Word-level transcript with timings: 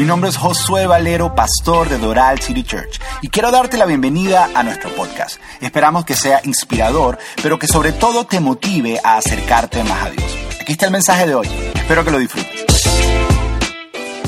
Mi 0.00 0.06
nombre 0.06 0.30
es 0.30 0.38
Josué 0.38 0.86
Valero, 0.86 1.34
pastor 1.34 1.90
de 1.90 1.98
Doral 1.98 2.40
City 2.40 2.62
Church, 2.62 2.98
y 3.20 3.28
quiero 3.28 3.50
darte 3.50 3.76
la 3.76 3.84
bienvenida 3.84 4.48
a 4.54 4.62
nuestro 4.62 4.88
podcast. 4.96 5.38
Esperamos 5.60 6.06
que 6.06 6.14
sea 6.14 6.40
inspirador, 6.42 7.18
pero 7.42 7.58
que 7.58 7.66
sobre 7.66 7.92
todo 7.92 8.24
te 8.24 8.40
motive 8.40 8.98
a 9.04 9.18
acercarte 9.18 9.84
más 9.84 10.06
a 10.06 10.08
Dios. 10.08 10.38
Aquí 10.58 10.72
está 10.72 10.86
el 10.86 10.92
mensaje 10.92 11.26
de 11.26 11.34
hoy. 11.34 11.46
Espero 11.74 12.02
que 12.02 12.12
lo 12.12 12.18
disfrutes. 12.18 12.64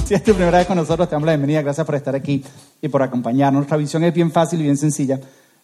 Si 0.04 0.12
es 0.12 0.22
tu 0.22 0.34
primera 0.34 0.58
vez 0.58 0.66
con 0.66 0.76
nosotros, 0.76 1.08
te 1.08 1.14
damos 1.14 1.24
la 1.24 1.32
bienvenida. 1.32 1.62
Gracias 1.62 1.86
por 1.86 1.94
estar 1.94 2.14
aquí 2.14 2.44
y 2.82 2.88
por 2.88 3.02
acompañarnos. 3.02 3.60
Nuestra 3.60 3.78
visión 3.78 4.04
es 4.04 4.12
bien 4.12 4.30
fácil 4.30 4.60
y 4.60 4.64
bien 4.64 4.76
sencilla. 4.76 5.20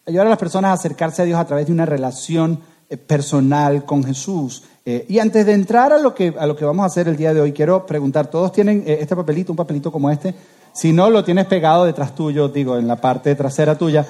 Ayudar 0.07 0.25
a 0.25 0.29
las 0.31 0.39
personas 0.39 0.71
a 0.71 0.73
acercarse 0.73 1.21
a 1.21 1.25
Dios 1.25 1.39
a 1.39 1.45
través 1.45 1.67
de 1.67 1.71
una 1.71 1.85
relación 1.85 2.59
personal 2.97 3.85
con 3.85 4.03
Jesús. 4.03 4.63
Eh, 4.85 5.05
y 5.07 5.19
antes 5.19 5.45
de 5.45 5.53
entrar 5.53 5.93
a 5.93 5.99
lo, 5.99 6.15
que, 6.15 6.33
a 6.37 6.47
lo 6.47 6.55
que 6.55 6.65
vamos 6.65 6.83
a 6.83 6.87
hacer 6.87 7.07
el 7.07 7.15
día 7.15 7.33
de 7.33 7.41
hoy, 7.41 7.53
quiero 7.53 7.85
preguntar, 7.85 8.27
¿todos 8.27 8.51
tienen 8.51 8.83
eh, 8.87 8.97
este 9.01 9.15
papelito, 9.15 9.53
un 9.53 9.57
papelito 9.57 9.91
como 9.91 10.09
este? 10.09 10.33
Si 10.73 10.91
no, 10.91 11.09
lo 11.09 11.23
tienes 11.23 11.45
pegado 11.45 11.85
detrás 11.85 12.15
tuyo, 12.15 12.47
digo, 12.49 12.77
en 12.77 12.87
la 12.87 12.95
parte 12.95 13.35
trasera 13.35 13.77
tuya. 13.77 14.05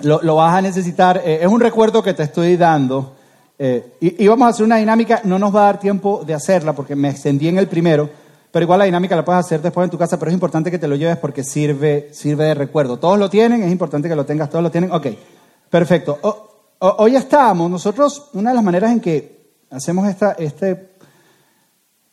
lo, 0.00 0.22
lo, 0.22 0.36
vas 0.36 0.56
a 0.56 0.62
necesitar. 0.62 1.22
es 1.24 1.46
un 1.46 1.60
recuerdo 1.60 2.02
que 2.02 2.14
te 2.14 2.24
estoy 2.24 2.56
dando. 2.56 3.14
Y, 4.00 4.26
vamos 4.28 4.46
a 4.46 4.50
hacer 4.50 4.64
una 4.66 4.76
dinámica, 4.76 5.20
no 5.24 5.38
nos 5.38 5.54
va 5.54 5.62
a 5.62 5.64
dar 5.66 5.80
tiempo 5.80 6.22
de 6.26 6.34
hacerla 6.34 6.74
porque 6.74 6.94
me 6.94 7.08
extendí 7.08 7.48
en 7.48 7.56
el 7.56 7.68
primero, 7.68 8.10
pero 8.50 8.64
igual 8.64 8.80
la 8.80 8.84
dinámica 8.84 9.16
la 9.16 9.24
puedes 9.24 9.40
hacer 9.40 9.62
después 9.62 9.84
en 9.84 9.90
tu 9.90 9.98
casa, 9.98 10.18
pero 10.18 10.30
es 10.30 10.34
importante 10.34 10.70
que 10.70 10.78
te 10.78 10.88
lo 10.88 10.96
lleves 10.96 11.16
porque 11.16 11.42
sirve, 11.42 12.10
sirve 12.12 12.44
de 12.44 12.54
recuerdo. 12.54 12.98
Todos 12.98 13.18
lo 13.18 13.30
tienen, 13.30 13.62
es 13.62 13.72
importante 13.72 14.08
que 14.08 14.16
lo 14.16 14.26
tengas, 14.26 14.50
todos 14.50 14.62
lo 14.62 14.70
tienen. 14.70 14.92
Ok, 14.92 15.06
perfecto 15.70 16.18
hoy 16.78 17.16
estamos, 17.16 17.70
nosotros, 17.70 18.30
una 18.34 18.50
de 18.50 18.56
las 18.56 18.64
maneras 18.64 18.92
en 18.92 19.00
que 19.00 19.54
hacemos 19.70 20.08
esta, 20.08 20.32
este, 20.32 20.96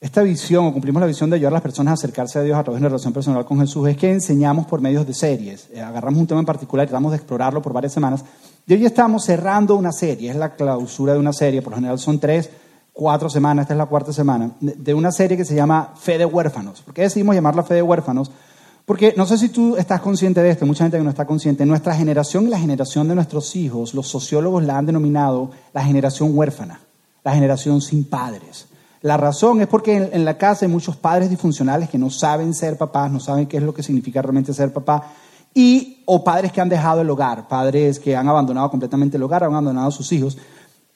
esta 0.00 0.22
visión 0.22 0.66
o 0.66 0.72
cumplimos 0.72 1.00
la 1.00 1.06
visión 1.06 1.30
de 1.30 1.36
ayudar 1.36 1.52
a 1.52 1.54
las 1.54 1.62
personas 1.62 1.92
a 1.92 1.94
acercarse 1.94 2.38
a 2.38 2.42
Dios 2.42 2.56
a 2.56 2.62
través 2.62 2.80
de 2.80 2.86
una 2.86 2.88
relación 2.88 3.12
personal 3.12 3.44
con 3.44 3.60
Jesús 3.60 3.88
es 3.88 3.96
que 3.96 4.10
enseñamos 4.10 4.66
por 4.66 4.80
medios 4.80 5.06
de 5.06 5.14
series. 5.14 5.68
Eh, 5.72 5.80
agarramos 5.80 6.20
un 6.20 6.26
tema 6.26 6.40
en 6.40 6.46
particular 6.46 6.84
y 6.84 6.88
tratamos 6.88 7.12
de 7.12 7.16
explorarlo 7.16 7.62
por 7.62 7.72
varias 7.72 7.92
semanas. 7.92 8.24
Y 8.66 8.74
hoy 8.74 8.84
estamos 8.86 9.24
cerrando 9.24 9.76
una 9.76 9.92
serie, 9.92 10.30
es 10.30 10.36
la 10.36 10.54
clausura 10.54 11.12
de 11.12 11.18
una 11.18 11.32
serie, 11.32 11.60
por 11.60 11.72
lo 11.72 11.76
general 11.76 11.98
son 11.98 12.18
tres, 12.18 12.50
cuatro 12.92 13.28
semanas, 13.28 13.64
esta 13.64 13.74
es 13.74 13.78
la 13.78 13.86
cuarta 13.86 14.12
semana, 14.12 14.52
de 14.60 14.94
una 14.94 15.10
serie 15.10 15.36
que 15.36 15.44
se 15.44 15.54
llama 15.54 15.92
Fe 15.96 16.16
de 16.16 16.24
Huérfanos. 16.24 16.80
¿Por 16.80 16.94
qué 16.94 17.02
decidimos 17.02 17.34
llamarla 17.34 17.62
Fe 17.62 17.74
de 17.74 17.82
Huérfanos? 17.82 18.30
Porque 18.84 19.14
no 19.16 19.24
sé 19.24 19.38
si 19.38 19.48
tú 19.48 19.76
estás 19.76 20.00
consciente 20.00 20.42
de 20.42 20.50
esto, 20.50 20.66
mucha 20.66 20.84
gente 20.84 20.98
que 20.98 21.04
no 21.04 21.10
está 21.10 21.26
consciente, 21.26 21.64
nuestra 21.64 21.94
generación 21.94 22.46
y 22.46 22.50
la 22.50 22.58
generación 22.58 23.08
de 23.08 23.14
nuestros 23.14 23.56
hijos, 23.56 23.94
los 23.94 24.08
sociólogos 24.08 24.62
la 24.62 24.76
han 24.76 24.84
denominado 24.86 25.50
la 25.72 25.82
generación 25.82 26.36
huérfana, 26.36 26.80
la 27.22 27.32
generación 27.32 27.80
sin 27.80 28.04
padres. 28.04 28.66
La 29.00 29.16
razón 29.16 29.60
es 29.62 29.68
porque 29.68 30.10
en, 30.12 30.24
la 30.24 30.36
casa 30.36 30.66
hay 30.66 30.70
muchos 30.70 30.96
padres 30.96 31.30
disfuncionales 31.30 31.88
que 31.88 31.98
no 31.98 32.10
saben 32.10 32.52
ser 32.52 32.76
papás, 32.76 33.10
no 33.10 33.20
saben 33.20 33.46
qué 33.46 33.56
es 33.56 33.62
lo 33.62 33.72
que 33.72 33.82
significa 33.82 34.20
realmente 34.20 34.52
ser 34.52 34.72
papá, 34.72 35.12
y 35.54 36.02
o 36.04 36.22
padres 36.22 36.52
que 36.52 36.60
han 36.60 36.68
dejado 36.68 37.00
el 37.00 37.08
hogar, 37.08 37.48
padres 37.48 37.98
que 37.98 38.16
han 38.16 38.28
abandonado 38.28 38.70
completamente 38.70 39.16
el 39.16 39.22
hogar, 39.22 39.44
han 39.44 39.52
abandonado 39.52 39.88
a 39.88 39.92
sus 39.92 40.10
hijos. 40.12 40.36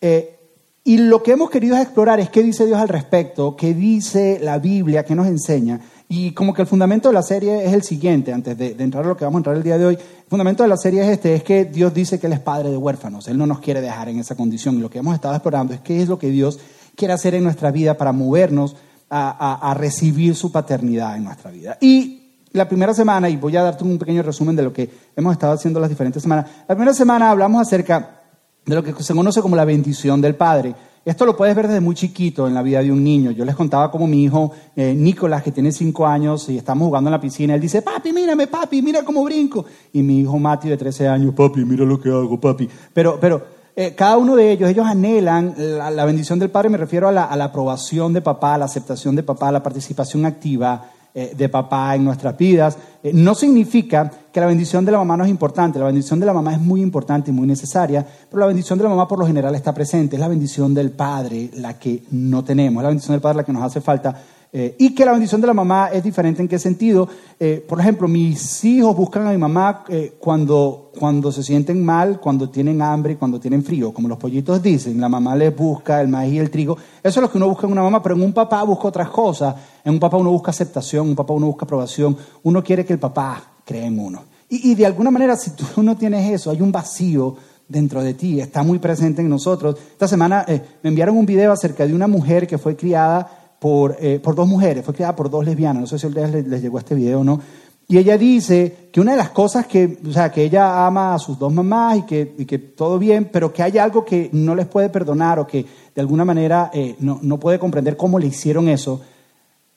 Eh, 0.01 0.39
y 0.85 0.97
lo 0.97 1.23
que 1.23 1.33
hemos 1.33 1.51
querido 1.51 1.77
explorar 1.77 2.19
es 2.19 2.31
qué 2.31 2.43
dice 2.43 2.65
Dios 2.65 2.79
al 2.79 2.89
respecto, 2.89 3.57
qué 3.57 3.75
dice 3.75 4.39
la 4.43 4.59
Biblia, 4.59 5.05
qué 5.05 5.15
nos 5.15 5.27
enseña. 5.27 5.81
Y 6.11 6.33
como 6.33 6.55
que 6.55 6.63
el 6.63 6.69
fundamento 6.69 7.09
de 7.09 7.15
la 7.15 7.23
serie 7.23 7.67
es 7.67 7.73
el 7.75 7.83
siguiente, 7.83 8.33
antes 8.33 8.57
de, 8.57 8.75
entrar 8.79 9.05
a 9.05 9.09
lo 9.09 9.17
que 9.17 9.27
vamos 9.27 9.37
a 9.37 9.41
entrar 9.41 9.57
el 9.57 9.63
día 9.63 9.77
de 9.77 9.85
hoy, 9.85 9.95
el 9.95 10.29
fundamento 10.29 10.63
de 10.63 10.69
la 10.71 10.79
serie 10.79 11.03
es 11.03 11.09
este, 11.09 11.35
es 11.35 11.43
que 11.43 11.67
Dios 11.67 11.93
dice 11.93 12.19
que 12.19 12.29
Él 12.29 12.33
es 12.33 12.41
padre 12.41 12.71
de 12.71 12.79
huérfanos, 12.79 13.29
Él 13.29 13.37
no 13.37 13.47
nos 13.47 13.61
quiere 13.61 13.83
dejar 13.83 14.09
en 14.09 14.19
esa 14.19 14.35
condición. 14.35 14.77
Y 14.77 14.81
lo 14.81 14.89
que 14.89 15.01
hemos 15.01 15.15
estado 15.15 15.35
explorando 15.35 15.75
es 15.75 15.81
qué 15.81 16.01
es 16.01 16.09
lo 16.09 16.19
que 16.19 16.31
Dios 16.31 16.59
quiere 16.97 17.13
hacer 17.13 17.35
en 17.35 17.45
nuestra 17.45 17.71
vida 17.71 17.99
para 17.99 18.13
movernos 18.13 18.75
a, 19.11 19.71
a 19.71 19.75
recibir 19.75 20.35
su 20.35 20.51
paternidad 20.51 21.17
en 21.17 21.25
nuestra 21.25 21.51
vida. 21.51 21.77
Y 21.81 22.19
la 22.53 22.67
primera 22.67 22.95
semana, 22.95 23.29
y 23.29 23.37
voy 23.37 23.57
a 23.57 23.63
darte 23.63 23.85
un 23.85 23.99
pequeño 23.99 24.23
resumen 24.23 24.57
de 24.57 24.63
lo 24.63 24.73
que 24.73 24.91
hemos 25.15 25.33
estado 25.35 25.53
haciendo 25.53 25.79
las 25.79 25.91
diferentes 25.91 26.23
semanas, 26.23 26.47
la 26.67 26.75
primera 26.75 26.95
semana 26.95 27.31
hablamos 27.31 27.61
acerca 27.61 28.23
de 28.65 28.75
lo 28.75 28.83
que 28.83 28.95
se 29.03 29.15
conoce 29.15 29.43
como 29.43 29.57
la 29.57 29.67
bendición 29.67 30.23
del 30.23 30.35
Padre. 30.35 30.75
Esto 31.09 31.25
lo 31.25 31.35
puedes 31.35 31.57
ver 31.57 31.69
desde 31.69 31.81
muy 31.81 31.95
chiquito 31.95 32.47
en 32.47 32.53
la 32.53 32.61
vida 32.61 32.83
de 32.83 32.93
un 32.93 33.03
niño. 33.03 33.31
Yo 33.31 33.47
les 33.47 33.57
contaba 33.57 33.91
como 33.91 34.07
mi 34.07 34.25
hijo 34.25 34.53
eh, 34.77 34.93
Nicolás, 34.95 35.43
que 35.43 35.51
tiene 35.51 35.73
cinco 35.73 36.07
años, 36.07 36.51
y 36.51 36.59
estamos 36.59 36.85
jugando 36.85 37.09
en 37.09 37.13
la 37.13 37.21
piscina, 37.21 37.55
él 37.55 37.63
dice, 37.63 37.81
papi, 37.81 38.13
mírame, 38.13 38.47
papi, 38.47 38.83
mira 38.83 39.03
cómo 39.03 39.25
brinco. 39.25 39.65
Y 39.95 40.03
mi 40.03 40.21
hijo 40.21 40.39
Mati, 40.39 40.69
de 40.69 40.77
13 40.77 41.09
años, 41.09 41.33
papi, 41.35 41.65
mira 41.65 41.87
lo 41.87 41.99
que 41.99 42.11
hago, 42.11 42.39
papi. 42.39 42.69
Pero, 42.93 43.19
pero 43.19 43.43
eh, 43.75 43.95
cada 43.97 44.19
uno 44.19 44.37
de 44.37 44.53
ellos, 44.53 44.69
ellos 44.69 44.87
anhelan 44.87 45.55
la, 45.57 46.05
bendición 46.05 46.39
del 46.39 46.51
Padre, 46.51 46.69
me 46.69 46.77
refiero 46.77 47.09
a 47.09 47.13
la, 47.13 47.25
a 47.25 47.37
la 47.39 47.45
aprobación 47.45 48.13
de 48.13 48.21
papá, 48.21 48.53
a 48.53 48.59
la 48.59 48.67
aceptación 48.67 49.17
de 49.17 49.23
papá, 49.23 49.49
a 49.49 49.53
la 49.53 49.63
participación 49.63 50.27
activa 50.27 50.91
eh, 51.21 51.35
de 51.37 51.49
papá 51.49 51.97
en 51.97 52.05
nuestras 52.05 52.39
vidas. 52.39 52.79
Eh, 53.03 53.11
no 53.13 53.35
significa 53.35 54.09
que 54.33 54.39
la 54.39 54.47
bendición 54.47 54.85
de 54.85 54.93
la 54.93 54.99
mamá 54.99 55.17
no 55.17 55.25
es 55.25 55.31
importante, 55.31 55.77
la 55.77 55.87
bendición 55.87 56.21
de 56.21 56.27
la 56.27 56.33
mamá 56.33 56.53
es 56.53 56.61
muy 56.61 56.81
importante 56.81 57.33
y 57.33 57.35
muy 57.35 57.45
necesaria, 57.45 58.07
pero 58.31 58.39
la 58.39 58.47
bendición 58.47 58.79
de 58.79 58.85
la 58.85 58.91
mamá 58.91 59.09
por 59.09 59.19
lo 59.19 59.27
general 59.27 59.53
está 59.57 59.75
presente, 59.75 60.15
es 60.15 60.21
la 60.21 60.29
bendición 60.29 60.73
del 60.75 60.93
padre 60.93 61.51
la 61.57 61.77
que 61.77 62.05
no 62.13 62.45
tenemos, 62.45 62.81
es 62.81 62.83
la 62.85 62.89
bendición 62.91 63.15
del 63.15 63.21
padre 63.21 63.39
la 63.39 63.43
que 63.43 63.53
nos 63.53 63.65
hace 63.65 63.81
falta 63.81 64.15
eh, 64.51 64.77
y 64.79 64.95
que 64.95 65.05
la 65.05 65.13
bendición 65.13 65.43
de 65.43 65.47
la 65.47 65.53
mamá 65.53 65.91
es 65.93 66.03
diferente 66.03 66.41
en 66.41 66.49
qué 66.49 66.59
sentido. 66.59 67.09
Eh, 67.39 67.65
por 67.67 67.81
ejemplo, 67.81 68.09
mis 68.09 68.65
hijos 68.65 68.97
buscan 68.97 69.27
a 69.27 69.31
mi 69.31 69.37
mamá 69.37 69.85
eh, 69.89 70.15
cuando, 70.19 70.91
cuando 70.99 71.31
se 71.31 71.43
sienten 71.43 71.85
mal, 71.85 72.19
cuando 72.19 72.49
tienen 72.49 72.81
hambre, 72.81 73.19
cuando 73.19 73.39
tienen 73.39 73.63
frío, 73.63 73.93
como 73.93 74.09
los 74.09 74.17
pollitos 74.17 74.63
dicen. 74.63 75.01
La 75.01 75.09
mamá 75.09 75.37
les 75.37 75.55
busca 75.55 76.01
el 76.01 76.09
maíz 76.09 76.35
y 76.35 76.39
el 76.39 76.51
trigo. 76.51 76.77
Eso 77.03 77.21
es 77.21 77.23
lo 77.23 77.31
que 77.31 77.37
uno 77.37 77.49
busca 77.49 77.67
en 77.67 77.73
una 77.73 77.83
mamá, 77.83 78.03
pero 78.03 78.15
en 78.15 78.23
un 78.23 78.33
papá 78.33 78.63
busca 78.63 78.89
otras 78.89 79.11
cosas. 79.11 79.55
En 79.85 79.93
un 79.93 80.01
papá 80.01 80.17
uno 80.17 80.31
busca 80.31 80.51
aceptación, 80.51 81.05
en 81.05 81.11
un 81.11 81.17
papá 81.17 81.35
uno 81.35 81.47
busca 81.47 81.67
aprobación. 81.67 82.17
Uno 82.43 82.65
quiere 82.65 82.87
que 82.87 82.95
el 82.95 82.99
papá 82.99 83.43
cree 83.65 83.85
en 83.85 83.99
uno. 83.99 84.23
Y, 84.49 84.71
y 84.71 84.75
de 84.75 84.87
alguna 84.87 85.11
manera, 85.11 85.37
si 85.37 85.51
tú 85.51 85.83
no 85.83 85.95
tienes 85.97 86.33
eso, 86.33 86.51
hay 86.51 86.63
un 86.63 86.73
vacío 86.73 87.37
dentro 87.69 88.03
de 88.03 88.15
ti, 88.15 88.41
está 88.41 88.63
muy 88.63 88.79
presente 88.79 89.21
en 89.21 89.29
nosotros. 89.29 89.77
Esta 89.93 90.09
semana 90.09 90.47
me 90.49 90.89
enviaron 90.89 91.19
un 91.19 91.27
video 91.27 91.53
acerca 91.53 91.87
de 91.87 91.93
una 91.93 92.07
mujer 92.07 92.47
que 92.47 92.57
fue 92.57 92.75
criada 92.75 93.48
por, 93.59 93.97
eh, 94.01 94.21
por 94.23 94.35
dos 94.35 94.47
mujeres, 94.47 94.85
fue 94.85 94.95
creada 94.95 95.17
por 95.17 95.31
dos 95.31 95.45
lesbianas, 95.45 95.81
no 95.81 95.87
sé 95.87 95.99
si 95.99 96.07
ustedes 96.07 96.47
les, 96.47 96.63
llegó 96.63 96.79
este 96.79 96.95
video 96.95 97.21
o 97.21 97.25
no, 97.25 97.41
y 97.89 97.97
ella 97.99 98.19
dice 98.19 98.91
que 98.93 99.01
una 99.01 99.13
de 99.13 99.17
las 99.17 99.31
cosas 99.31 99.67
que, 99.67 99.99
o 100.07 100.13
sea, 100.13 100.31
que 100.31 100.45
ella 100.45 100.87
ama 100.87 101.15
a 101.15 101.19
sus 101.19 101.39
dos 101.39 101.53
mamás 101.53 101.99
y 101.99 102.03
que, 102.03 102.35
y 102.39 102.45
que 102.45 102.59
todo 102.59 102.99
bien, 102.99 103.31
pero 103.33 103.53
que 103.53 103.63
hay 103.63 103.79
algo 103.79 104.05
que 104.05 104.29
no 104.33 104.55
les 104.55 104.67
puede 104.67 104.91
perdonar 104.91 105.39
o 105.39 105.47
que 105.47 105.65
de 105.95 106.01
alguna 106.01 106.25
manera 106.25 106.71
eh, 106.75 106.97
no, 107.01 107.19
no, 107.23 107.41
puede 107.41 107.59
comprender 107.59 107.97
cómo 107.97 108.19
le 108.19 108.27
hicieron 108.27 108.69
eso, 108.69 109.01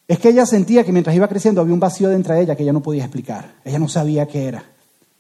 es 0.08 0.20
que 0.20 0.30
ella 0.30 0.46
sentía 0.46 0.84
que 0.84 0.92
mientras 0.92 1.16
iba 1.16 1.28
creciendo 1.28 1.62
había 1.62 1.74
un 1.74 1.80
vacío 1.80 2.10
dentro 2.10 2.36
de 2.36 2.42
ella 2.42 2.56
que 2.56 2.64
ella 2.64 2.74
no 2.74 2.82
podía 2.82 3.04
explicar, 3.04 3.56
ella 3.64 3.80
no 3.80 3.88
sabía 3.88 4.28
qué 4.28 4.46
era. 4.46 4.64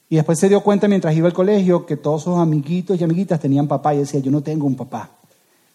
Y 0.09 0.17
después 0.17 0.37
se 0.37 0.49
dio 0.49 0.61
cuenta 0.61 0.89
mientras 0.89 1.15
iba 1.15 1.27
al 1.27 1.33
colegio 1.33 1.85
que 1.85 1.95
todos 1.95 2.23
sus 2.23 2.37
amiguitos 2.37 2.99
y 2.99 3.03
amiguitas 3.05 3.39
tenían 3.39 3.69
papá 3.69 3.95
y 3.95 3.99
decía, 3.99 4.19
yo 4.19 4.29
no 4.29 4.43
tengo 4.43 4.67
un 4.67 4.75
papá 4.75 5.20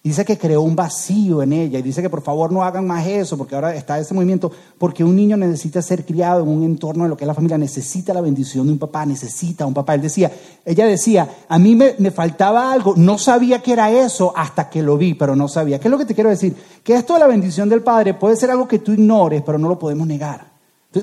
dice 0.08 0.24
que 0.24 0.38
creó 0.38 0.62
un 0.62 0.76
vacío 0.76 1.42
en 1.42 1.52
ella 1.52 1.78
y 1.78 1.82
dice 1.82 2.00
que 2.00 2.08
por 2.08 2.22
favor 2.22 2.52
no 2.52 2.62
hagan 2.62 2.86
más 2.86 3.06
eso 3.06 3.36
porque 3.36 3.54
ahora 3.54 3.74
está 3.74 3.98
ese 3.98 4.14
movimiento, 4.14 4.52
porque 4.78 5.02
un 5.02 5.16
niño 5.16 5.36
necesita 5.36 5.82
ser 5.82 6.04
criado 6.04 6.42
en 6.42 6.48
un 6.48 6.62
entorno 6.62 7.04
de 7.04 7.10
lo 7.10 7.16
que 7.16 7.24
es 7.24 7.26
la 7.26 7.34
familia, 7.34 7.58
necesita 7.58 8.14
la 8.14 8.20
bendición 8.20 8.66
de 8.66 8.72
un 8.72 8.78
papá, 8.78 9.04
necesita 9.04 9.66
un 9.66 9.74
papá. 9.74 9.94
Él 9.94 10.02
decía, 10.02 10.30
ella 10.64 10.86
decía, 10.86 11.28
a 11.48 11.58
mí 11.58 11.74
me, 11.74 11.96
me 11.98 12.10
faltaba 12.10 12.72
algo, 12.72 12.94
no 12.96 13.18
sabía 13.18 13.62
que 13.62 13.72
era 13.72 13.90
eso 13.90 14.32
hasta 14.36 14.70
que 14.70 14.82
lo 14.82 14.96
vi, 14.96 15.14
pero 15.14 15.34
no 15.34 15.48
sabía. 15.48 15.80
¿Qué 15.80 15.88
es 15.88 15.92
lo 15.92 15.98
que 15.98 16.04
te 16.04 16.14
quiero 16.14 16.30
decir? 16.30 16.54
Que 16.84 16.94
esto 16.94 17.14
de 17.14 17.20
la 17.20 17.26
bendición 17.26 17.68
del 17.68 17.82
Padre 17.82 18.14
puede 18.14 18.36
ser 18.36 18.50
algo 18.50 18.68
que 18.68 18.78
tú 18.78 18.92
ignores, 18.92 19.42
pero 19.44 19.58
no 19.58 19.68
lo 19.68 19.78
podemos 19.78 20.06
negar. 20.06 20.52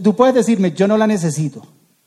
Tú 0.01 0.15
puedes 0.15 0.33
decirme, 0.33 0.71
yo 0.71 0.87
no 0.87 0.97
la 0.97 1.07
necesito. 1.07 1.61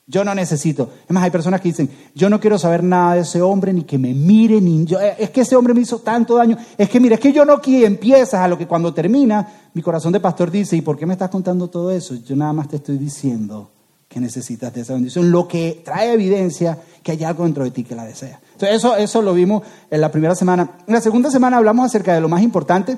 Yo 0.09 0.23
no 0.23 0.33
necesito. 0.33 0.89
Es 1.03 1.11
más, 1.11 1.21
hay 1.25 1.31
personas 1.31 1.59
que 1.59 1.67
dicen, 1.67 1.89
yo 2.15 2.29
no 2.29 2.39
quiero 2.39 2.57
saber 2.57 2.81
nada 2.81 3.15
de 3.15 3.21
ese 3.21 3.41
hombre, 3.41 3.73
ni 3.73 3.83
que 3.83 3.97
me 3.97 4.13
mire, 4.13 4.61
ni 4.61 4.85
yo, 4.85 5.01
eh, 5.01 5.15
es 5.19 5.31
que 5.31 5.41
ese 5.41 5.57
hombre 5.57 5.73
me 5.73 5.81
hizo 5.81 5.99
tanto 5.99 6.37
daño. 6.37 6.57
Es 6.77 6.89
que 6.89 7.01
mira, 7.01 7.15
es 7.15 7.21
que 7.21 7.33
yo 7.33 7.43
no 7.43 7.59
quiero, 7.59 7.87
empiezas 7.87 8.35
a 8.35 8.47
lo 8.47 8.57
que 8.57 8.65
cuando 8.65 8.93
termina, 8.93 9.45
mi 9.73 9.81
corazón 9.81 10.13
de 10.13 10.21
pastor 10.21 10.49
dice, 10.49 10.77
¿y 10.77 10.81
por 10.81 10.97
qué 10.97 11.05
me 11.05 11.11
estás 11.11 11.29
contando 11.29 11.69
todo 11.69 11.91
eso? 11.91 12.15
Yo 12.15 12.37
nada 12.37 12.53
más 12.53 12.69
te 12.69 12.77
estoy 12.77 12.97
diciendo 12.97 13.69
que 14.07 14.21
necesitas 14.21 14.73
de 14.73 14.81
esa 14.81 14.93
bendición, 14.93 15.29
lo 15.29 15.45
que 15.45 15.81
trae 15.83 16.13
evidencia 16.13 16.77
que 17.03 17.11
hay 17.11 17.25
algo 17.25 17.43
dentro 17.43 17.65
de 17.65 17.71
ti 17.71 17.83
que 17.83 17.93
la 17.93 18.05
desea. 18.05 18.39
Entonces, 18.53 18.77
eso, 18.77 18.95
eso 18.95 19.21
lo 19.21 19.33
vimos 19.33 19.63
en 19.91 19.99
la 19.99 20.09
primera 20.09 20.35
semana. 20.35 20.77
En 20.87 20.93
la 20.93 21.01
segunda 21.01 21.29
semana 21.29 21.57
hablamos 21.57 21.85
acerca 21.85 22.13
de 22.13 22.21
lo 22.21 22.29
más 22.29 22.41
importante. 22.41 22.97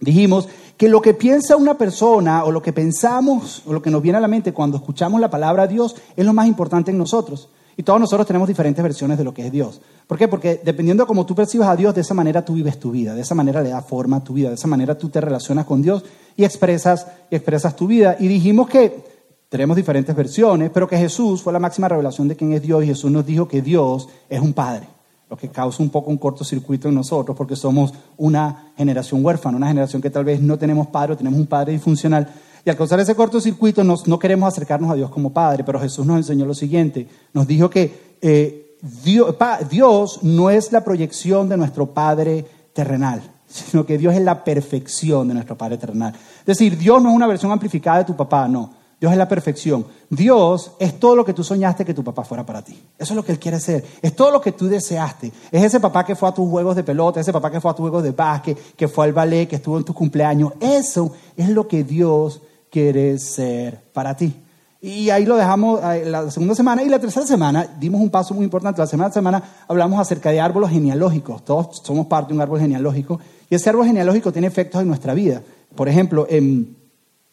Dijimos 0.00 0.48
que 0.78 0.88
lo 0.88 1.02
que 1.02 1.12
piensa 1.12 1.56
una 1.56 1.76
persona 1.76 2.44
o 2.44 2.50
lo 2.50 2.62
que 2.62 2.72
pensamos 2.72 3.62
o 3.66 3.72
lo 3.74 3.82
que 3.82 3.90
nos 3.90 4.00
viene 4.00 4.16
a 4.16 4.20
la 4.22 4.28
mente 4.28 4.54
cuando 4.54 4.78
escuchamos 4.78 5.20
la 5.20 5.28
palabra 5.28 5.66
Dios 5.66 5.94
es 6.16 6.24
lo 6.24 6.32
más 6.32 6.46
importante 6.46 6.90
en 6.90 6.96
nosotros. 6.96 7.50
Y 7.76 7.82
todos 7.82 8.00
nosotros 8.00 8.26
tenemos 8.26 8.48
diferentes 8.48 8.82
versiones 8.82 9.18
de 9.18 9.24
lo 9.24 9.32
que 9.32 9.46
es 9.46 9.52
Dios. 9.52 9.80
¿Por 10.06 10.18
qué? 10.18 10.26
Porque 10.26 10.60
dependiendo 10.64 11.04
de 11.04 11.06
cómo 11.06 11.24
tú 11.26 11.34
percibas 11.34 11.68
a 11.68 11.76
Dios, 11.76 11.94
de 11.94 12.00
esa 12.00 12.14
manera 12.14 12.44
tú 12.44 12.54
vives 12.54 12.78
tu 12.78 12.90
vida, 12.90 13.14
de 13.14 13.20
esa 13.20 13.34
manera 13.34 13.62
le 13.62 13.70
da 13.70 13.82
forma 13.82 14.16
a 14.16 14.24
tu 14.24 14.32
vida, 14.32 14.48
de 14.48 14.54
esa 14.54 14.66
manera 14.66 14.96
tú 14.96 15.10
te 15.10 15.20
relacionas 15.20 15.66
con 15.66 15.82
Dios 15.82 16.02
y 16.34 16.44
expresas, 16.44 17.06
y 17.30 17.36
expresas 17.36 17.76
tu 17.76 17.86
vida. 17.86 18.16
Y 18.18 18.28
dijimos 18.28 18.68
que 18.68 19.04
tenemos 19.50 19.76
diferentes 19.76 20.16
versiones, 20.16 20.70
pero 20.72 20.88
que 20.88 20.96
Jesús 20.96 21.42
fue 21.42 21.52
la 21.52 21.58
máxima 21.58 21.88
revelación 21.88 22.26
de 22.26 22.36
quién 22.36 22.52
es 22.52 22.62
Dios 22.62 22.84
y 22.84 22.86
Jesús 22.86 23.10
nos 23.10 23.24
dijo 23.26 23.48
que 23.48 23.62
Dios 23.62 24.08
es 24.28 24.40
un 24.40 24.52
Padre 24.54 24.99
lo 25.30 25.36
que 25.36 25.48
causa 25.48 25.80
un 25.80 25.90
poco 25.90 26.10
un 26.10 26.18
cortocircuito 26.18 26.88
en 26.88 26.96
nosotros, 26.96 27.36
porque 27.36 27.54
somos 27.54 27.94
una 28.16 28.72
generación 28.76 29.24
huérfana, 29.24 29.56
una 29.56 29.68
generación 29.68 30.02
que 30.02 30.10
tal 30.10 30.24
vez 30.24 30.40
no 30.40 30.58
tenemos 30.58 30.88
padre 30.88 31.12
o 31.12 31.16
tenemos 31.16 31.38
un 31.38 31.46
padre 31.46 31.72
disfuncional. 31.72 32.28
Y 32.64 32.68
al 32.68 32.76
causar 32.76 32.98
ese 32.98 33.14
cortocircuito 33.14 33.84
nos, 33.84 34.08
no 34.08 34.18
queremos 34.18 34.52
acercarnos 34.52 34.90
a 34.90 34.94
Dios 34.94 35.08
como 35.08 35.32
Padre, 35.32 35.64
pero 35.64 35.80
Jesús 35.80 36.04
nos 36.04 36.18
enseñó 36.18 36.44
lo 36.44 36.52
siguiente. 36.52 37.08
Nos 37.32 37.46
dijo 37.46 37.70
que 37.70 38.16
eh, 38.20 38.76
Dios, 39.04 39.36
Dios 39.70 40.22
no 40.22 40.50
es 40.50 40.72
la 40.72 40.84
proyección 40.84 41.48
de 41.48 41.56
nuestro 41.56 41.94
Padre 41.94 42.44
terrenal, 42.72 43.22
sino 43.46 43.86
que 43.86 43.96
Dios 43.96 44.14
es 44.14 44.22
la 44.22 44.44
perfección 44.44 45.28
de 45.28 45.34
nuestro 45.34 45.56
Padre 45.56 45.78
terrenal. 45.78 46.12
Es 46.40 46.46
decir, 46.46 46.76
Dios 46.76 47.00
no 47.00 47.10
es 47.10 47.16
una 47.16 47.26
versión 47.28 47.52
amplificada 47.52 47.98
de 47.98 48.04
tu 48.04 48.16
papá, 48.16 48.48
no. 48.48 48.79
Dios 49.00 49.12
es 49.12 49.18
la 49.18 49.28
perfección. 49.28 49.86
Dios 50.10 50.72
es 50.78 51.00
todo 51.00 51.16
lo 51.16 51.24
que 51.24 51.32
tú 51.32 51.42
soñaste 51.42 51.86
que 51.86 51.94
tu 51.94 52.04
papá 52.04 52.22
fuera 52.22 52.44
para 52.44 52.62
ti. 52.62 52.78
Eso 52.98 53.14
es 53.14 53.16
lo 53.16 53.24
que 53.24 53.32
Él 53.32 53.38
quiere 53.38 53.58
ser. 53.58 53.82
Es 54.02 54.14
todo 54.14 54.30
lo 54.30 54.42
que 54.42 54.52
tú 54.52 54.68
deseaste. 54.68 55.32
Es 55.50 55.64
ese 55.64 55.80
papá 55.80 56.04
que 56.04 56.14
fue 56.14 56.28
a 56.28 56.32
tus 56.32 56.46
juegos 56.46 56.76
de 56.76 56.84
pelota, 56.84 57.18
ese 57.18 57.32
papá 57.32 57.50
que 57.50 57.62
fue 57.62 57.70
a 57.70 57.74
tus 57.74 57.84
juegos 57.84 58.02
de 58.02 58.10
básquet, 58.10 58.76
que 58.76 58.88
fue 58.88 59.06
al 59.06 59.14
ballet, 59.14 59.48
que 59.48 59.56
estuvo 59.56 59.78
en 59.78 59.84
tu 59.84 59.94
cumpleaños. 59.94 60.52
Eso 60.60 61.12
es 61.34 61.48
lo 61.48 61.66
que 61.66 61.82
Dios 61.82 62.42
quiere 62.70 63.18
ser 63.18 63.80
para 63.94 64.14
ti. 64.14 64.34
Y 64.82 65.08
ahí 65.08 65.24
lo 65.24 65.36
dejamos 65.36 65.80
la 65.80 66.30
segunda 66.30 66.54
semana. 66.54 66.82
Y 66.82 66.90
la 66.90 66.98
tercera 66.98 67.26
semana 67.26 67.66
dimos 67.78 68.02
un 68.02 68.10
paso 68.10 68.34
muy 68.34 68.44
importante. 68.44 68.82
La 68.82 68.86
semana 68.86 69.10
semana 69.10 69.42
hablamos 69.66 69.98
acerca 69.98 70.30
de 70.30 70.40
árboles 70.40 70.70
genealógicos. 70.70 71.42
Todos 71.42 71.80
somos 71.82 72.06
parte 72.06 72.28
de 72.28 72.34
un 72.34 72.42
árbol 72.42 72.60
genealógico. 72.60 73.18
Y 73.48 73.54
ese 73.54 73.70
árbol 73.70 73.86
genealógico 73.86 74.30
tiene 74.30 74.48
efectos 74.48 74.82
en 74.82 74.88
nuestra 74.88 75.14
vida. 75.14 75.42
Por 75.74 75.88
ejemplo, 75.88 76.26
en 76.28 76.79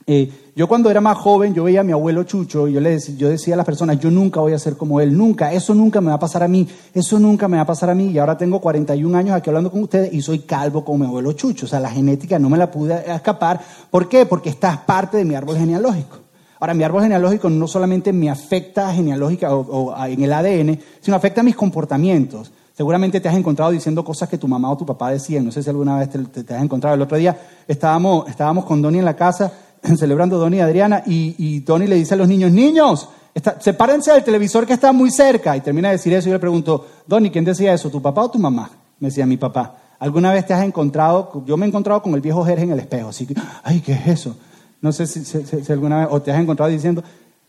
eh, 0.08 0.32
yo 0.56 0.68
cuando 0.68 0.90
era 0.90 1.02
más 1.02 1.18
joven, 1.18 1.54
yo 1.54 1.66
veía 1.66 1.82
a 1.82 1.84
mi 1.84 1.92
abuelo 1.92 2.24
Chucho 2.24 2.68
y 2.68 2.74
yo, 2.74 2.80
le 2.80 2.92
decía, 2.92 3.16
yo 3.16 3.30
decía 3.30 3.54
a 3.54 3.58
las 3.58 3.66
personas, 3.66 4.00
yo 4.00 4.10
nunca 4.10 4.40
voy 4.40 4.54
a 4.54 4.60
ser 4.60 4.78
como 4.78 5.02
él, 5.02 5.16
nunca, 5.16 5.52
eso 5.52 5.76
nunca 5.76 6.00
me 6.00 6.08
va 6.08 6.16
a 6.16 6.20
pasar 6.20 6.44
a 6.44 6.48
mí, 6.48 6.68
eso 6.94 7.20
nunca 7.20 7.48
me 7.48 7.58
va 7.58 7.64
a 7.64 7.68
pasar 7.68 7.90
a 7.90 7.94
mí. 7.94 8.08
Y 8.08 8.18
ahora 8.18 8.38
tengo 8.38 8.62
41 8.62 9.18
años 9.18 9.36
aquí 9.36 9.50
hablando 9.50 9.70
con 9.70 9.84
ustedes 9.84 10.12
y 10.14 10.22
soy 10.22 10.40
calvo 10.40 10.84
como 10.84 11.00
mi 11.00 11.06
abuelo 11.06 11.34
Chucho. 11.34 11.66
O 11.66 11.70
sea, 11.70 11.80
la 11.82 11.92
genética 11.92 12.40
no 12.40 12.50
me 12.50 12.58
la 12.58 12.72
pude 12.72 13.04
escapar. 13.06 13.62
¿Por 13.92 14.10
qué? 14.10 14.26
Porque 14.26 14.50
estás 14.50 14.78
parte 14.80 15.18
de 15.18 15.26
mi 15.26 15.36
árbol 15.36 15.58
genealógico. 15.58 16.20
Ahora, 16.60 16.74
mi 16.74 16.84
árbol 16.84 17.04
genealógico 17.04 17.50
no 17.50 17.68
solamente 17.68 18.12
me 18.14 18.30
afecta 18.30 18.92
genealógica 18.94 19.54
o, 19.54 19.94
en 20.06 20.24
el 20.24 20.34
ADN, 20.34 20.80
sino 21.02 21.18
afecta 21.18 21.42
a 21.42 21.44
mis 21.44 21.56
comportamientos. 21.56 22.52
Seguramente 22.76 23.20
te 23.20 23.28
has 23.28 23.36
encontrado 23.36 23.72
diciendo 23.72 24.04
cosas 24.04 24.30
que 24.30 24.38
tu 24.38 24.48
mamá 24.48 24.72
o 24.72 24.78
tu 24.78 24.86
papá 24.86 25.12
decían. 25.12 25.46
No 25.46 25.52
sé 25.52 25.62
si 25.62 25.70
alguna 25.70 26.00
vez 26.00 26.10
te, 26.10 26.54
has 26.56 26.64
encontrado. 26.64 26.96
El 26.96 27.02
otro 27.02 27.18
día 27.18 27.38
estábamos, 27.68 28.28
estábamos 28.28 28.66
con 28.66 28.82
Donnie 28.82 29.00
en 29.00 29.06
la 29.06 29.16
casa 29.16 29.52
celebrando 29.98 30.38
Donny 30.38 30.58
y 30.58 30.62
Adriana, 30.62 31.04
y, 31.06 31.36
y 31.38 31.88
le 31.88 31.96
dice 31.96 32.14
a 32.14 32.18
los 32.18 32.28
niños, 32.28 32.52
niños, 32.52 33.10
sepárense 33.60 34.12
del 34.12 34.24
televisor 34.24 34.66
que 34.66 34.74
está 34.74 34.92
muy 34.92 35.12
cerca. 35.12 35.56
Y 35.56 35.62
termina 35.62 35.90
de 35.90 35.96
decir 35.96 36.14
eso 36.14 36.28
y 36.28 36.32
yo 36.32 36.36
le 36.36 36.40
pregunto, 36.40 36.86
Donny, 37.06 37.30
¿quién 37.30 37.46
decía 37.46 37.74
eso, 37.74 37.90
tu 37.90 38.02
papá 38.02 38.24
o 38.24 38.32
tu 38.32 38.40
mamá? 38.40 38.70
Me 39.00 39.10
decía 39.10 39.26
mi 39.26 39.38
papá. 39.38 39.76
¿Alguna 40.00 40.32
vez 40.32 40.46
te 40.46 40.54
has 40.54 40.64
encontrado, 40.64 41.44
yo 41.46 41.58
me 41.58 41.66
he 41.66 41.70
encontrado 41.70 42.02
con 42.02 42.14
el 42.14 42.22
viejo 42.22 42.46
Jerge 42.46 42.64
en 42.64 42.72
el 42.72 42.80
espejo, 42.80 43.10
así 43.10 43.26
que, 43.26 43.36
ay, 43.64 43.82
¿qué 43.82 43.94
es 43.94 44.08
eso? 44.08 44.38
No 44.80 44.92
sé 44.92 45.08
si, 45.08 45.26
si, 45.26 45.72
alguna 45.72 46.00
vez, 46.00 46.08
o 46.12 46.22
te 46.22 46.32
has 46.32 46.40
encontrado 46.40 46.72
diciendo, 46.72 47.04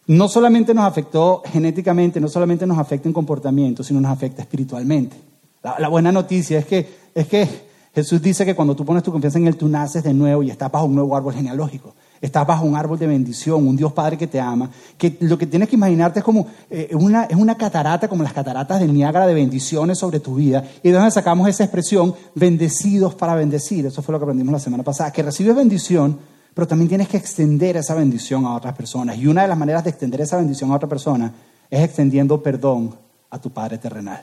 no 0.07 0.29
solamente 0.29 0.73
nos 0.73 0.85
afectó 0.85 1.43
genéticamente, 1.45 2.21
no 2.21 2.29
solamente 2.29 2.67
nos 2.67 2.79
afecta 2.79 3.07
en 3.07 3.13
comportamiento, 3.13 3.83
sino 3.83 4.01
nos 4.01 4.11
afecta 4.11 4.41
espiritualmente. 4.41 5.17
La, 5.63 5.79
la 5.79 5.89
buena 5.89 6.11
noticia 6.11 6.59
es 6.59 6.65
que, 6.65 6.89
es 7.15 7.27
que 7.27 7.47
Jesús 7.95 8.23
dice 8.23 8.47
que 8.47 8.55
cuando 8.55 8.75
tú 8.75 8.85
pones 8.85 9.03
tu 9.03 9.13
confianza 9.13 9.39
en 9.39 9.47
Él, 9.47 9.57
tú 9.57 9.69
naces 9.69 10.03
de 10.03 10.15
nuevo 10.15 10.43
y 10.43 10.51
estás 10.51 10.73
bajo 10.73 10.87
un 10.87 10.95
nuevo 10.95 11.15
árbol 11.15 11.35
genealógico. 11.35 11.95
Estás 12.21 12.47
bajo 12.47 12.65
un 12.65 12.77
árbol 12.77 12.99
de 12.99 13.07
bendición, 13.07 13.67
un 13.67 13.77
Dios 13.77 13.93
Padre 13.93 14.19
que 14.19 14.27
te 14.27 14.41
ama, 14.41 14.71
que 14.97 15.17
lo 15.21 15.39
que 15.39 15.47
tienes 15.47 15.69
que 15.69 15.77
imaginarte 15.77 16.19
es 16.19 16.25
como 16.25 16.47
eh, 16.69 16.91
una, 16.93 17.25
es 17.25 17.37
una 17.37 17.57
catarata, 17.57 18.09
como 18.09 18.23
las 18.23 18.33
cataratas 18.33 18.81
del 18.81 18.93
Niágara 18.93 19.27
de 19.27 19.35
bendiciones 19.35 19.99
sobre 19.99 20.19
tu 20.19 20.35
vida. 20.35 20.65
Y 20.83 20.89
de 20.89 20.95
donde 20.95 21.11
sacamos 21.11 21.49
esa 21.49 21.65
expresión, 21.65 22.15
bendecidos 22.35 23.15
para 23.15 23.35
bendecir. 23.35 23.87
Eso 23.87 24.03
fue 24.03 24.13
lo 24.13 24.19
que 24.19 24.25
aprendimos 24.25 24.53
la 24.53 24.59
semana 24.59 24.83
pasada, 24.83 25.13
que 25.13 25.23
recibes 25.23 25.55
bendición, 25.55 26.19
pero 26.55 26.67
también 26.67 26.89
tienes 26.89 27.09
que 27.09 27.17
extender 27.17 27.77
esa 27.77 27.95
bendición 27.95 28.45
a 28.47 28.55
otras 28.55 28.75
personas. 28.75 29.17
Y 29.17 29.29
una 29.29 29.43
de 29.43 29.49
las 29.49 29.59
maneras 29.59 29.85
de 29.85 29.91
extender 29.91 30.21
esa 30.21 30.39
bendición 30.39 30.73
a 30.73 30.77
otra 30.77 30.89
persona 30.89 31.33
es 31.71 31.83
extendiendo 31.83 32.43
perdón 32.43 32.95
a 33.31 33.39
tu 33.39 33.51
Padre 33.51 33.79
terrenal. 33.79 34.23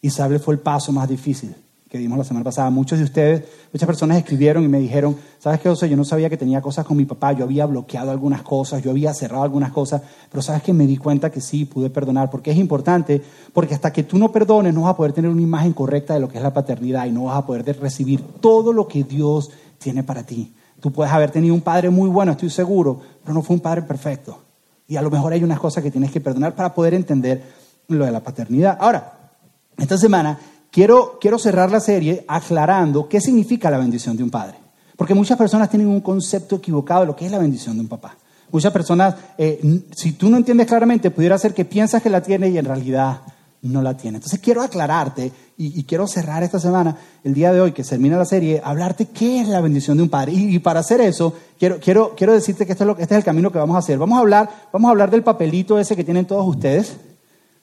Y 0.00 0.08
sabe, 0.08 0.38
fue 0.38 0.54
el 0.54 0.60
paso 0.60 0.92
más 0.92 1.08
difícil 1.08 1.54
que 1.96 2.02
dimos 2.02 2.18
la 2.18 2.24
semana 2.24 2.44
pasada. 2.44 2.70
Muchos 2.70 2.98
de 2.98 3.04
ustedes, 3.04 3.44
muchas 3.72 3.86
personas 3.86 4.18
escribieron 4.18 4.62
y 4.64 4.68
me 4.68 4.78
dijeron, 4.78 5.16
¿sabes 5.38 5.60
qué, 5.60 5.68
José? 5.68 5.88
Yo 5.88 5.96
no 5.96 6.04
sabía 6.04 6.28
que 6.28 6.36
tenía 6.36 6.60
cosas 6.60 6.84
con 6.84 6.96
mi 6.96 7.04
papá, 7.04 7.32
yo 7.32 7.44
había 7.44 7.66
bloqueado 7.66 8.10
algunas 8.10 8.42
cosas, 8.42 8.82
yo 8.82 8.90
había 8.90 9.12
cerrado 9.14 9.42
algunas 9.42 9.72
cosas, 9.72 10.02
pero 10.30 10.42
¿sabes 10.42 10.62
que 10.62 10.72
Me 10.72 10.86
di 10.86 10.98
cuenta 10.98 11.30
que 11.30 11.40
sí, 11.40 11.64
pude 11.64 11.88
perdonar, 11.88 12.28
porque 12.30 12.50
es 12.50 12.58
importante, 12.58 13.22
porque 13.52 13.74
hasta 13.74 13.92
que 13.92 14.02
tú 14.02 14.18
no 14.18 14.30
perdones 14.30 14.74
no 14.74 14.82
vas 14.82 14.90
a 14.90 14.96
poder 14.96 15.12
tener 15.12 15.30
una 15.30 15.40
imagen 15.40 15.72
correcta 15.72 16.14
de 16.14 16.20
lo 16.20 16.28
que 16.28 16.36
es 16.36 16.42
la 16.42 16.52
paternidad 16.52 17.06
y 17.06 17.12
no 17.12 17.24
vas 17.24 17.38
a 17.38 17.46
poder 17.46 17.64
recibir 17.80 18.20
todo 18.40 18.72
lo 18.72 18.86
que 18.86 19.04
Dios 19.04 19.50
tiene 19.78 20.02
para 20.02 20.22
ti. 20.22 20.54
Tú 20.80 20.92
puedes 20.92 21.12
haber 21.12 21.30
tenido 21.30 21.54
un 21.54 21.62
padre 21.62 21.88
muy 21.88 22.10
bueno, 22.10 22.32
estoy 22.32 22.50
seguro, 22.50 23.00
pero 23.22 23.32
no 23.32 23.42
fue 23.42 23.54
un 23.54 23.60
padre 23.60 23.82
perfecto. 23.82 24.38
Y 24.86 24.96
a 24.96 25.02
lo 25.02 25.10
mejor 25.10 25.32
hay 25.32 25.42
unas 25.42 25.58
cosas 25.58 25.82
que 25.82 25.90
tienes 25.90 26.10
que 26.10 26.20
perdonar 26.20 26.54
para 26.54 26.74
poder 26.74 26.94
entender 26.94 27.42
lo 27.88 28.04
de 28.04 28.12
la 28.12 28.20
paternidad. 28.20 28.76
Ahora, 28.80 29.32
esta 29.78 29.98
semana 29.98 30.38
quiero, 30.76 31.16
quiero 31.18 31.38
cerrar 31.38 31.70
la 31.70 31.80
serie 31.80 32.22
aclarando 32.28 33.08
qué 33.08 33.18
significa 33.18 33.70
la 33.70 33.78
bendición 33.78 34.14
de 34.14 34.22
un 34.22 34.28
padre. 34.28 34.58
Porque 34.94 35.14
muchas 35.14 35.38
personas 35.38 35.70
tienen 35.70 35.88
un 35.88 36.02
concepto 36.02 36.56
equivocado 36.56 37.00
de 37.00 37.06
lo 37.06 37.16
que 37.16 37.24
es 37.24 37.32
la 37.32 37.38
bendición 37.38 37.76
de 37.76 37.80
un 37.80 37.88
papá. 37.88 38.18
Muchas 38.52 38.74
personas, 38.74 39.14
eh, 39.38 39.58
si 39.96 40.12
tú 40.12 40.28
no 40.28 40.36
entiendes 40.36 40.66
claramente, 40.66 41.10
pudiera 41.10 41.38
ser 41.38 41.54
que 41.54 41.64
piensas 41.64 42.02
que 42.02 42.10
la 42.10 42.20
tiene 42.20 42.50
y 42.50 42.58
en 42.58 42.66
realidad 42.66 43.22
no 43.62 43.80
la 43.80 43.96
tiene. 43.96 44.18
Entonces 44.18 44.38
quiero 44.38 44.60
aclararte 44.60 45.32
y, 45.56 45.82
quiero 45.84 46.06
cerrar 46.06 46.42
esta 46.42 46.60
semana, 46.60 46.94
el 47.24 47.32
día 47.32 47.54
de 47.54 47.62
hoy 47.62 47.72
que 47.72 47.82
termina 47.82 48.18
la 48.18 48.26
serie, 48.26 48.60
hablarte 48.62 49.06
qué 49.06 49.40
es 49.40 49.48
la 49.48 49.62
bendición 49.62 49.96
de 49.96 50.02
un 50.02 50.10
padre. 50.10 50.32
Y, 50.32 50.58
para 50.58 50.80
hacer 50.80 51.00
eso, 51.00 51.32
quiero, 51.58 51.80
quiero, 51.80 52.14
quiero 52.14 52.34
decirte 52.34 52.66
que 52.66 52.72
esto 52.72 52.84
es 52.84 52.88
lo, 52.88 52.98
este 52.98 53.14
es 53.14 53.18
el 53.18 53.24
camino 53.24 53.50
que 53.50 53.58
vamos 53.58 53.76
a 53.76 53.78
hacer. 53.78 53.96
Vamos 53.96 54.18
a 54.18 54.20
hablar, 54.20 54.50
vamos 54.74 54.88
a 54.88 54.90
hablar 54.90 55.10
del 55.10 55.22
papelito 55.22 55.78
ese 55.78 55.96
que 55.96 56.04
tienen 56.04 56.26
todos 56.26 56.46
ustedes. 56.46 56.98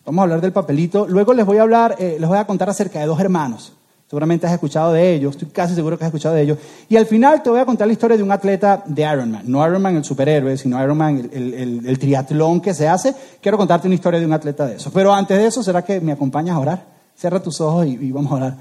Vamos 0.05 0.19
a 0.19 0.23
hablar 0.23 0.41
del 0.41 0.51
papelito. 0.51 1.07
Luego 1.07 1.33
les 1.33 1.45
voy 1.45 1.57
a 1.57 1.61
hablar, 1.61 1.95
eh, 1.99 2.17
les 2.19 2.27
voy 2.27 2.37
a 2.37 2.45
contar 2.45 2.69
acerca 2.69 2.99
de 2.99 3.05
dos 3.05 3.19
hermanos. 3.19 3.73
Seguramente 4.13 4.45
has 4.45 4.53
escuchado 4.53 4.93
de 4.93 5.11
ellos, 5.11 5.31
estoy 5.31 5.47
casi 5.47 5.73
seguro 5.73 5.97
que 5.97 6.03
has 6.03 6.09
escuchado 6.09 6.35
de 6.35 6.43
ellos. 6.43 6.59
Y 6.87 6.97
al 6.97 7.07
final 7.07 7.41
te 7.41 7.49
voy 7.49 7.59
a 7.59 7.65
contar 7.65 7.87
la 7.87 7.93
historia 7.93 8.15
de 8.15 8.21
un 8.21 8.31
atleta 8.31 8.83
de 8.85 9.01
Ironman. 9.01 9.41
No 9.45 9.65
Ironman 9.65 9.95
el 9.95 10.03
superhéroe, 10.03 10.55
sino 10.55 10.81
Ironman 10.83 11.31
el, 11.33 11.81
el, 11.83 11.99
triatlón 11.99 12.61
que 12.61 12.75
se 12.75 12.87
hace. 12.87 13.15
Quiero 13.41 13.57
contarte 13.57 13.87
una 13.87 13.95
historia 13.95 14.19
de 14.19 14.27
un 14.27 14.33
atleta 14.33 14.67
de 14.67 14.75
eso. 14.75 14.91
Pero 14.93 15.11
antes 15.11 15.35
de 15.35 15.47
eso, 15.47 15.63
¿será 15.63 15.81
que 15.81 15.99
me 15.99 16.11
acompañas 16.11 16.55
a 16.55 16.59
orar? 16.59 16.85
Cierra 17.15 17.41
tus 17.41 17.59
ojos 17.59 17.87
y, 17.87 17.93
y 17.93 18.11
vamos 18.11 18.31
a 18.33 18.35
orar. 18.35 18.57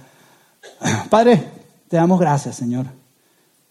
Padre, 1.11 1.43
te 1.87 1.97
damos 1.97 2.19
gracias, 2.19 2.57
Señor. 2.57 2.87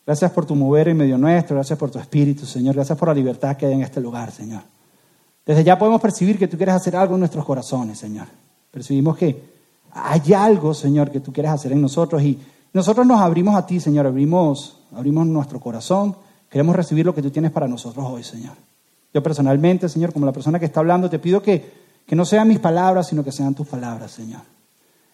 Gracias 0.05 0.29
por 0.29 0.45
tu 0.45 0.55
mover 0.55 0.89
en 0.89 0.97
medio 0.97 1.17
nuestro, 1.17 1.55
gracias 1.55 1.79
por 1.79 1.89
tu 1.89 1.97
espíritu, 1.97 2.45
Señor. 2.45 2.75
Gracias 2.75 2.95
por 2.95 3.07
la 3.07 3.15
libertad 3.15 3.57
que 3.57 3.65
hay 3.65 3.73
en 3.73 3.81
este 3.81 4.01
lugar, 4.01 4.31
Señor. 4.31 4.61
Desde 5.51 5.65
ya 5.65 5.77
podemos 5.77 5.99
percibir 5.99 6.39
que 6.39 6.47
tú 6.47 6.55
quieres 6.55 6.75
hacer 6.75 6.95
algo 6.95 7.15
en 7.15 7.19
nuestros 7.19 7.43
corazones, 7.43 7.99
Señor. 7.99 8.25
Percibimos 8.71 9.17
que 9.17 9.43
hay 9.91 10.31
algo, 10.31 10.73
Señor, 10.73 11.11
que 11.11 11.19
tú 11.19 11.33
quieres 11.33 11.51
hacer 11.51 11.73
en 11.73 11.81
nosotros 11.81 12.21
y 12.21 12.39
nosotros 12.71 13.05
nos 13.05 13.19
abrimos 13.19 13.57
a 13.57 13.65
ti, 13.65 13.81
Señor, 13.81 14.07
abrimos, 14.07 14.77
abrimos 14.95 15.27
nuestro 15.27 15.59
corazón, 15.59 16.15
queremos 16.49 16.73
recibir 16.73 17.05
lo 17.05 17.13
que 17.13 17.21
tú 17.21 17.31
tienes 17.31 17.51
para 17.51 17.67
nosotros 17.67 18.05
hoy, 18.07 18.23
Señor. 18.23 18.53
Yo 19.13 19.21
personalmente, 19.21 19.89
Señor, 19.89 20.13
como 20.13 20.25
la 20.25 20.31
persona 20.31 20.57
que 20.57 20.67
está 20.67 20.79
hablando, 20.79 21.09
te 21.09 21.19
pido 21.19 21.41
que, 21.41 21.69
que 22.07 22.15
no 22.15 22.23
sean 22.23 22.47
mis 22.47 22.59
palabras, 22.59 23.09
sino 23.09 23.21
que 23.21 23.33
sean 23.33 23.53
tus 23.53 23.67
palabras, 23.67 24.11
Señor. 24.11 24.43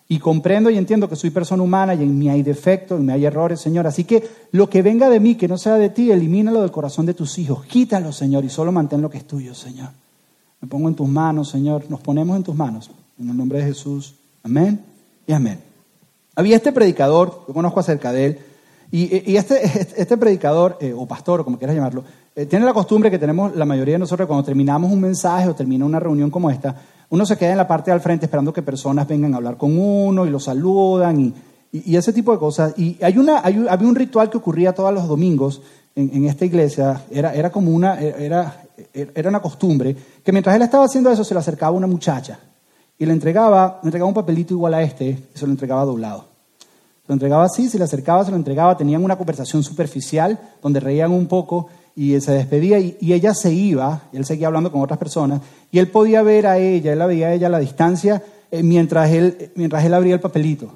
Y 0.07 0.19
comprendo 0.19 0.69
y 0.69 0.77
entiendo 0.77 1.09
que 1.09 1.15
soy 1.15 1.31
persona 1.31 1.63
humana 1.63 1.95
y 1.95 2.03
en 2.03 2.15
mí 2.15 2.29
hay 2.29 2.43
defectos, 2.43 2.99
en 2.99 3.07
mí 3.07 3.11
hay 3.11 3.25
errores, 3.25 3.59
Señor. 3.59 3.87
Así 3.87 4.03
que 4.03 4.29
lo 4.51 4.69
que 4.69 4.83
venga 4.83 5.09
de 5.09 5.19
mí, 5.19 5.33
que 5.33 5.47
no 5.47 5.57
sea 5.57 5.77
de 5.77 5.89
ti, 5.89 6.11
elimínalo 6.11 6.61
del 6.61 6.69
corazón 6.69 7.07
de 7.07 7.15
tus 7.15 7.39
hijos. 7.39 7.65
Quítalo, 7.65 8.11
Señor, 8.11 8.45
y 8.45 8.49
solo 8.49 8.71
mantén 8.71 9.01
lo 9.01 9.09
que 9.09 9.17
es 9.17 9.25
tuyo, 9.25 9.55
Señor. 9.55 9.89
Me 10.61 10.67
pongo 10.67 10.87
en 10.87 10.95
tus 10.95 11.07
manos, 11.07 11.49
Señor. 11.49 11.83
Nos 11.89 12.01
ponemos 12.01 12.35
en 12.35 12.43
tus 12.43 12.55
manos. 12.55 12.89
En 13.19 13.29
el 13.29 13.37
nombre 13.37 13.59
de 13.59 13.65
Jesús. 13.65 14.15
Amén 14.43 14.83
y 15.25 15.33
amén. 15.33 15.59
Había 16.35 16.55
este 16.55 16.71
predicador, 16.71 17.43
yo 17.47 17.53
conozco 17.53 17.79
acerca 17.79 18.11
de 18.11 18.25
él, 18.25 18.39
y, 18.91 19.35
este, 19.35 19.59
este, 19.97 20.17
predicador, 20.17 20.77
eh, 20.79 20.93
o 20.95 21.05
pastor, 21.05 21.41
o 21.41 21.43
como 21.43 21.57
quieras 21.57 21.75
llamarlo, 21.75 22.03
eh, 22.35 22.45
tiene 22.45 22.65
la 22.65 22.73
costumbre 22.73 23.11
que 23.11 23.19
tenemos 23.19 23.55
la 23.55 23.65
mayoría 23.65 23.95
de 23.95 23.99
nosotros 23.99 24.27
cuando 24.27 24.45
terminamos 24.45 24.91
un 24.91 25.01
mensaje 25.01 25.49
o 25.49 25.55
termina 25.55 25.85
una 25.85 25.99
reunión 25.99 26.29
como 26.29 26.49
esta, 26.49 26.75
uno 27.09 27.25
se 27.25 27.37
queda 27.37 27.51
en 27.51 27.57
la 27.57 27.67
parte 27.67 27.91
del 27.91 28.01
frente 28.01 28.25
esperando 28.25 28.53
que 28.53 28.61
personas 28.61 29.07
vengan 29.07 29.33
a 29.33 29.37
hablar 29.37 29.57
con 29.57 29.77
uno 29.77 30.25
y 30.25 30.29
lo 30.29 30.39
saludan 30.39 31.19
y, 31.21 31.33
ese 31.95 32.13
tipo 32.13 32.31
de 32.31 32.39
cosas. 32.39 32.73
Y 32.77 32.97
hay 33.03 33.17
una, 33.17 33.39
había 33.39 33.87
un 33.87 33.95
ritual 33.95 34.29
que 34.29 34.37
ocurría 34.37 34.73
todos 34.73 34.93
los 34.93 35.07
domingos 35.07 35.61
en, 35.97 36.25
esta 36.25 36.45
iglesia, 36.45 37.01
era, 37.09 37.33
era 37.33 37.49
como 37.49 37.71
una, 37.71 37.99
era, 37.99 38.63
era 38.93 39.29
una 39.29 39.41
costumbre, 39.41 39.95
que 40.23 40.31
mientras 40.31 40.55
él 40.55 40.61
estaba 40.61 40.85
haciendo 40.85 41.11
eso 41.11 41.23
se 41.23 41.33
le 41.33 41.39
acercaba 41.39 41.71
una 41.71 41.87
muchacha 41.87 42.39
y 42.99 43.05
le 43.05 43.13
entregaba, 43.13 43.79
le 43.81 43.87
entregaba 43.87 44.07
un 44.07 44.13
papelito 44.13 44.53
igual 44.53 44.75
a 44.75 44.83
este 44.83 45.09
y 45.09 45.37
se 45.37 45.45
lo 45.45 45.51
entregaba 45.51 45.85
doblado. 45.85 46.25
Se 47.01 47.07
lo 47.07 47.13
entregaba 47.13 47.45
así, 47.45 47.67
se 47.67 47.79
le 47.79 47.85
acercaba, 47.85 48.23
se 48.23 48.29
lo 48.31 48.37
entregaba, 48.37 48.77
tenían 48.77 49.03
una 49.03 49.17
conversación 49.17 49.63
superficial 49.63 50.39
donde 50.61 50.79
reían 50.79 51.11
un 51.11 51.25
poco 51.25 51.67
y 51.95 52.19
se 52.21 52.31
despedía 52.31 52.79
y, 52.79 52.95
ella 53.01 53.33
se 53.33 53.51
iba, 53.51 54.03
él 54.13 54.23
seguía 54.23 54.47
hablando 54.47 54.71
con 54.71 54.81
otras 54.81 54.99
personas 54.99 55.41
y 55.71 55.79
él 55.79 55.89
podía 55.89 56.21
ver 56.21 56.45
a 56.45 56.59
ella, 56.59 56.93
él 56.93 56.99
la 56.99 57.07
veía 57.07 57.27
a 57.29 57.33
ella 57.33 57.47
a 57.47 57.49
la 57.51 57.59
distancia 57.59 58.21
eh, 58.51 58.61
mientras, 58.61 59.09
él, 59.09 59.51
mientras 59.55 59.83
él 59.83 59.95
abría 59.95 60.13
el 60.13 60.19
papelito 60.19 60.73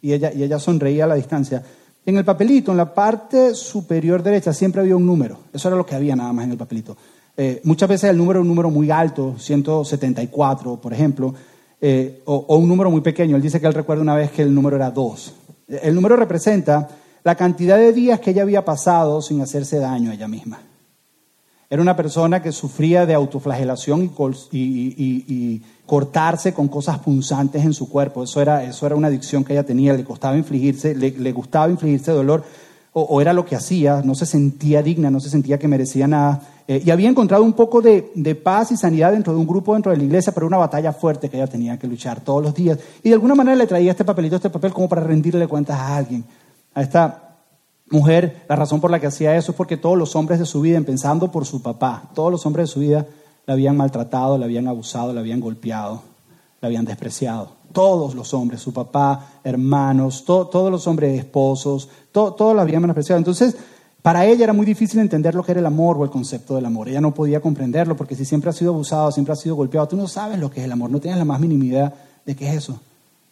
y 0.00 0.12
ella, 0.12 0.32
y 0.32 0.44
ella 0.44 0.60
sonreía 0.60 1.04
a 1.04 1.08
la 1.08 1.16
distancia. 1.16 1.64
En 2.04 2.16
el 2.16 2.24
papelito, 2.24 2.72
en 2.72 2.78
la 2.78 2.92
parte 2.92 3.54
superior 3.54 4.22
derecha, 4.22 4.52
siempre 4.52 4.80
había 4.80 4.96
un 4.96 5.06
número. 5.06 5.38
Eso 5.52 5.68
era 5.68 5.76
lo 5.76 5.86
que 5.86 5.94
había 5.94 6.16
nada 6.16 6.32
más 6.32 6.46
en 6.46 6.52
el 6.52 6.58
papelito. 6.58 6.96
Eh, 7.36 7.60
muchas 7.64 7.88
veces 7.88 8.10
el 8.10 8.18
número 8.18 8.38
era 8.38 8.42
un 8.42 8.48
número 8.48 8.70
muy 8.70 8.90
alto, 8.90 9.36
174, 9.38 10.80
por 10.80 10.92
ejemplo, 10.92 11.32
eh, 11.80 12.22
o, 12.24 12.56
un 12.56 12.68
número 12.68 12.90
muy 12.90 13.02
pequeño. 13.02 13.36
Él 13.36 13.42
dice 13.42 13.60
que 13.60 13.66
él 13.66 13.74
recuerda 13.74 14.02
una 14.02 14.16
vez 14.16 14.32
que 14.32 14.42
el 14.42 14.52
número 14.52 14.76
era 14.76 14.90
2. 14.90 15.34
El 15.68 15.94
número 15.94 16.16
representa 16.16 16.88
la 17.22 17.36
cantidad 17.36 17.78
de 17.78 17.92
días 17.92 18.18
que 18.18 18.30
ella 18.30 18.42
había 18.42 18.64
pasado 18.64 19.22
sin 19.22 19.40
hacerse 19.40 19.78
daño 19.78 20.10
a 20.10 20.14
ella 20.14 20.26
misma. 20.26 20.60
Era 21.72 21.80
una 21.80 21.96
persona 21.96 22.42
que 22.42 22.52
sufría 22.52 23.06
de 23.06 23.14
autoflagelación 23.14 24.12
y, 24.52 25.62
cortarse 25.86 26.52
con 26.52 26.68
cosas 26.68 26.98
punzantes 26.98 27.64
en 27.64 27.72
su 27.72 27.88
cuerpo. 27.88 28.24
Eso 28.24 28.42
era, 28.42 28.62
eso 28.62 28.84
era 28.84 28.94
una 28.94 29.08
adicción 29.08 29.42
que 29.42 29.54
ella 29.54 29.64
tenía, 29.64 29.94
le, 29.94 30.04
costaba 30.04 30.36
infligirse, 30.36 30.94
le, 30.94 31.32
gustaba 31.32 31.70
infligirse 31.70 32.12
dolor 32.12 32.44
o, 32.92 33.22
era 33.22 33.32
lo 33.32 33.46
que 33.46 33.56
hacía, 33.56 34.02
no 34.04 34.14
se 34.14 34.26
sentía 34.26 34.82
digna, 34.82 35.10
no 35.10 35.18
se 35.18 35.30
sentía 35.30 35.58
que 35.58 35.66
merecía 35.66 36.06
nada. 36.06 36.42
Eh, 36.68 36.82
y 36.84 36.90
había 36.90 37.08
encontrado 37.08 37.42
un 37.42 37.54
poco 37.54 37.80
de, 37.80 38.12
de, 38.16 38.34
paz 38.34 38.70
y 38.70 38.76
sanidad 38.76 39.12
dentro 39.12 39.32
de 39.32 39.38
un 39.38 39.46
grupo 39.46 39.72
dentro 39.72 39.92
de 39.92 39.96
la 39.96 40.04
iglesia, 40.04 40.34
pero 40.34 40.46
una 40.46 40.58
batalla 40.58 40.92
fuerte 40.92 41.30
que 41.30 41.38
ella 41.38 41.46
tenía 41.46 41.78
que 41.78 41.86
luchar 41.86 42.20
todos 42.20 42.42
los 42.42 42.54
días. 42.54 42.78
Y 43.02 43.08
de 43.08 43.14
alguna 43.14 43.34
manera 43.34 43.56
le 43.56 43.66
traía 43.66 43.92
este 43.92 44.04
papelito, 44.04 44.36
este 44.36 44.50
papel, 44.50 44.74
como 44.74 44.90
para 44.90 45.04
rendirle 45.04 45.48
cuentas 45.48 45.78
a 45.78 45.96
alguien, 45.96 46.22
a 46.74 46.82
esta 46.82 47.31
mujer, 47.90 48.44
la 48.48 48.56
razón 48.56 48.80
por 48.80 48.90
la 48.90 49.00
que 49.00 49.06
hacía 49.06 49.36
eso 49.36 49.52
es 49.52 49.56
porque 49.56 49.76
todos 49.76 49.98
los 49.98 50.16
hombres 50.16 50.38
de 50.38 50.46
su 50.46 50.60
vida, 50.60 50.76
empezando 50.76 51.30
por 51.30 51.46
su 51.46 51.62
papá, 51.62 52.10
todos 52.14 52.30
los 52.30 52.44
hombres 52.46 52.68
de 52.68 52.72
su 52.72 52.80
vida 52.80 53.06
la 53.46 53.54
habían 53.54 53.76
maltratado, 53.76 54.38
la 54.38 54.46
habían 54.46 54.68
abusado, 54.68 55.12
la 55.12 55.20
habían 55.20 55.40
golpeado, 55.40 56.02
la 56.60 56.68
habían 56.68 56.84
despreciado. 56.84 57.50
Todos 57.72 58.14
los 58.14 58.34
hombres, 58.34 58.60
su 58.60 58.72
papá, 58.72 59.40
hermanos, 59.44 60.24
todos 60.24 60.70
los 60.70 60.86
hombres 60.86 61.18
esposos, 61.18 61.88
todos 62.12 62.54
la 62.54 62.62
habían 62.62 62.82
menospreciado. 62.82 63.18
Entonces, 63.18 63.56
para 64.02 64.26
ella 64.26 64.44
era 64.44 64.52
muy 64.52 64.66
difícil 64.66 64.98
entender 65.00 65.34
lo 65.34 65.44
que 65.44 65.52
era 65.52 65.60
el 65.60 65.66
amor 65.66 65.96
o 65.96 66.04
el 66.04 66.10
concepto 66.10 66.56
del 66.56 66.66
amor. 66.66 66.88
Ella 66.88 67.00
no 67.00 67.14
podía 67.14 67.40
comprenderlo 67.40 67.96
porque 67.96 68.16
si 68.16 68.24
siempre 68.24 68.50
ha 68.50 68.52
sido 68.52 68.72
abusado, 68.72 69.12
siempre 69.12 69.32
ha 69.32 69.36
sido 69.36 69.54
golpeado, 69.54 69.88
tú 69.88 69.96
no 69.96 70.08
sabes 70.08 70.38
lo 70.38 70.50
que 70.50 70.60
es 70.60 70.66
el 70.66 70.72
amor, 70.72 70.90
no 70.90 71.00
tienes 71.00 71.18
la 71.18 71.24
más 71.24 71.40
mínima 71.40 71.64
idea 71.64 71.94
de 72.26 72.36
qué 72.36 72.48
es 72.48 72.56
eso. 72.56 72.80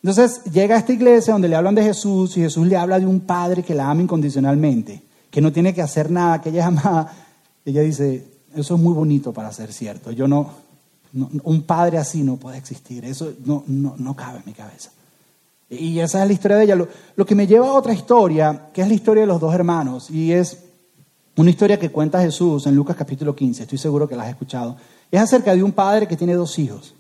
Entonces 0.03 0.45
llega 0.45 0.77
a 0.77 0.79
esta 0.79 0.93
iglesia 0.93 1.35
donde 1.35 1.49
le 1.49 1.57
hablan 1.57 1.75
de 1.75 1.83
Jesús 1.83 2.37
y 2.37 2.41
Jesús 2.41 2.67
le 2.67 2.77
habla 2.77 2.99
de 2.99 3.07
un 3.07 3.21
padre 3.21 3.63
que 3.63 3.75
la 3.75 3.91
ama 3.91 4.03
incondicionalmente, 4.03 5.03
que 5.31 5.41
no 5.41 5.53
tiene 5.53 5.75
que 5.75 5.83
hacer 5.83 6.11
nada, 6.11 6.41
que 6.41 6.49
ella 6.49 6.61
es 6.61 6.67
amada. 6.67 7.13
Ella 7.65 7.83
dice, 7.83 8.27
eso 8.55 8.75
es 8.75 8.81
muy 8.81 8.95
bonito 8.95 9.33
para 9.33 9.53
ser 9.53 9.73
cierto. 9.73 10.11
Yo 10.11 10.27
no, 10.27 10.51
un 11.13 11.63
padre 11.63 11.99
así 11.99 12.23
no 12.23 12.37
puede 12.37 12.57
existir. 12.57 13.05
Eso 13.05 13.33
no, 13.45 13.63
no, 13.67 13.95
no, 13.99 14.17
cabe 14.17 14.39
en 14.39 14.45
mi 14.47 14.53
cabeza. 14.53 14.91
Y 15.69 15.99
esa 16.01 16.23
es 16.23 16.27
la 16.27 16.33
historia 16.33 16.57
de 16.57 16.65
ella. 16.65 16.77
Lo, 16.77 16.89
lo 17.17 17.27
que 17.27 17.35
me 17.35 17.47
lleva 17.47 17.69
a 17.69 17.73
otra 17.75 17.93
historia, 17.93 18.71
que 18.73 18.81
es 18.81 18.89
la 18.89 18.95
historia 18.95 19.23
de 19.23 19.27
los 19.27 19.41
dos 19.41 19.55
hermanos, 19.55 20.11
y 20.11 20.33
es 20.33 20.65
una 21.37 21.51
historia 21.51 21.79
que 21.79 21.91
cuenta 21.91 22.21
Jesús 22.21 22.67
en 22.67 22.75
Lucas 22.75 22.97
capítulo 22.97 23.37
15, 23.37 23.63
estoy 23.63 23.79
seguro 23.79 24.09
que 24.09 24.17
la 24.17 24.25
has 24.25 24.31
escuchado. 24.31 24.77
Es 25.11 25.21
acerca 25.21 25.55
de 25.55 25.63
un 25.63 25.73
padre 25.73 26.09
que 26.09 26.17
tiene 26.17 26.35
dos 26.35 26.59
hijos. 26.59 26.95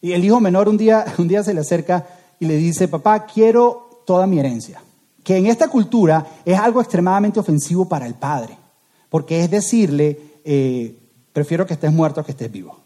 Y 0.00 0.12
el 0.12 0.24
hijo 0.24 0.38
menor 0.38 0.68
un 0.68 0.76
día, 0.76 1.04
un 1.18 1.28
día 1.28 1.42
se 1.42 1.54
le 1.54 1.60
acerca 1.60 2.06
y 2.38 2.46
le 2.46 2.56
dice, 2.56 2.88
papá, 2.88 3.26
quiero 3.26 4.02
toda 4.06 4.26
mi 4.26 4.38
herencia. 4.38 4.82
Que 5.22 5.36
en 5.36 5.46
esta 5.46 5.68
cultura 5.68 6.26
es 6.44 6.58
algo 6.58 6.80
extremadamente 6.80 7.40
ofensivo 7.40 7.88
para 7.88 8.06
el 8.06 8.14
padre, 8.14 8.56
porque 9.08 9.42
es 9.42 9.50
decirle, 9.50 10.18
eh, 10.44 10.98
prefiero 11.32 11.66
que 11.66 11.74
estés 11.74 11.92
muerto 11.92 12.24
que 12.24 12.32
estés 12.32 12.50
vivo. 12.50 12.78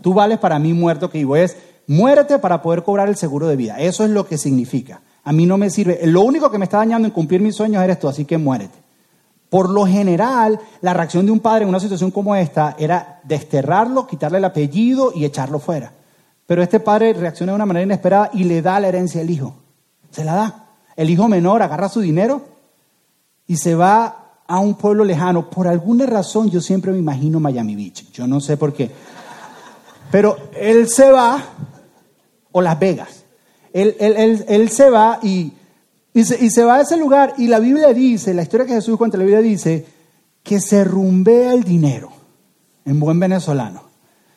Tú 0.00 0.14
vales 0.14 0.38
para 0.38 0.58
mí 0.58 0.72
muerto 0.72 1.10
que 1.10 1.18
vivo. 1.18 1.36
Es, 1.36 1.56
muérete 1.86 2.38
para 2.38 2.62
poder 2.62 2.82
cobrar 2.82 3.08
el 3.08 3.16
seguro 3.16 3.48
de 3.48 3.56
vida. 3.56 3.78
Eso 3.78 4.04
es 4.04 4.10
lo 4.10 4.26
que 4.26 4.38
significa. 4.38 5.00
A 5.24 5.32
mí 5.32 5.46
no 5.46 5.58
me 5.58 5.70
sirve. 5.70 6.00
Lo 6.04 6.22
único 6.22 6.50
que 6.50 6.58
me 6.58 6.64
está 6.64 6.78
dañando 6.78 7.08
en 7.08 7.12
cumplir 7.12 7.40
mis 7.40 7.56
sueños 7.56 7.82
eres 7.82 7.98
tú, 7.98 8.08
así 8.08 8.24
que 8.24 8.38
muérete. 8.38 8.78
Por 9.48 9.70
lo 9.70 9.86
general, 9.86 10.60
la 10.80 10.92
reacción 10.92 11.24
de 11.24 11.32
un 11.32 11.40
padre 11.40 11.62
en 11.62 11.68
una 11.68 11.80
situación 11.80 12.10
como 12.10 12.34
esta 12.34 12.76
era 12.78 13.20
desterrarlo, 13.24 14.06
quitarle 14.06 14.38
el 14.38 14.44
apellido 14.44 15.12
y 15.14 15.24
echarlo 15.24 15.58
fuera. 15.58 15.92
Pero 16.46 16.62
este 16.62 16.80
padre 16.80 17.12
reacciona 17.12 17.52
de 17.52 17.56
una 17.56 17.66
manera 17.66 17.84
inesperada 17.84 18.30
y 18.32 18.44
le 18.44 18.62
da 18.62 18.78
la 18.78 18.88
herencia 18.88 19.20
al 19.20 19.30
hijo. 19.30 19.54
Se 20.10 20.24
la 20.24 20.34
da. 20.34 20.66
El 20.94 21.10
hijo 21.10 21.28
menor 21.28 21.62
agarra 21.62 21.88
su 21.88 22.00
dinero 22.00 22.42
y 23.46 23.56
se 23.56 23.74
va 23.74 24.40
a 24.46 24.58
un 24.60 24.74
pueblo 24.74 25.04
lejano. 25.04 25.50
Por 25.50 25.66
alguna 25.66 26.06
razón 26.06 26.48
yo 26.50 26.60
siempre 26.60 26.92
me 26.92 26.98
imagino 26.98 27.40
Miami 27.40 27.74
Beach. 27.74 28.10
Yo 28.12 28.26
no 28.26 28.40
sé 28.40 28.56
por 28.56 28.72
qué. 28.72 28.90
Pero 30.10 30.36
él 30.58 30.88
se 30.88 31.10
va, 31.10 31.42
o 32.52 32.62
Las 32.62 32.78
Vegas. 32.78 33.24
Él, 33.72 33.94
él, 33.98 34.70
se 34.70 34.88
va 34.88 35.18
y, 35.22 35.52
y, 36.14 36.24
se, 36.24 36.42
y 36.42 36.48
se 36.48 36.64
va 36.64 36.76
a 36.76 36.80
ese 36.80 36.96
lugar 36.96 37.34
y 37.36 37.48
la 37.48 37.58
Biblia 37.58 37.92
dice, 37.92 38.32
la 38.32 38.42
historia 38.42 38.64
que 38.64 38.72
Jesús 38.72 38.96
cuenta, 38.96 39.18
la 39.18 39.24
Biblia 39.24 39.42
dice, 39.42 39.84
que 40.42 40.60
se 40.60 40.82
rumbea 40.84 41.52
el 41.52 41.64
dinero, 41.64 42.10
en 42.86 42.98
buen 43.00 43.20
venezolano. 43.20 43.85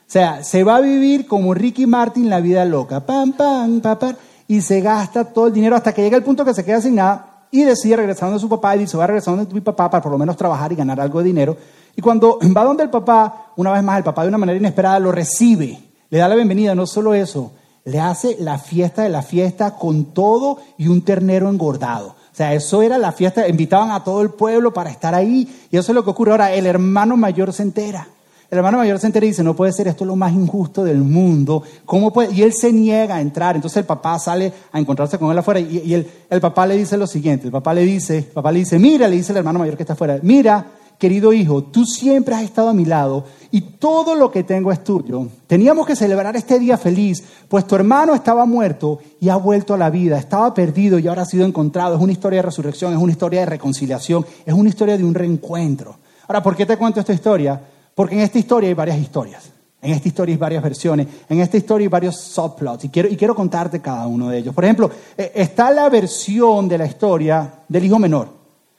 Sea, 0.09 0.43
se 0.43 0.63
va 0.63 0.77
a 0.77 0.81
vivir 0.81 1.27
como 1.27 1.53
Ricky 1.53 1.85
Martin 1.85 2.31
la 2.31 2.39
vida 2.39 2.65
loca, 2.65 3.05
pam, 3.05 3.31
pam, 3.31 3.79
pam, 3.79 3.99
pam, 3.99 4.15
y 4.47 4.59
se 4.61 4.81
gasta 4.81 5.23
todo 5.23 5.45
el 5.45 5.53
dinero 5.53 5.75
hasta 5.75 5.93
que 5.93 6.01
llega 6.01 6.17
el 6.17 6.23
punto 6.23 6.43
que 6.43 6.55
se 6.55 6.65
queda 6.65 6.81
sin 6.81 6.95
nada 6.95 7.45
y 7.51 7.61
decide 7.61 7.95
regresar 7.95 8.29
donde 8.29 8.41
su 8.41 8.49
papá 8.49 8.75
y 8.75 8.79
dice, 8.79 8.97
va 8.97 9.03
a 9.03 9.07
regresar 9.07 9.35
donde 9.35 9.53
mi 9.53 9.61
papá 9.61 9.87
para 9.87 10.01
por 10.01 10.11
lo 10.11 10.17
menos 10.17 10.35
trabajar 10.35 10.71
y 10.71 10.75
ganar 10.75 10.99
algo 10.99 11.19
de 11.19 11.25
dinero. 11.25 11.55
Y 11.95 12.01
cuando 12.01 12.39
va 12.57 12.63
donde 12.63 12.81
el 12.81 12.89
papá, 12.89 13.51
una 13.55 13.71
vez 13.71 13.83
más 13.83 13.99
el 13.99 14.03
papá 14.03 14.23
de 14.23 14.29
una 14.29 14.39
manera 14.39 14.57
inesperada 14.57 14.97
lo 14.97 15.11
recibe, 15.11 15.79
le 16.09 16.17
da 16.17 16.27
la 16.27 16.33
bienvenida, 16.33 16.73
no 16.73 16.87
solo 16.87 17.13
eso, 17.13 17.51
le 17.85 17.99
hace 17.99 18.35
la 18.39 18.57
fiesta 18.57 19.03
de 19.03 19.09
la 19.09 19.21
fiesta 19.21 19.75
con 19.75 20.05
todo 20.05 20.57
y 20.79 20.87
un 20.87 21.03
ternero 21.03 21.49
engordado. 21.49 22.15
O 22.31 22.35
sea, 22.35 22.55
eso 22.55 22.81
era 22.81 22.97
la 22.97 23.11
fiesta, 23.11 23.47
invitaban 23.47 23.91
a 23.91 24.03
todo 24.03 24.23
el 24.23 24.31
pueblo 24.31 24.73
para 24.73 24.89
estar 24.89 25.13
ahí 25.13 25.67
y 25.69 25.77
eso 25.77 25.91
es 25.91 25.95
lo 25.95 26.03
que 26.03 26.09
ocurre 26.09 26.31
ahora, 26.31 26.51
el 26.51 26.65
hermano 26.65 27.15
mayor 27.15 27.53
se 27.53 27.61
entera. 27.61 28.07
El 28.51 28.57
hermano 28.57 28.79
mayor 28.79 28.97
se 28.97 29.05
entera 29.05 29.27
y 29.27 29.29
dice, 29.29 29.43
no 29.43 29.55
puede 29.55 29.71
ser, 29.71 29.87
esto 29.87 30.03
es 30.03 30.07
lo 30.07 30.15
más 30.15 30.33
injusto 30.33 30.83
del 30.83 31.01
mundo. 31.01 31.61
¿Cómo 31.85 32.11
puede? 32.11 32.33
Y 32.33 32.41
él 32.41 32.51
se 32.53 32.73
niega 32.73 33.15
a 33.15 33.21
entrar. 33.21 33.55
Entonces 33.55 33.77
el 33.77 33.85
papá 33.85 34.17
sale 34.17 34.51
a 34.71 34.79
encontrarse 34.79 35.19
con 35.19 35.31
él 35.31 35.37
afuera 35.37 35.59
y, 35.59 35.93
el, 35.93 36.09
el, 36.29 36.41
papá 36.41 36.65
le 36.65 36.75
dice 36.75 36.97
lo 36.97 37.05
siguiente. 37.05 37.45
El 37.45 37.51
papá 37.51 37.75
le 37.75 37.83
dice, 37.83 38.23
papá 38.23 38.51
le 38.51 38.59
dice, 38.59 38.79
mira, 38.79 39.07
le 39.07 39.17
dice 39.17 39.33
el 39.33 39.37
hermano 39.37 39.59
mayor 39.59 39.77
que 39.77 39.83
está 39.83 39.93
afuera, 39.93 40.19
mira, 40.23 40.65
querido 40.97 41.31
hijo, 41.31 41.63
tú 41.63 41.85
siempre 41.85 42.33
has 42.33 42.41
estado 42.41 42.69
a 42.69 42.73
mi 42.73 42.85
lado 42.85 43.23
y 43.51 43.61
todo 43.61 44.15
lo 44.15 44.31
que 44.31 44.43
tengo 44.43 44.71
es 44.71 44.83
tuyo. 44.83 45.27
Teníamos 45.45 45.85
que 45.85 45.95
celebrar 45.95 46.35
este 46.35 46.57
día 46.57 46.77
feliz, 46.77 47.23
pues 47.47 47.67
tu 47.67 47.75
hermano 47.75 48.15
estaba 48.15 48.45
muerto 48.45 48.99
y 49.19 49.29
ha 49.29 49.35
vuelto 49.35 49.75
a 49.75 49.77
la 49.77 49.91
vida, 49.91 50.17
estaba 50.17 50.53
perdido 50.55 50.97
y 50.97 51.07
ahora 51.07 51.21
ha 51.21 51.25
sido 51.25 51.45
encontrado. 51.45 51.95
Es 51.95 52.01
una 52.01 52.11
historia 52.11 52.39
de 52.39 52.47
resurrección, 52.47 52.93
es 52.93 52.99
una 52.99 53.11
historia 53.11 53.41
de 53.41 53.45
reconciliación, 53.45 54.25
es 54.43 54.53
una 54.53 54.69
historia 54.69 54.97
de 54.97 55.03
un 55.03 55.13
reencuentro. 55.13 55.97
Ahora, 56.27 56.43
¿por 56.43 56.55
qué 56.55 56.65
te 56.65 56.77
cuento 56.77 56.99
esta 56.99 57.13
historia? 57.13 57.61
Porque 57.99 58.15
en 58.15 58.21
esta 58.21 58.39
historia 58.39 58.69
hay 58.69 58.73
varias 58.73 58.97
historias. 58.97 59.51
En 59.81 59.91
esta 59.91 60.07
historia 60.07 60.31
hay 60.31 60.39
varias 60.39 60.63
versiones. 60.63 61.05
En 61.27 61.41
esta 61.41 61.57
historia 61.57 61.83
hay 61.83 61.89
varios 61.89 62.15
subplots. 62.15 62.85
Y 62.85 62.87
quiero, 62.87 63.09
y 63.09 63.17
quiero 63.17 63.35
contarte 63.35 63.81
cada 63.81 64.07
uno 64.07 64.29
de 64.29 64.37
ellos. 64.37 64.55
Por 64.55 64.63
ejemplo, 64.63 64.89
eh, 65.17 65.33
está 65.35 65.69
la 65.69 65.89
versión 65.89 66.69
de 66.69 66.77
la 66.77 66.85
historia 66.85 67.55
del 67.67 67.83
hijo 67.83 67.99
menor. 67.99 68.29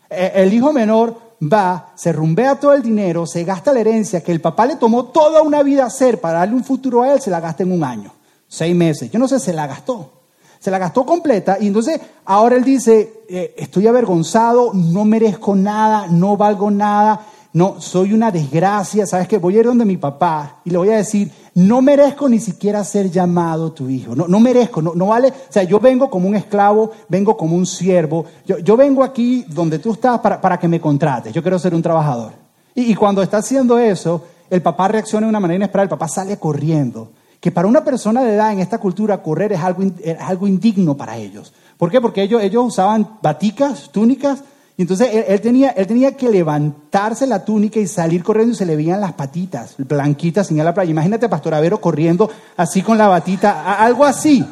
Eh, 0.08 0.32
el 0.36 0.54
hijo 0.54 0.72
menor 0.72 1.14
va, 1.38 1.92
se 1.96 2.14
rumbea 2.14 2.58
todo 2.58 2.72
el 2.72 2.82
dinero, 2.82 3.26
se 3.26 3.44
gasta 3.44 3.74
la 3.74 3.80
herencia 3.80 4.22
que 4.22 4.32
el 4.32 4.40
papá 4.40 4.64
le 4.64 4.76
tomó 4.76 5.04
toda 5.04 5.42
una 5.42 5.62
vida 5.62 5.84
hacer 5.84 6.18
para 6.18 6.38
darle 6.38 6.54
un 6.54 6.64
futuro 6.64 7.02
a 7.02 7.12
él, 7.12 7.20
se 7.20 7.28
la 7.28 7.40
gasta 7.40 7.62
en 7.62 7.72
un 7.72 7.84
año, 7.84 8.14
seis 8.48 8.74
meses. 8.74 9.10
Yo 9.10 9.18
no 9.18 9.28
sé, 9.28 9.38
se 9.38 9.52
la 9.52 9.66
gastó. 9.66 10.12
Se 10.60 10.70
la 10.70 10.78
gastó 10.78 11.04
completa 11.04 11.58
y 11.60 11.66
entonces 11.66 12.00
ahora 12.24 12.56
él 12.56 12.64
dice, 12.64 13.24
eh, 13.28 13.54
estoy 13.58 13.86
avergonzado, 13.86 14.72
no 14.72 15.04
merezco 15.04 15.54
nada, 15.54 16.06
no 16.06 16.38
valgo 16.38 16.70
nada, 16.70 17.26
no, 17.52 17.80
soy 17.80 18.12
una 18.12 18.30
desgracia, 18.30 19.07
¿sabes 19.07 19.26
qué? 19.26 19.38
Voy 19.38 19.57
a 19.57 19.61
ir 19.61 19.66
donde 19.66 19.85
mi 19.85 19.97
papá 19.97 20.61
y 20.64 20.71
le 20.71 20.78
voy 20.78 20.90
a 20.90 20.97
decir, 20.97 21.30
no 21.54 21.83
merezco 21.83 22.28
ni 22.28 22.38
siquiera 22.38 22.85
ser 22.85 23.11
llamado 23.11 23.73
tu 23.73 23.88
hijo, 23.88 24.14
no, 24.14 24.28
no 24.28 24.38
merezco, 24.38 24.80
no, 24.80 24.95
no 24.95 25.09
vale, 25.09 25.28
o 25.28 25.52
sea, 25.52 25.64
yo 25.64 25.80
vengo 25.80 26.09
como 26.09 26.28
un 26.28 26.37
esclavo, 26.37 26.92
vengo 27.09 27.37
como 27.37 27.57
un 27.57 27.66
siervo, 27.66 28.25
yo, 28.47 28.59
yo 28.59 28.76
vengo 28.76 29.02
aquí 29.02 29.45
donde 29.49 29.80
tú 29.80 29.92
estás 29.92 30.21
para, 30.21 30.40
para, 30.40 30.59
que 30.59 30.69
me 30.69 30.80
contrates, 30.80 31.33
yo 31.33 31.42
quiero 31.42 31.59
ser 31.59 31.75
un 31.75 31.83
trabajador. 31.83 32.33
Y, 32.75 32.92
y 32.92 32.95
cuando 32.95 33.21
está 33.21 33.38
haciendo 33.38 33.78
eso, 33.78 34.23
el 34.49 34.62
papá 34.62 34.87
reacciona 34.87 35.26
de 35.26 35.30
una 35.30 35.40
manera 35.40 35.57
inesperada, 35.57 35.85
el 35.85 35.90
papá 35.90 36.07
sale 36.07 36.37
corriendo, 36.38 37.11
que 37.40 37.50
para 37.50 37.66
una 37.66 37.83
persona 37.83 38.23
de 38.23 38.35
edad 38.35 38.52
en 38.52 38.61
esta 38.61 38.78
cultura 38.78 39.23
correr 39.23 39.52
es 39.52 39.61
algo, 39.61 39.83
es 40.04 40.21
algo 40.21 40.47
indigno 40.47 40.97
para 40.97 41.16
ellos. 41.16 41.52
¿Por 41.76 41.90
qué? 41.90 42.00
Porque 42.00 42.23
ellos, 42.23 42.42
ellos 42.42 42.64
usaban 42.64 43.19
baticas, 43.23 43.90
túnicas, 43.90 44.45
y 44.80 44.82
entonces 44.82 45.10
él, 45.28 45.42
tenía, 45.42 45.72
él 45.72 45.87
tenía 45.87 46.16
que 46.16 46.30
levantarse 46.30 47.26
la 47.26 47.44
túnica 47.44 47.78
y 47.78 47.87
salir 47.87 48.25
corriendo 48.25 48.54
y 48.54 48.56
se 48.56 48.64
le 48.64 48.76
veían 48.76 48.99
las 48.99 49.12
patitas, 49.12 49.75
blanquitas, 49.76 50.46
sin 50.46 50.56
la 50.56 50.72
playa. 50.72 50.90
Imagínate 50.90 51.26
a 51.26 51.28
Pastor 51.28 51.52
Avero 51.52 51.82
corriendo 51.82 52.30
así 52.56 52.80
con 52.80 52.96
la 52.96 53.06
batita, 53.06 53.75
algo 53.75 54.06
así, 54.06 54.42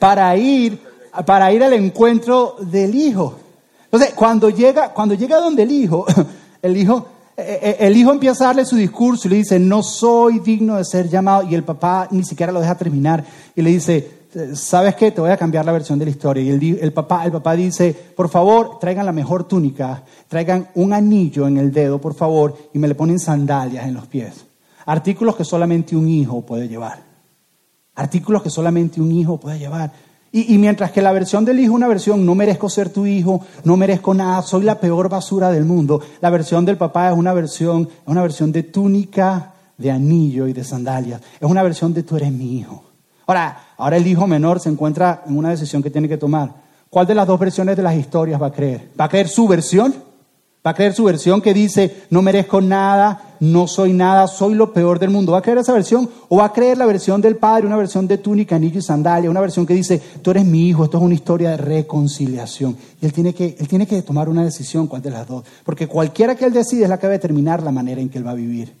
para 0.00 0.36
ir, 0.36 0.82
para 1.24 1.52
ir 1.52 1.62
al 1.62 1.72
encuentro 1.74 2.56
del 2.62 2.96
hijo. 2.96 3.36
Entonces, 3.84 4.12
cuando 4.12 4.50
llega, 4.50 4.88
cuando 4.88 5.14
llega 5.14 5.36
donde 5.36 5.62
el 5.62 5.70
hijo, 5.70 6.04
el 6.60 6.76
hijo, 6.76 7.06
eh, 7.36 7.60
eh, 7.62 7.76
el 7.78 7.96
hijo 7.96 8.10
empieza 8.10 8.42
a 8.42 8.46
darle 8.48 8.64
su 8.64 8.74
discurso 8.74 9.28
y 9.28 9.30
le 9.30 9.36
dice, 9.36 9.60
no 9.60 9.84
soy 9.84 10.40
digno 10.40 10.78
de 10.78 10.84
ser 10.84 11.08
llamado, 11.08 11.48
y 11.48 11.54
el 11.54 11.62
papá 11.62 12.08
ni 12.10 12.24
siquiera 12.24 12.50
lo 12.50 12.58
deja 12.58 12.74
terminar, 12.74 13.24
y 13.54 13.62
le 13.62 13.70
dice, 13.70 14.23
¿sabes 14.54 14.94
qué? 14.94 15.10
Te 15.10 15.20
voy 15.20 15.30
a 15.30 15.36
cambiar 15.36 15.64
la 15.64 15.72
versión 15.72 15.98
de 15.98 16.04
la 16.04 16.10
historia. 16.10 16.42
Y 16.42 16.50
el, 16.50 16.78
el, 16.80 16.92
papá, 16.92 17.24
el 17.24 17.32
papá 17.32 17.54
dice, 17.54 17.94
por 18.16 18.28
favor, 18.28 18.78
traigan 18.78 19.06
la 19.06 19.12
mejor 19.12 19.44
túnica, 19.44 20.02
traigan 20.28 20.68
un 20.74 20.92
anillo 20.92 21.46
en 21.46 21.56
el 21.58 21.72
dedo, 21.72 22.00
por 22.00 22.14
favor, 22.14 22.56
y 22.72 22.78
me 22.78 22.88
le 22.88 22.94
ponen 22.94 23.18
sandalias 23.18 23.86
en 23.86 23.94
los 23.94 24.06
pies. 24.06 24.46
Artículos 24.86 25.36
que 25.36 25.44
solamente 25.44 25.96
un 25.96 26.08
hijo 26.08 26.42
puede 26.42 26.68
llevar. 26.68 27.02
Artículos 27.94 28.42
que 28.42 28.50
solamente 28.50 29.00
un 29.00 29.12
hijo 29.12 29.38
puede 29.38 29.58
llevar. 29.58 29.92
Y, 30.36 30.58
mientras 30.58 30.90
que 30.90 31.00
la 31.00 31.12
versión 31.12 31.44
del 31.44 31.60
hijo 31.60 31.70
es 31.70 31.76
una 31.76 31.86
versión, 31.86 32.26
no 32.26 32.34
merezco 32.34 32.68
ser 32.68 32.88
tu 32.88 33.06
hijo, 33.06 33.40
no 33.62 33.76
merezco 33.76 34.12
nada, 34.14 34.42
soy 34.42 34.64
la 34.64 34.80
peor 34.80 35.08
basura 35.08 35.48
del 35.52 35.64
mundo, 35.64 36.00
la 36.20 36.28
versión 36.28 36.64
del 36.64 36.76
papá 36.76 37.12
es 37.12 37.16
una 37.16 37.32
versión, 37.32 37.82
es 37.82 38.08
una 38.08 38.22
versión 38.22 38.50
de 38.50 38.64
túnica, 38.64 39.54
de 39.78 39.92
anillo 39.92 40.48
y 40.48 40.52
de 40.52 40.64
sandalias. 40.64 41.20
Es 41.38 41.48
una 41.48 41.62
versión 41.62 41.94
de 41.94 42.02
tú 42.02 42.16
eres 42.16 42.32
mi 42.32 42.58
hijo. 42.58 42.93
Ahora, 43.26 43.58
ahora 43.76 43.96
el 43.96 44.06
hijo 44.06 44.26
menor 44.26 44.60
se 44.60 44.68
encuentra 44.68 45.22
en 45.26 45.36
una 45.36 45.50
decisión 45.50 45.82
que 45.82 45.90
tiene 45.90 46.08
que 46.08 46.16
tomar. 46.16 46.50
¿Cuál 46.90 47.06
de 47.06 47.14
las 47.14 47.26
dos 47.26 47.40
versiones 47.40 47.76
de 47.76 47.82
las 47.82 47.96
historias 47.96 48.40
va 48.40 48.46
a 48.48 48.52
creer? 48.52 48.90
¿Va 48.98 49.06
a 49.06 49.08
creer 49.08 49.28
su 49.28 49.48
versión? 49.48 49.94
Va 50.66 50.70
a 50.70 50.74
creer 50.74 50.94
su 50.94 51.04
versión 51.04 51.42
que 51.42 51.52
dice, 51.52 52.04
no 52.08 52.22
merezco 52.22 52.62
nada, 52.62 53.36
no 53.40 53.66
soy 53.66 53.92
nada, 53.92 54.26
soy 54.26 54.54
lo 54.54 54.72
peor 54.72 54.98
del 54.98 55.10
mundo. 55.10 55.32
¿Va 55.32 55.38
a 55.38 55.42
creer 55.42 55.58
esa 55.58 55.74
versión? 55.74 56.08
¿O 56.30 56.38
va 56.38 56.46
a 56.46 56.52
creer 56.54 56.78
la 56.78 56.86
versión 56.86 57.20
del 57.20 57.36
Padre, 57.36 57.66
una 57.66 57.76
versión 57.76 58.08
de 58.08 58.16
túnica, 58.16 58.56
anillo 58.56 58.78
y 58.78 58.82
sandalia, 58.82 59.28
una 59.28 59.42
versión 59.42 59.66
que 59.66 59.74
dice, 59.74 60.00
tú 60.22 60.30
eres 60.30 60.46
mi 60.46 60.68
hijo, 60.68 60.84
esto 60.84 60.96
es 60.96 61.02
una 61.02 61.12
historia 61.14 61.50
de 61.50 61.58
reconciliación? 61.58 62.78
Y 62.98 63.04
él 63.04 63.12
tiene 63.12 63.34
que, 63.34 63.56
él 63.58 63.68
tiene 63.68 63.86
que 63.86 64.00
tomar 64.00 64.30
una 64.30 64.42
decisión, 64.42 64.86
¿cuál 64.86 65.02
de 65.02 65.10
las 65.10 65.28
dos? 65.28 65.44
Porque 65.64 65.86
cualquiera 65.86 66.34
que 66.34 66.46
él 66.46 66.52
decide 66.54 66.84
es 66.84 66.88
la 66.88 66.98
que 66.98 67.08
va 67.08 67.12
a 67.12 67.18
determinar 67.18 67.62
la 67.62 67.70
manera 67.70 68.00
en 68.00 68.08
que 68.08 68.16
él 68.16 68.26
va 68.26 68.30
a 68.30 68.34
vivir. 68.34 68.74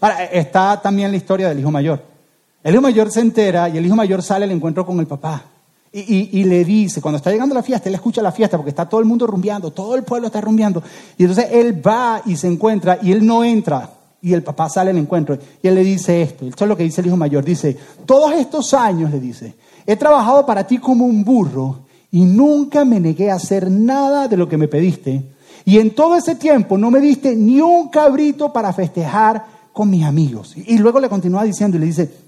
Ahora, 0.00 0.26
está 0.26 0.80
también 0.80 1.10
la 1.10 1.16
historia 1.16 1.48
del 1.48 1.58
hijo 1.58 1.72
mayor. 1.72 2.15
El 2.62 2.74
hijo 2.74 2.82
mayor 2.82 3.10
se 3.10 3.20
entera 3.20 3.68
y 3.68 3.78
el 3.78 3.86
hijo 3.86 3.96
mayor 3.96 4.22
sale 4.22 4.44
al 4.44 4.50
encuentro 4.50 4.84
con 4.84 4.98
el 5.00 5.06
papá. 5.06 5.44
Y, 5.92 6.44
le 6.44 6.62
dice, 6.62 7.00
cuando 7.00 7.16
está 7.16 7.30
llegando 7.30 7.54
la 7.54 7.62
fiesta, 7.62 7.88
él 7.88 7.94
escucha 7.94 8.20
la 8.20 8.30
fiesta 8.30 8.58
porque 8.58 8.68
está 8.68 8.86
todo 8.86 9.00
el 9.00 9.06
mundo 9.06 9.26
rumbeando, 9.26 9.70
todo 9.70 9.96
el 9.96 10.02
pueblo 10.02 10.26
está 10.26 10.42
rumbeando. 10.42 10.82
Y 11.16 11.22
entonces 11.22 11.48
él 11.52 11.86
va 11.86 12.20
y 12.26 12.36
se 12.36 12.48
encuentra 12.48 12.98
y 13.00 13.12
él 13.12 13.24
no 13.24 13.42
entra. 13.42 13.90
Y 14.20 14.34
el 14.34 14.42
papá 14.42 14.68
sale 14.68 14.90
al 14.90 14.98
encuentro 14.98 15.38
y 15.62 15.66
él 15.66 15.74
le 15.74 15.82
dice 15.82 16.20
esto. 16.20 16.44
Esto 16.44 16.64
es 16.64 16.68
lo 16.68 16.76
que 16.76 16.82
dice 16.82 17.00
el 17.00 17.06
hijo 17.06 17.16
mayor. 17.16 17.44
Dice, 17.44 17.78
todos 18.04 18.32
estos 18.32 18.74
años, 18.74 19.10
le 19.10 19.20
dice, 19.20 19.54
he 19.86 19.96
trabajado 19.96 20.44
para 20.44 20.66
ti 20.66 20.76
como 20.76 21.06
un 21.06 21.24
burro 21.24 21.86
y 22.10 22.26
nunca 22.26 22.84
me 22.84 23.00
negué 23.00 23.30
a 23.30 23.36
hacer 23.36 23.70
nada 23.70 24.28
de 24.28 24.36
lo 24.36 24.48
que 24.48 24.58
me 24.58 24.68
pediste. 24.68 25.22
Y 25.64 25.78
en 25.78 25.94
todo 25.94 26.16
ese 26.16 26.34
tiempo 26.34 26.76
no 26.76 26.90
me 26.90 27.00
diste 27.00 27.34
ni 27.34 27.60
un 27.60 27.88
cabrito 27.88 28.52
para 28.52 28.72
festejar 28.72 29.44
con 29.72 29.88
mis 29.88 30.04
amigos. 30.04 30.54
Y 30.56 30.76
luego 30.78 31.00
le 31.00 31.08
continúa 31.08 31.42
diciendo 31.42 31.76
y 31.76 31.80
le 31.80 31.86
dice, 31.86 32.25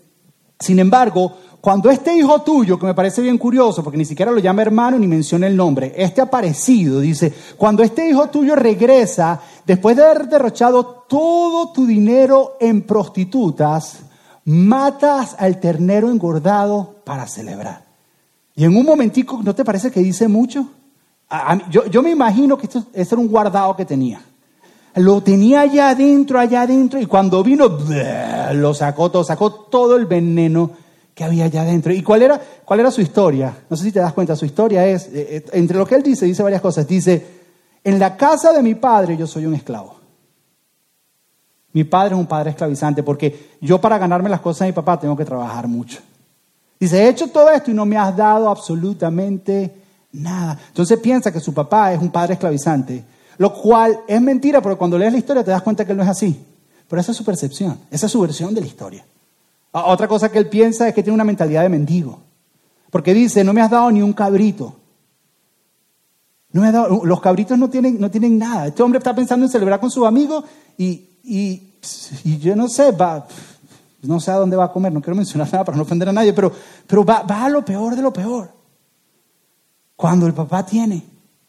sin 0.60 0.78
embargo, 0.78 1.36
cuando 1.60 1.90
este 1.90 2.16
hijo 2.16 2.42
tuyo, 2.42 2.78
que 2.78 2.86
me 2.86 2.94
parece 2.94 3.20
bien 3.20 3.36
curioso, 3.38 3.82
porque 3.82 3.98
ni 3.98 4.04
siquiera 4.04 4.30
lo 4.30 4.38
llama 4.38 4.62
hermano 4.62 4.98
ni 4.98 5.06
menciona 5.06 5.46
el 5.46 5.56
nombre, 5.56 5.92
este 5.96 6.20
aparecido, 6.20 7.00
dice, 7.00 7.32
cuando 7.56 7.82
este 7.82 8.08
hijo 8.08 8.28
tuyo 8.28 8.54
regresa, 8.54 9.40
después 9.66 9.96
de 9.96 10.04
haber 10.04 10.28
derrochado 10.28 11.04
todo 11.08 11.72
tu 11.72 11.86
dinero 11.86 12.56
en 12.60 12.82
prostitutas, 12.82 14.00
matas 14.44 15.36
al 15.38 15.60
ternero 15.60 16.10
engordado 16.10 16.96
para 17.04 17.26
celebrar. 17.26 17.84
Y 18.54 18.64
en 18.64 18.76
un 18.76 18.84
momentico, 18.84 19.40
¿no 19.42 19.54
te 19.54 19.64
parece 19.64 19.90
que 19.90 20.00
dice 20.00 20.26
mucho? 20.26 20.68
yo, 21.70 22.02
me 22.02 22.10
imagino 22.10 22.56
que 22.56 22.66
esto, 22.66 22.84
esto 22.92 23.14
era 23.14 23.22
un 23.22 23.28
guardado 23.28 23.76
que 23.76 23.84
tenía. 23.84 24.20
Lo 24.94 25.22
tenía 25.22 25.60
allá 25.60 25.90
adentro, 25.90 26.40
allá 26.40 26.62
adentro, 26.62 27.00
y 27.00 27.06
cuando 27.06 27.42
vino, 27.42 27.78
lo 28.54 28.74
sacó 28.74 29.10
todo, 29.10 29.22
sacó 29.24 29.52
todo 29.52 29.96
el 29.96 30.06
veneno 30.06 30.70
que 31.14 31.24
había 31.24 31.46
allá 31.46 31.62
adentro. 31.62 31.92
¿Y 31.92 32.02
cuál 32.02 32.22
era, 32.22 32.40
cuál 32.64 32.80
era 32.80 32.90
su 32.90 33.00
historia? 33.00 33.56
No 33.68 33.76
sé 33.76 33.84
si 33.84 33.92
te 33.92 33.98
das 34.00 34.12
cuenta, 34.12 34.36
su 34.36 34.44
historia 34.44 34.86
es, 34.86 35.06
eh, 35.08 35.36
eh, 35.36 35.44
entre 35.52 35.76
lo 35.76 35.86
que 35.86 35.96
él 35.96 36.02
dice, 36.02 36.26
dice 36.26 36.42
varias 36.42 36.60
cosas. 36.60 36.86
Dice, 36.86 37.26
en 37.82 37.98
la 37.98 38.16
casa 38.16 38.52
de 38.52 38.62
mi 38.62 38.76
padre 38.76 39.16
yo 39.16 39.26
soy 39.26 39.44
un 39.46 39.54
esclavo. 39.54 39.96
Mi 41.72 41.84
padre 41.84 42.14
es 42.14 42.20
un 42.20 42.26
padre 42.26 42.50
esclavizante 42.50 43.02
porque 43.02 43.56
yo 43.60 43.80
para 43.80 43.98
ganarme 43.98 44.28
las 44.28 44.40
cosas 44.40 44.60
de 44.60 44.66
mi 44.66 44.72
papá 44.72 44.98
tengo 44.98 45.16
que 45.16 45.24
trabajar 45.24 45.66
mucho. 45.68 45.98
Dice, 46.78 47.02
he 47.02 47.08
hecho 47.08 47.28
todo 47.28 47.50
esto 47.50 47.70
y 47.70 47.74
no 47.74 47.84
me 47.84 47.96
has 47.96 48.16
dado 48.16 48.48
absolutamente 48.48 49.74
nada. 50.12 50.58
Entonces 50.68 50.98
piensa 51.00 51.32
que 51.32 51.40
su 51.40 51.52
papá 51.52 51.92
es 51.92 52.00
un 52.00 52.10
padre 52.10 52.34
esclavizante, 52.34 53.04
lo 53.38 53.54
cual 53.54 54.00
es 54.06 54.20
mentira, 54.20 54.60
porque 54.60 54.76
cuando 54.76 54.98
lees 54.98 55.12
la 55.12 55.18
historia 55.18 55.44
te 55.44 55.50
das 55.50 55.62
cuenta 55.62 55.86
que 55.86 55.94
no 55.94 56.02
es 56.02 56.08
así. 56.08 56.44
Pero 56.88 57.00
esa 57.00 57.12
es 57.12 57.16
su 57.16 57.24
percepción, 57.24 57.78
esa 57.90 58.06
es 58.06 58.12
su 58.12 58.20
versión 58.20 58.54
de 58.54 58.60
la 58.60 58.66
historia. 58.66 59.04
Otra 59.70 60.08
cosa 60.08 60.30
que 60.30 60.38
él 60.38 60.48
piensa 60.48 60.88
es 60.88 60.94
que 60.94 61.02
tiene 61.02 61.14
una 61.14 61.24
mentalidad 61.24 61.62
de 61.62 61.68
mendigo. 61.68 62.20
Porque 62.90 63.14
dice, 63.14 63.44
no 63.44 63.52
me 63.52 63.60
has 63.60 63.70
dado 63.70 63.90
ni 63.90 64.02
un 64.02 64.12
cabrito. 64.12 64.74
No 66.50 66.62
me 66.62 66.72
dado, 66.72 67.04
los 67.04 67.20
cabritos 67.20 67.58
no 67.58 67.68
tienen, 67.68 68.00
no 68.00 68.10
tienen 68.10 68.38
nada. 68.38 68.68
Este 68.68 68.82
hombre 68.82 68.98
está 68.98 69.14
pensando 69.14 69.44
en 69.44 69.52
celebrar 69.52 69.78
con 69.78 69.90
sus 69.90 70.06
amigos 70.06 70.44
y, 70.78 71.08
y, 71.22 71.74
yo 72.40 72.56
no 72.56 72.68
sé, 72.68 72.90
va, 72.90 73.26
no 74.02 74.18
sé 74.18 74.30
a 74.30 74.36
dónde 74.36 74.56
va 74.56 74.64
a 74.64 74.72
comer, 74.72 74.90
no 74.90 75.02
quiero 75.02 75.16
mencionar 75.16 75.46
nada 75.52 75.64
para 75.64 75.76
no 75.76 75.82
ofender 75.82 76.08
a 76.08 76.12
nadie, 76.12 76.32
pero, 76.32 76.50
pero 76.86 77.04
va, 77.04 77.22
va 77.22 77.44
a 77.44 77.48
lo 77.50 77.64
peor 77.64 77.94
de 77.94 78.02
lo 78.02 78.12
peor. 78.12 78.50
Cuando 79.94 80.26
el 80.26 80.32
papá 80.32 80.64
tiene 80.64 81.04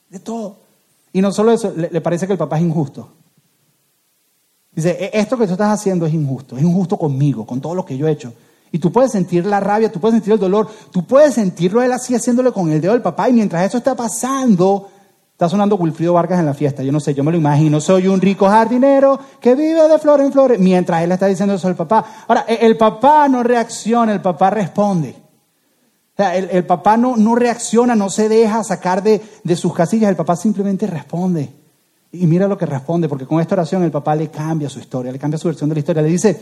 de 0.10 0.20
todo. 0.20 0.69
Y 1.14 1.22
no 1.22 1.32
solo 1.32 1.52
eso, 1.52 1.74
le 1.76 2.02
parece 2.02 2.28
que 2.28 2.34
el 2.34 2.40
papá 2.40 2.58
es 2.58 2.64
injusto. 2.64 3.10
Dice, 4.72 4.92
e, 4.92 5.20
esto 5.20 5.38
que 5.38 5.46
tú 5.46 5.54
estás 5.54 5.72
haciendo 5.72 6.06
es 6.06 6.14
injusto, 6.14 6.58
es 6.58 6.64
injusto 6.64 6.98
conmigo, 6.98 7.46
con 7.46 7.60
todo 7.60 7.76
lo 7.76 7.86
que 7.86 7.98
yo 7.98 8.08
he 8.08 8.12
hecho. 8.12 8.34
Y 8.72 8.80
tú 8.80 8.92
puedes 8.92 9.12
sentir 9.12 9.46
la 9.46 9.60
rabia, 9.60 9.92
tú 9.92 10.00
puedes 10.00 10.16
sentir 10.16 10.34
el 10.34 10.40
dolor, 10.40 10.70
tú 10.92 11.06
puedes 11.06 11.34
sentirlo 11.34 11.82
él 11.82 11.92
así 11.92 12.14
haciéndole 12.14 12.52
con 12.52 12.72
el 12.72 12.80
dedo 12.80 12.94
del 12.94 13.02
papá 13.02 13.28
y 13.30 13.34
mientras 13.34 13.66
eso 13.66 13.80
está 13.80 13.96
pasando, 13.96 14.88
está 15.32 15.50
sonando 15.50 15.76
Wilfrido 15.76 16.14
Vargas 16.14 16.40
en 16.40 16.46
la 16.46 16.54
fiesta, 16.54 16.84
yo 16.84 16.92
no 16.92 17.00
sé, 17.00 17.16
yo 17.16 17.24
me 17.24 17.32
lo 17.32 17.38
imagino, 17.38 17.82
soy 17.82 18.08
un 18.08 18.22
rico 18.22 18.48
jardinero 18.48 19.20
que 19.42 19.56
vive 19.56 19.88
de 19.88 19.98
flor 19.98 20.22
en 20.22 20.32
flor, 20.32 20.58
mientras 20.60 21.02
él 21.02 21.12
está 21.12 21.26
diciendo 21.26 21.56
eso 21.56 21.68
al 21.68 21.76
papá. 21.76 22.06
Ahora, 22.28 22.46
e, 22.48 22.66
el 22.66 22.78
papá 22.78 23.28
no 23.28 23.42
reacciona, 23.42 24.14
el 24.14 24.22
papá 24.22 24.52
responde. 24.52 25.16
El, 26.20 26.66
papá 26.66 26.98
no, 26.98 27.36
reacciona, 27.36 27.96
no 27.96 28.10
se 28.10 28.28
deja 28.28 28.62
sacar 28.64 29.02
de, 29.02 29.22
de 29.42 29.56
sus 29.56 29.74
casillas, 29.74 30.10
el 30.10 30.18
papá 30.18 30.36
simplemente 30.36 30.86
responde. 30.86 31.50
Y 32.12 32.28
mira 32.28 32.48
lo 32.48 32.58
que 32.58 32.66
responde, 32.66 33.08
porque 33.08 33.26
con 33.26 33.40
esta 33.40 33.56
oración 33.56 33.84
el 33.84 33.92
papá 33.92 34.16
le 34.16 34.30
cambia 34.30 34.70
su 34.70 34.80
historia, 34.80 35.12
le 35.12 35.20
cambia 35.20 35.38
su 35.38 35.48
versión 35.48 35.70
de 35.70 35.76
la 35.76 35.80
historia. 35.80 36.02
Le 36.02 36.10
dice, 36.10 36.42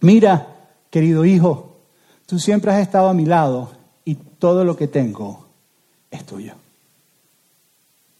mira, 0.00 0.46
querido 0.90 1.24
hijo, 1.24 1.78
tú 2.26 2.38
siempre 2.38 2.72
has 2.72 2.80
estado 2.80 3.08
a 3.08 3.14
mi 3.14 3.24
lado 3.24 3.70
y 4.04 4.16
todo 4.16 4.64
lo 4.64 4.76
que 4.76 4.88
tengo 4.88 5.46
es 6.10 6.26
tuyo. 6.26 6.52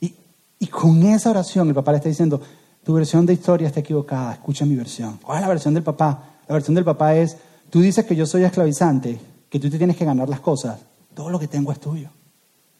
Y, 0.01 0.15
y 0.61 0.67
con 0.69 1.03
esa 1.03 1.31
oración 1.31 1.69
el 1.69 1.75
papá 1.75 1.91
le 1.93 1.99
está 1.99 2.09
diciendo, 2.09 2.41
tu 2.85 2.95
versión 2.95 3.27
de 3.27 3.35
historia 3.35 3.69
está 3.69 3.81
equivocada, 3.81 4.33
escucha 4.33 4.65
mi 4.65 4.77
versión. 4.77 5.19
¿Cuál 5.23 5.39
es 5.39 5.43
la 5.43 5.49
versión 5.49 5.75
del 5.75 5.83
papá? 5.83 6.37
La 6.49 6.55
versión 6.55 6.75
del 6.75 6.85
papá 6.85 7.15
es, 7.17 7.37
tú 7.69 7.81
dices 7.81 8.07
que 8.07 8.17
yo 8.17 8.25
soy 8.25 8.45
esclavizante, 8.45 9.21
que 9.51 9.59
tú 9.59 9.69
te 9.69 9.77
tienes 9.77 9.97
que 9.97 10.05
ganar 10.05 10.29
las 10.29 10.41
cosas, 10.41 10.79
todo 11.13 11.29
lo 11.29 11.39
que 11.39 11.49
tengo 11.49 11.73
es 11.73 11.81
tuyo. 11.81 12.09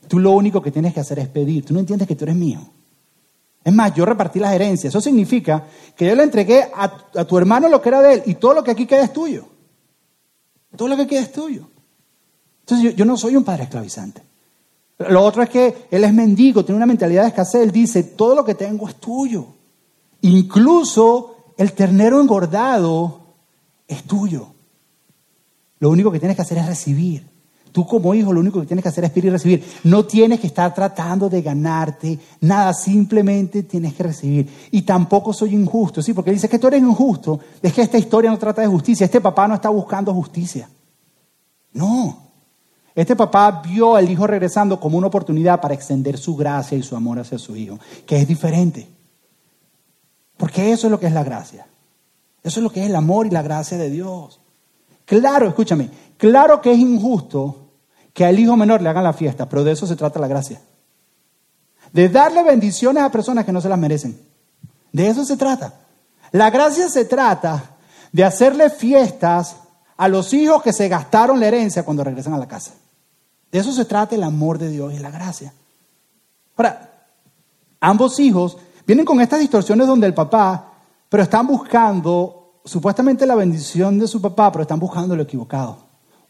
Tú 0.09 0.19
lo 0.19 0.31
único 0.31 0.63
que 0.63 0.71
tienes 0.71 0.95
que 0.95 1.01
hacer 1.01 1.19
es 1.19 1.29
pedir, 1.29 1.65
tú 1.65 1.75
no 1.75 1.81
entiendes 1.81 2.09
que 2.09 2.17
tú 2.17 2.25
eres 2.25 2.37
mío. 2.37 2.61
Es 3.63 3.73
más, 3.73 3.95
yo 3.95 4.07
repartí 4.07 4.39
las 4.39 4.55
herencias. 4.55 4.91
Eso 4.91 5.01
significa 5.01 5.67
que 5.95 6.07
yo 6.07 6.15
le 6.15 6.23
entregué 6.23 6.71
a, 6.75 6.89
tu 7.27 7.37
hermano 7.37 7.69
lo 7.69 7.83
que 7.83 7.91
era 7.91 8.01
de 8.01 8.15
él 8.15 8.23
y 8.27 8.35
todo 8.37 8.55
lo 8.55 8.65
que 8.65 8.71
aquí 8.71 8.87
queda 8.87 9.03
es 9.03 9.13
tuyo. 9.13 9.45
Todo 10.77 10.89
lo 10.89 10.97
que 10.97 11.07
queda 11.07 11.21
es 11.21 11.33
tuyo. 11.33 11.69
Entonces 12.61 12.97
yo, 12.97 13.05
no 13.05 13.17
soy 13.17 13.37
un 13.37 13.45
padre 13.45 13.65
esclavizante. 13.65 14.23
Lo 14.99 15.23
otro 15.23 15.43
es 15.43 15.51
que 15.51 15.89
él 15.91 16.05
es 16.05 16.13
mendigo, 16.13 16.65
tiene 16.65 16.77
una 16.77 16.87
mentalidad 16.87 17.23
de 17.23 17.29
escasez. 17.29 17.63
Él 17.63 17.73
dice, 17.73 18.03
todo 18.05 18.35
lo 18.35 18.45
que 18.45 18.55
tengo 18.55 18.89
es 18.89 18.97
tuyo. 18.97 19.47
Incluso 20.23 21.53
el 21.57 21.73
ternero 21.73 22.21
engordado 22.21 23.21
es 23.89 24.05
tuyo. 24.05 24.55
Lo 25.81 25.91
único 25.91 26.13
que 26.13 26.21
tienes 26.21 26.37
que 26.37 26.43
hacer 26.43 26.59
es 26.59 26.67
recibir. 26.67 27.27
Tú 27.73 27.87
como 27.87 28.15
hijo 28.15 28.33
lo 28.33 28.41
único 28.41 28.61
que 28.61 28.67
tienes 28.67 28.83
que 28.83 28.89
hacer 28.89 29.05
es 29.05 29.11
pedir 29.11 29.27
y 29.27 29.31
recibir. 29.31 29.65
No 29.85 30.05
tienes 30.05 30.41
que 30.41 30.47
estar 30.47 30.75
tratando 30.75 31.29
de 31.29 31.41
ganarte 31.41 32.19
nada, 32.41 32.75
simplemente 32.75 33.63
tienes 33.63 33.95
que 33.95 34.03
recibir. 34.03 34.49
Y 34.71 34.83
tampoco 34.83 35.33
soy 35.33 35.55
injusto, 35.55 36.03
¿sí? 36.03 36.13
Porque 36.13 36.33
dice 36.33 36.49
que 36.49 36.59
tú 36.59 36.67
eres 36.67 36.83
injusto. 36.83 37.41
Es 37.63 37.73
que 37.73 37.83
esta 37.83 37.99
historia 37.99 38.31
no 38.31 38.39
trata 38.39 38.63
de 38.63 38.69
justicia. 38.69 39.05
Este 39.05 39.21
papá 39.21 39.47
no 39.49 39.55
está 39.55 39.69
buscando 39.69 40.13
justicia. 40.13 40.69
No. 41.73 42.31
Este 42.95 43.15
papá 43.15 43.63
vio 43.65 43.95
al 43.95 44.11
hijo 44.11 44.27
regresando 44.27 44.81
como 44.81 44.99
una 44.99 45.07
oportunidad 45.07 45.61
para 45.61 45.75
extender 45.75 46.19
su 46.19 46.37
gracia 46.37 46.77
y 46.77 46.83
su 46.83 46.97
amor 46.97 47.21
hacia 47.21 47.39
su 47.39 47.57
hijo, 47.57 47.79
que 48.05 48.17
es 48.17 48.27
diferente. 48.27 48.89
Porque 50.37 50.73
eso 50.73 50.89
es 50.89 50.91
lo 50.91 50.99
que 50.99 51.07
es 51.07 51.13
la 51.13 51.23
gracia. 51.23 51.67
Eso 52.43 52.59
es 52.59 52.65
lo 52.65 52.71
que 52.71 52.81
es 52.81 52.87
el 52.87 52.97
amor 52.97 53.27
y 53.27 53.31
la 53.31 53.43
gracia 53.43 53.79
de 53.79 53.91
Dios. 53.91 54.41
Claro, 55.11 55.49
escúchame, 55.49 55.91
claro 56.17 56.61
que 56.61 56.71
es 56.71 56.79
injusto 56.79 57.73
que 58.13 58.25
al 58.25 58.39
hijo 58.39 58.57
menor 58.57 58.81
le 58.81 58.91
hagan 58.91 59.03
la 59.03 59.13
fiesta, 59.13 59.49
pero 59.49 59.65
de 59.65 59.73
eso 59.73 59.85
se 59.85 59.97
trata 59.97 60.21
la 60.21 60.29
gracia. 60.29 60.61
De 61.93 62.09
darle 62.09 62.45
bendiciones 62.45 63.03
a 63.03 63.11
personas 63.11 63.45
que 63.45 63.51
no 63.51 63.61
se 63.61 63.69
las 63.69 63.77
merecen. 63.77 64.17
De 64.93 65.09
eso 65.09 65.25
se 65.25 65.37
trata. 65.37 65.75
La 66.31 66.49
gracia 66.51 66.89
se 66.89 67.07
trata 67.07 67.77
de 68.13 68.23
hacerle 68.23 68.71
fiestas 68.71 69.57
a 69.97 70.07
los 70.07 70.33
hijos 70.33 70.63
que 70.63 70.73
se 70.73 70.89
gastaron 70.89 71.41
la 71.41 71.49
herencia 71.49 71.83
cuando 71.83 72.05
regresan 72.05 72.35
a 72.35 72.39
la 72.39 72.47
casa. 72.47 72.75
De 73.51 73.59
eso 73.59 73.73
se 73.73 73.87
trata 73.87 74.15
el 74.15 74.23
amor 74.23 74.59
de 74.59 74.69
Dios 74.69 74.95
y 74.95 75.01
la 75.01 75.11
gracia. 75.11 75.53
Ahora, 76.57 76.89
ambos 77.81 78.21
hijos 78.21 78.59
vienen 78.87 79.05
con 79.05 79.21
estas 79.21 79.41
distorsiones 79.41 79.89
donde 79.89 80.07
el 80.07 80.15
papá, 80.15 80.73
pero 81.09 81.25
están 81.25 81.49
buscando 81.49 82.40
supuestamente 82.71 83.27
la 83.27 83.35
bendición 83.35 83.99
de 83.99 84.07
su 84.07 84.23
papá, 84.23 84.53
pero 84.53 84.63
están 84.63 84.79
buscando 84.79 85.17
lo 85.17 85.25
equivocado. 85.25 85.79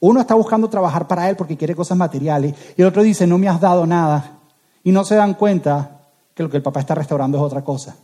Uno 0.01 0.21
está 0.21 0.35
buscando 0.35 0.71
trabajar 0.71 1.07
para 1.07 1.29
él 1.29 1.37
porque 1.37 1.55
quiere 1.55 1.75
cosas 1.75 1.99
materiales 1.99 2.55
y 2.79 2.81
el 2.81 2.89
otro 2.89 3.03
dice, 3.03 3.27
no 3.27 3.37
me 3.37 3.47
has 3.47 3.61
dado 3.61 3.85
nada. 3.85 4.39
Y 4.83 4.91
no 4.91 5.05
se 5.05 5.17
dan 5.17 5.35
cuenta 5.35 6.01
que 6.35 6.43
lo 6.43 6.49
que 6.49 6.57
el 6.57 6.63
papá 6.63 6.81
está 6.81 6.95
restaurando 6.95 7.37
es 7.37 7.45
otra 7.45 7.63
cosa. 7.63 7.95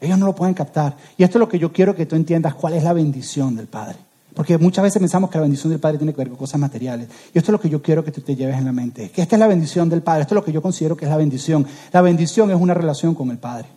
Ellos 0.00 0.18
no 0.18 0.24
lo 0.24 0.34
pueden 0.34 0.54
captar. 0.54 0.96
Y 1.18 1.22
esto 1.22 1.36
es 1.36 1.40
lo 1.40 1.48
que 1.48 1.58
yo 1.58 1.70
quiero 1.70 1.94
que 1.94 2.06
tú 2.06 2.16
entiendas, 2.16 2.54
cuál 2.54 2.72
es 2.72 2.82
la 2.82 2.94
bendición 2.94 3.54
del 3.54 3.66
Padre. 3.66 3.96
Porque 4.34 4.56
muchas 4.56 4.82
veces 4.82 4.98
pensamos 4.98 5.28
que 5.28 5.36
la 5.36 5.42
bendición 5.42 5.70
del 5.70 5.80
Padre 5.80 5.98
tiene 5.98 6.14
que 6.14 6.18
ver 6.18 6.28
con 6.28 6.38
cosas 6.38 6.58
materiales. 6.58 7.08
Y 7.34 7.36
esto 7.36 7.50
es 7.50 7.52
lo 7.52 7.60
que 7.60 7.68
yo 7.68 7.82
quiero 7.82 8.02
que 8.02 8.10
tú 8.10 8.22
te 8.22 8.34
lleves 8.34 8.56
en 8.56 8.64
la 8.64 8.72
mente. 8.72 9.10
Que 9.10 9.20
esta 9.20 9.36
es 9.36 9.40
la 9.40 9.46
bendición 9.46 9.90
del 9.90 10.00
Padre. 10.02 10.22
Esto 10.22 10.34
es 10.34 10.36
lo 10.36 10.44
que 10.44 10.52
yo 10.52 10.62
considero 10.62 10.96
que 10.96 11.04
es 11.04 11.10
la 11.10 11.18
bendición. 11.18 11.66
La 11.92 12.00
bendición 12.00 12.50
es 12.50 12.58
una 12.58 12.72
relación 12.72 13.14
con 13.14 13.30
el 13.30 13.36
Padre. 13.36 13.68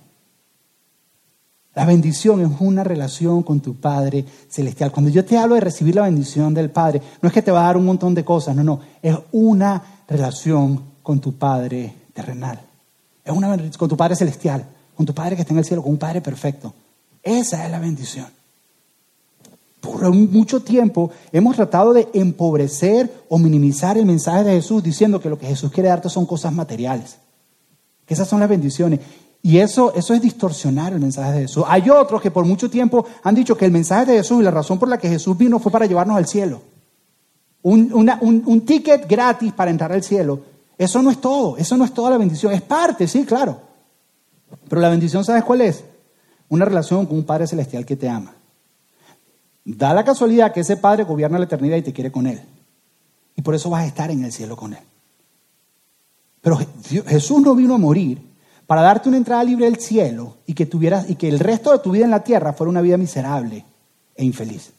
La 1.78 1.86
bendición 1.86 2.42
es 2.42 2.50
una 2.60 2.84
relación 2.84 3.44
con 3.44 3.60
tu 3.60 3.76
Padre 3.76 4.26
celestial. 4.50 4.92
Cuando 4.92 5.12
yo 5.12 5.24
te 5.24 5.38
hablo 5.38 5.54
de 5.54 5.62
recibir 5.62 5.94
la 5.94 6.02
bendición 6.02 6.52
del 6.52 6.72
Padre, 6.72 7.04
no 7.22 7.28
es 7.28 7.34
que 7.34 7.44
te 7.44 7.52
va 7.52 7.60
a 7.60 7.66
dar 7.66 7.78
un 7.78 7.86
montón 7.86 8.16
de 8.16 8.26
cosas, 8.26 8.56
no, 8.56 8.64
no. 8.64 8.80
Es 9.00 9.16
una 9.32 10.02
relación 10.08 10.82
con 11.04 11.20
tu 11.20 11.34
Padre 11.34 11.94
terrenal. 12.16 12.60
Es 13.24 13.32
una 13.32 13.56
con 13.78 13.88
tu 13.88 13.96
Padre 13.96 14.16
celestial, 14.16 14.66
con 14.96 15.06
tu 15.06 15.14
Padre 15.14 15.36
que 15.36 15.44
está 15.44 15.54
en 15.54 15.60
el 15.60 15.66
cielo, 15.66 15.84
con 15.84 15.92
un 15.92 16.00
Padre 16.00 16.20
perfecto. 16.20 16.74
Esa 17.22 17.64
es 17.64 17.70
la 17.70 17.78
bendición 17.78 18.26
por 19.80 20.12
mucho 20.12 20.62
tiempo 20.64 21.12
hemos 21.32 21.56
tratado 21.56 21.94
de 21.94 22.10
empobrecer 22.14 23.24
o 23.30 23.38
minimizar 23.38 24.00
el 24.00 24.06
mensaje 24.08 24.44
de 24.44 24.56
Jesús 24.56 24.82
diciendo 24.84 25.22
que 25.22 25.30
lo 25.30 25.38
que 25.38 25.46
Jesús 25.46 25.72
quiere 25.72 25.90
darte 25.90 26.10
son 26.10 26.26
cosas 26.26 26.52
materiales, 26.52 27.18
que 28.08 28.16
esas 28.16 28.28
son 28.28 28.40
las 28.40 28.50
bendiciones. 28.50 29.00
Y 29.48 29.60
eso, 29.60 29.94
eso 29.94 30.14
es 30.14 30.22
distorsionar 30.22 30.92
el 30.92 31.00
mensaje 31.00 31.32
de 31.32 31.40
Jesús. 31.44 31.64
Hay 31.68 31.90
otros 31.90 32.22
que 32.22 32.32
por 32.32 32.44
mucho 32.44 32.70
tiempo 32.70 33.06
han 33.24 33.34
dicho 33.34 33.56
que 33.56 33.64
el 33.64 33.72
mensaje 33.72 34.12
de 34.12 34.18
Jesús 34.18 34.42
y 34.42 34.44
la 34.44 34.52
razón 34.52 34.78
por 34.78 34.90
la 34.90 34.98
que 34.98 35.08
Jesús 35.08 35.38
vino 35.38 35.58
fue 35.58 35.72
para 35.72 35.86
llevarnos 35.86 36.18
al 36.18 36.28
cielo. 36.28 36.62
Un, 37.62 37.94
un 38.20 38.66
ticket 38.66 39.08
gratis 39.08 39.54
para 39.54 39.72
entrar 39.72 39.94
al 39.94 40.04
cielo. 40.04 40.42
Eso 40.78 41.02
no 41.02 41.12
es 41.12 41.22
todo, 41.22 41.56
eso 41.56 41.78
no 41.78 41.86
es 41.86 41.94
toda 41.94 42.10
la 42.10 42.18
bendición. 42.18 42.52
Es 42.52 42.62
parte, 42.62 43.08
sí, 43.08 43.24
claro. 43.24 43.62
Pero 44.68 44.82
la 44.82 44.90
bendición, 44.90 45.24
¿sabes 45.24 45.46
cuál 45.46 45.62
es? 45.62 45.82
Una 46.50 46.66
relación 46.66 47.06
con 47.06 47.18
un 47.18 47.24
Padre 47.24 47.48
Celestial 47.48 47.86
que 47.86 47.96
te 47.96 48.10
ama. 48.10 48.36
Da 49.64 49.94
la 49.94 50.04
casualidad 50.04 50.52
que 50.52 50.60
ese 50.60 50.76
Padre 50.76 51.06
gobierna 51.06 51.40
la 51.40 51.46
eternidad 51.46 51.78
y 51.78 51.84
te 51.84 51.94
quiere 51.94 52.12
con 52.12 52.28
Él. 52.28 52.42
Y 53.38 53.42
por 53.42 53.56
eso 53.56 53.70
vas 53.70 53.84
a 53.84 53.88
estar 53.88 54.12
en 54.12 54.26
el 54.26 54.34
cielo 54.34 54.58
con 54.58 54.74
Él. 54.74 54.84
Pero 56.42 56.60
Jesús 56.84 57.42
no 57.42 57.56
vino 57.56 57.76
a 57.76 57.78
morir 57.78 58.27
para 58.68 58.82
darte 58.82 59.08
una 59.08 59.18
entrada 59.18 59.44
libre 59.44 59.66
al 59.66 59.78
cielo 59.78 60.36
y 60.46 60.54
que, 60.54 60.66
tuvieras, 60.66 61.10
y 61.10 61.16
que 61.16 61.30
el 61.30 61.40
resto 61.40 61.72
de 61.72 61.80
tu 61.80 61.92
vida 61.92 62.04
en 62.04 62.12
la 62.12 62.24
tierra 62.24 62.54
fuera 62.54 62.70
una 62.70 62.82
vida 62.82 62.98
miserable 62.98 63.66
e 64.14 64.26
infeliz. 64.26 64.74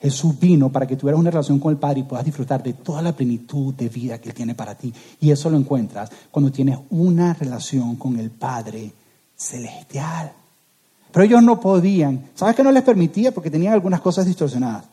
Jesús 0.00 0.38
vino 0.38 0.70
para 0.70 0.86
que 0.86 0.96
tuvieras 0.96 1.20
una 1.20 1.30
relación 1.30 1.58
con 1.58 1.72
el 1.72 1.78
Padre 1.78 2.00
y 2.00 2.02
puedas 2.02 2.24
disfrutar 2.24 2.62
de 2.62 2.72
toda 2.74 3.00
la 3.00 3.12
plenitud 3.12 3.72
de 3.74 3.88
vida 3.88 4.18
que 4.18 4.30
Él 4.30 4.34
tiene 4.34 4.54
para 4.54 4.74
ti. 4.74 4.92
Y 5.20 5.30
eso 5.30 5.48
lo 5.48 5.56
encuentras 5.56 6.10
cuando 6.30 6.50
tienes 6.50 6.78
una 6.90 7.32
relación 7.34 7.96
con 7.96 8.18
el 8.18 8.30
Padre 8.30 8.92
celestial. 9.36 10.32
Pero 11.10 11.24
ellos 11.24 11.42
no 11.42 11.60
podían. 11.60 12.30
¿Sabes 12.34 12.56
qué 12.56 12.62
no 12.62 12.72
les 12.72 12.82
permitía? 12.82 13.32
Porque 13.32 13.50
tenían 13.50 13.72
algunas 13.72 14.00
cosas 14.00 14.26
distorsionadas. 14.26 14.84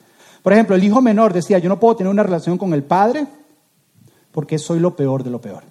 Por 0.42 0.54
ejemplo, 0.54 0.76
el 0.76 0.84
hijo 0.84 1.02
menor 1.02 1.34
decía, 1.34 1.60
yo 1.60 1.68
no 1.68 1.80
puedo 1.80 1.96
tener 1.96 2.12
una 2.12 2.24
relación 2.24 2.58
con 2.58 2.74
el 2.74 2.84
padre 2.84 3.28
porque 4.32 4.58
soy 4.60 4.80
lo 4.80 4.96
peor 4.96 5.24
de 5.24 5.30
lo 5.30 5.42
peor. 5.42 5.64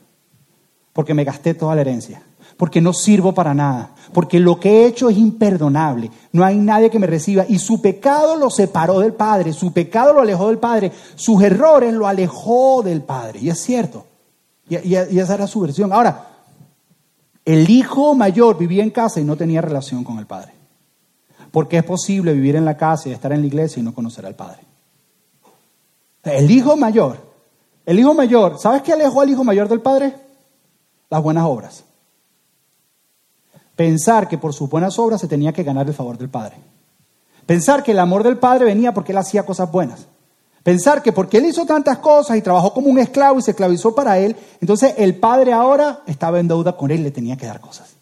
Porque 0.92 1.14
me 1.14 1.24
gasté 1.24 1.54
toda 1.54 1.74
la 1.74 1.80
herencia. 1.82 2.22
Porque 2.56 2.80
no 2.80 2.92
sirvo 2.92 3.32
para 3.32 3.54
nada. 3.54 3.94
Porque 4.12 4.38
lo 4.38 4.60
que 4.60 4.70
he 4.70 4.86
hecho 4.86 5.08
es 5.08 5.16
imperdonable. 5.16 6.10
No 6.32 6.44
hay 6.44 6.56
nadie 6.56 6.90
que 6.90 6.98
me 6.98 7.06
reciba. 7.06 7.44
Y 7.48 7.58
su 7.58 7.80
pecado 7.80 8.36
lo 8.36 8.50
separó 8.50 9.00
del 9.00 9.14
padre. 9.14 9.52
Su 9.52 9.72
pecado 9.72 10.12
lo 10.12 10.20
alejó 10.20 10.48
del 10.48 10.58
padre. 10.58 10.92
Sus 11.14 11.42
errores 11.42 11.92
lo 11.94 12.06
alejó 12.06 12.82
del 12.82 13.02
padre. 13.02 13.40
Y 13.40 13.50
es 13.50 13.60
cierto. 13.60 14.06
Y, 14.68 14.76
y 14.76 15.18
esa 15.18 15.34
era 15.34 15.46
su 15.46 15.60
versión. 15.60 15.92
Ahora, 15.92 16.28
el 17.44 17.68
hijo 17.70 18.14
mayor 18.14 18.58
vivía 18.58 18.82
en 18.82 18.90
casa 18.90 19.20
y 19.20 19.24
no 19.24 19.36
tenía 19.36 19.60
relación 19.60 20.04
con 20.04 20.18
el 20.18 20.26
padre. 20.26 20.52
Porque 21.50 21.78
es 21.78 21.84
posible 21.84 22.32
vivir 22.32 22.56
en 22.56 22.64
la 22.64 22.76
casa 22.76 23.08
y 23.08 23.12
estar 23.12 23.32
en 23.32 23.40
la 23.40 23.46
iglesia 23.46 23.80
y 23.80 23.82
no 23.82 23.94
conocer 23.94 24.26
al 24.26 24.34
padre. 24.34 24.60
El 26.22 26.50
hijo 26.50 26.76
mayor, 26.76 27.18
el 27.86 27.98
hijo 27.98 28.12
mayor, 28.14 28.58
¿sabes 28.60 28.82
qué 28.82 28.92
alejó 28.92 29.22
al 29.22 29.30
hijo 29.30 29.42
mayor 29.42 29.68
del 29.68 29.80
padre? 29.80 30.14
Las 31.10 31.22
buenas 31.22 31.44
obras. 31.44 31.84
Pensar 33.76 34.28
que 34.28 34.38
por 34.38 34.54
sus 34.54 34.70
buenas 34.70 34.98
obras 34.98 35.20
se 35.20 35.28
tenía 35.28 35.52
que 35.52 35.62
ganar 35.62 35.86
el 35.86 35.94
favor 35.94 36.16
del 36.16 36.28
padre. 36.28 36.56
Pensar 37.46 37.82
que 37.82 37.92
el 37.92 37.98
amor 37.98 38.22
del 38.22 38.38
padre 38.38 38.64
venía 38.64 38.94
porque 38.94 39.12
él 39.12 39.18
hacía 39.18 39.44
cosas 39.44 39.70
buenas. 39.70 40.06
Pensar 40.62 41.02
que 41.02 41.12
porque 41.12 41.38
él 41.38 41.46
hizo 41.46 41.64
tantas 41.64 41.98
cosas 41.98 42.36
y 42.36 42.42
trabajó 42.42 42.72
como 42.74 42.88
un 42.88 42.98
esclavo 42.98 43.38
y 43.38 43.42
se 43.42 43.52
esclavizó 43.52 43.94
para 43.94 44.18
él, 44.18 44.36
entonces 44.60 44.94
el 44.98 45.16
padre 45.16 45.52
ahora 45.52 46.02
estaba 46.06 46.38
en 46.38 46.48
deuda 46.48 46.76
con 46.76 46.90
él, 46.90 47.02
le 47.02 47.10
tenía 47.10 47.36
que 47.36 47.46
dar 47.46 47.60
cosas. 47.60 47.96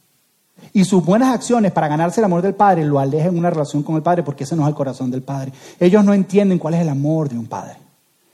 Y 0.73 0.85
sus 0.85 1.05
buenas 1.05 1.33
acciones 1.33 1.73
para 1.73 1.89
ganarse 1.89 2.21
el 2.21 2.25
amor 2.25 2.43
del 2.43 2.55
padre 2.55 2.85
lo 2.85 2.99
alejan 2.99 3.29
en 3.29 3.39
una 3.39 3.51
relación 3.51 3.83
con 3.83 3.97
el 3.97 4.03
padre 4.03 4.23
porque 4.23 4.45
ese 4.45 4.57
no 4.57 4.65
es 4.65 4.69
el 4.69 4.75
corazón 4.75 5.11
del 5.11 5.23
padre. 5.23 5.53
Ellos 5.79 6.05
no 6.05 6.13
entienden 6.13 6.59
cuál 6.59 6.75
es 6.75 6.81
el 6.81 6.89
amor 6.89 7.29
de 7.29 7.39
un 7.39 7.47
padre. 7.47 7.77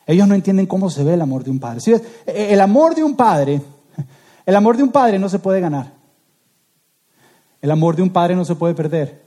Ellos 0.06 0.26
no 0.26 0.34
entienden 0.34 0.66
cómo 0.66 0.90
se 0.90 1.04
ve 1.04 1.14
el 1.14 1.22
amor 1.22 1.44
de 1.44 1.50
un 1.50 1.60
padre. 1.60 1.80
¿Sí 1.80 1.94
El 2.26 2.60
amor 2.60 2.94
de 2.94 3.04
un 3.04 3.14
padre, 3.14 3.60
el 4.46 4.56
amor 4.56 4.76
de 4.76 4.82
un 4.82 4.90
padre 4.90 5.18
no 5.18 5.28
se 5.28 5.38
puede 5.38 5.60
ganar. 5.60 5.92
El 7.60 7.70
amor 7.70 7.96
de 7.96 8.02
un 8.02 8.10
padre 8.10 8.36
no 8.36 8.44
se 8.44 8.54
puede 8.54 8.74
perder. 8.74 9.22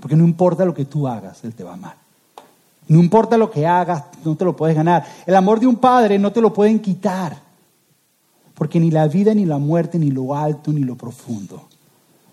Porque 0.00 0.16
no 0.16 0.24
importa 0.24 0.64
lo 0.64 0.74
que 0.74 0.84
tú 0.84 1.08
hagas, 1.08 1.44
él 1.44 1.54
te 1.54 1.64
va 1.64 1.70
a 1.70 1.74
amar. 1.74 1.96
No 2.86 3.00
importa 3.00 3.36
lo 3.36 3.50
que 3.50 3.66
hagas, 3.66 4.04
no 4.24 4.36
te 4.36 4.44
lo 4.44 4.56
puedes 4.56 4.76
ganar. 4.76 5.04
El 5.26 5.34
amor 5.34 5.60
de 5.60 5.66
un 5.66 5.76
padre 5.76 6.18
no 6.18 6.32
te 6.32 6.40
lo 6.40 6.52
pueden 6.52 6.78
quitar. 6.80 7.36
Porque 8.54 8.80
ni 8.80 8.90
la 8.90 9.06
vida, 9.06 9.34
ni 9.34 9.44
la 9.44 9.58
muerte, 9.58 9.98
ni 9.98 10.10
lo 10.10 10.34
alto, 10.34 10.72
ni 10.72 10.80
lo 10.80 10.96
profundo 10.96 11.68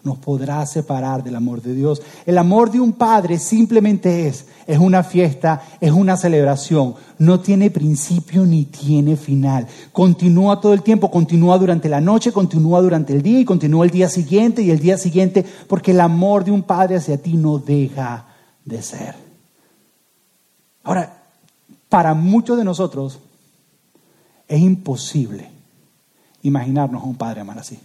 nos 0.05 0.19
podrá 0.19 0.65
separar 0.65 1.23
del 1.23 1.35
amor 1.35 1.61
de 1.61 1.73
Dios. 1.73 2.01
El 2.25 2.37
amor 2.37 2.71
de 2.71 2.79
un 2.79 2.93
padre 2.93 3.39
simplemente 3.39 4.27
es, 4.27 4.45
es 4.67 4.77
una 4.77 5.03
fiesta, 5.03 5.61
es 5.81 5.91
una 5.91 6.15
celebración. 6.15 6.95
No 7.17 7.39
tiene 7.39 7.71
principio 7.71 8.45
ni 8.45 8.65
tiene 8.65 9.17
final. 9.17 9.67
Continúa 9.91 10.61
todo 10.61 10.73
el 10.73 10.83
tiempo, 10.83 11.11
continúa 11.11 11.57
durante 11.57 11.89
la 11.89 11.99
noche, 11.99 12.31
continúa 12.31 12.81
durante 12.81 13.13
el 13.13 13.21
día 13.21 13.39
y 13.39 13.45
continúa 13.45 13.83
el 13.83 13.91
día 13.91 14.07
siguiente 14.07 14.61
y 14.61 14.71
el 14.71 14.79
día 14.79 14.97
siguiente, 14.97 15.45
porque 15.67 15.91
el 15.91 15.99
amor 15.99 16.43
de 16.45 16.51
un 16.51 16.63
padre 16.63 16.97
hacia 16.97 17.21
ti 17.21 17.33
no 17.33 17.57
deja 17.57 18.27
de 18.63 18.81
ser. 18.81 19.15
Ahora, 20.83 21.23
para 21.89 22.13
muchos 22.13 22.57
de 22.57 22.63
nosotros 22.63 23.19
es 24.47 24.61
imposible 24.61 25.49
imaginarnos 26.43 27.01
a 27.01 27.05
un 27.05 27.15
padre 27.15 27.41
amar 27.41 27.57
así. 27.57 27.79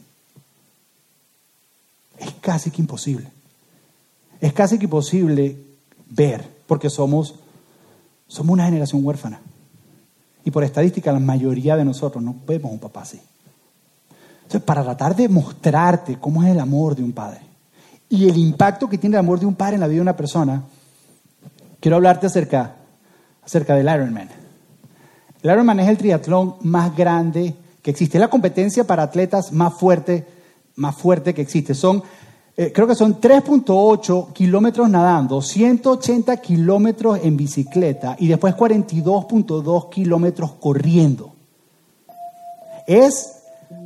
Es 2.20 2.32
casi 2.40 2.70
que 2.70 2.82
imposible. 2.82 3.26
Es 4.40 4.52
casi 4.52 4.78
que 4.78 4.84
imposible 4.84 5.58
ver, 6.08 6.46
porque 6.66 6.88
somos, 6.90 7.34
somos 8.28 8.52
una 8.52 8.66
generación 8.66 9.04
huérfana. 9.04 9.40
Y 10.44 10.50
por 10.50 10.62
estadística, 10.62 11.12
la 11.12 11.18
mayoría 11.18 11.76
de 11.76 11.84
nosotros 11.84 12.22
no 12.22 12.36
vemos 12.46 12.70
un 12.70 12.78
papá 12.78 13.02
así. 13.02 13.20
Entonces, 14.42 14.62
para 14.62 14.82
tratar 14.82 15.16
de 15.16 15.28
mostrarte 15.28 16.18
cómo 16.18 16.42
es 16.42 16.50
el 16.50 16.60
amor 16.60 16.94
de 16.94 17.02
un 17.02 17.12
padre 17.12 17.40
y 18.08 18.28
el 18.28 18.36
impacto 18.36 18.88
que 18.88 18.98
tiene 18.98 19.16
el 19.16 19.20
amor 19.20 19.38
de 19.38 19.46
un 19.46 19.54
padre 19.54 19.74
en 19.74 19.80
la 19.80 19.86
vida 19.86 19.98
de 19.98 20.02
una 20.02 20.16
persona, 20.16 20.64
quiero 21.80 21.96
hablarte 21.96 22.26
acerca 22.26 22.76
acerca 23.44 23.74
del 23.74 23.88
Ironman. 23.88 24.28
El 25.42 25.50
Ironman 25.50 25.80
es 25.80 25.88
el 25.88 25.98
triatlón 25.98 26.56
más 26.62 26.94
grande 26.96 27.54
que 27.82 27.90
existe. 27.90 28.18
Es 28.18 28.20
la 28.20 28.28
competencia 28.28 28.84
para 28.84 29.04
atletas 29.04 29.52
más 29.52 29.74
fuerte, 29.74 30.26
más 30.80 30.96
fuerte 30.96 31.34
que 31.34 31.42
existe. 31.42 31.74
Son, 31.74 32.02
eh, 32.56 32.72
creo 32.72 32.86
que 32.86 32.94
son 32.94 33.20
3.8 33.20 34.32
kilómetros 34.32 34.88
nadando, 34.88 35.42
180 35.42 36.36
kilómetros 36.38 37.20
en 37.22 37.36
bicicleta 37.36 38.16
y 38.18 38.26
después 38.26 38.56
42.2 38.56 39.90
kilómetros 39.90 40.52
corriendo. 40.52 41.34
Es 42.86 43.36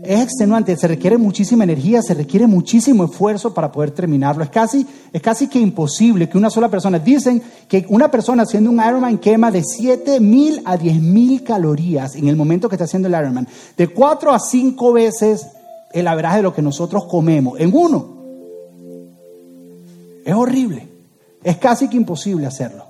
es 0.02 0.20
extenuante, 0.20 0.76
se 0.76 0.88
requiere 0.88 1.18
muchísima 1.18 1.64
energía, 1.64 2.00
se 2.00 2.14
requiere 2.14 2.46
muchísimo 2.46 3.04
esfuerzo 3.04 3.52
para 3.52 3.70
poder 3.70 3.90
terminarlo. 3.90 4.42
Es 4.42 4.50
casi, 4.50 4.86
es 5.12 5.20
casi 5.20 5.46
que 5.46 5.58
imposible 5.58 6.28
que 6.28 6.38
una 6.38 6.50
sola 6.50 6.70
persona, 6.70 6.98
dicen 6.98 7.42
que 7.68 7.84
una 7.88 8.10
persona 8.10 8.44
haciendo 8.44 8.70
un 8.70 8.82
Ironman 8.82 9.18
quema 9.18 9.50
de 9.50 9.62
7.000 9.62 10.62
a 10.64 10.78
10.000 10.78 11.42
calorías 11.42 12.16
en 12.16 12.28
el 12.28 12.36
momento 12.36 12.68
que 12.68 12.76
está 12.76 12.84
haciendo 12.84 13.08
el 13.08 13.14
Ironman, 13.14 13.48
de 13.76 13.88
4 13.88 14.32
a 14.32 14.38
5 14.38 14.92
veces 14.92 15.46
el 15.94 16.08
averaje 16.08 16.38
de 16.38 16.42
lo 16.42 16.52
que 16.52 16.60
nosotros 16.60 17.04
comemos 17.04 17.58
en 17.60 17.70
uno. 17.72 18.14
Es 20.24 20.34
horrible, 20.34 20.88
es 21.42 21.56
casi 21.56 21.88
que 21.88 21.96
imposible 21.96 22.46
hacerlo 22.46 22.84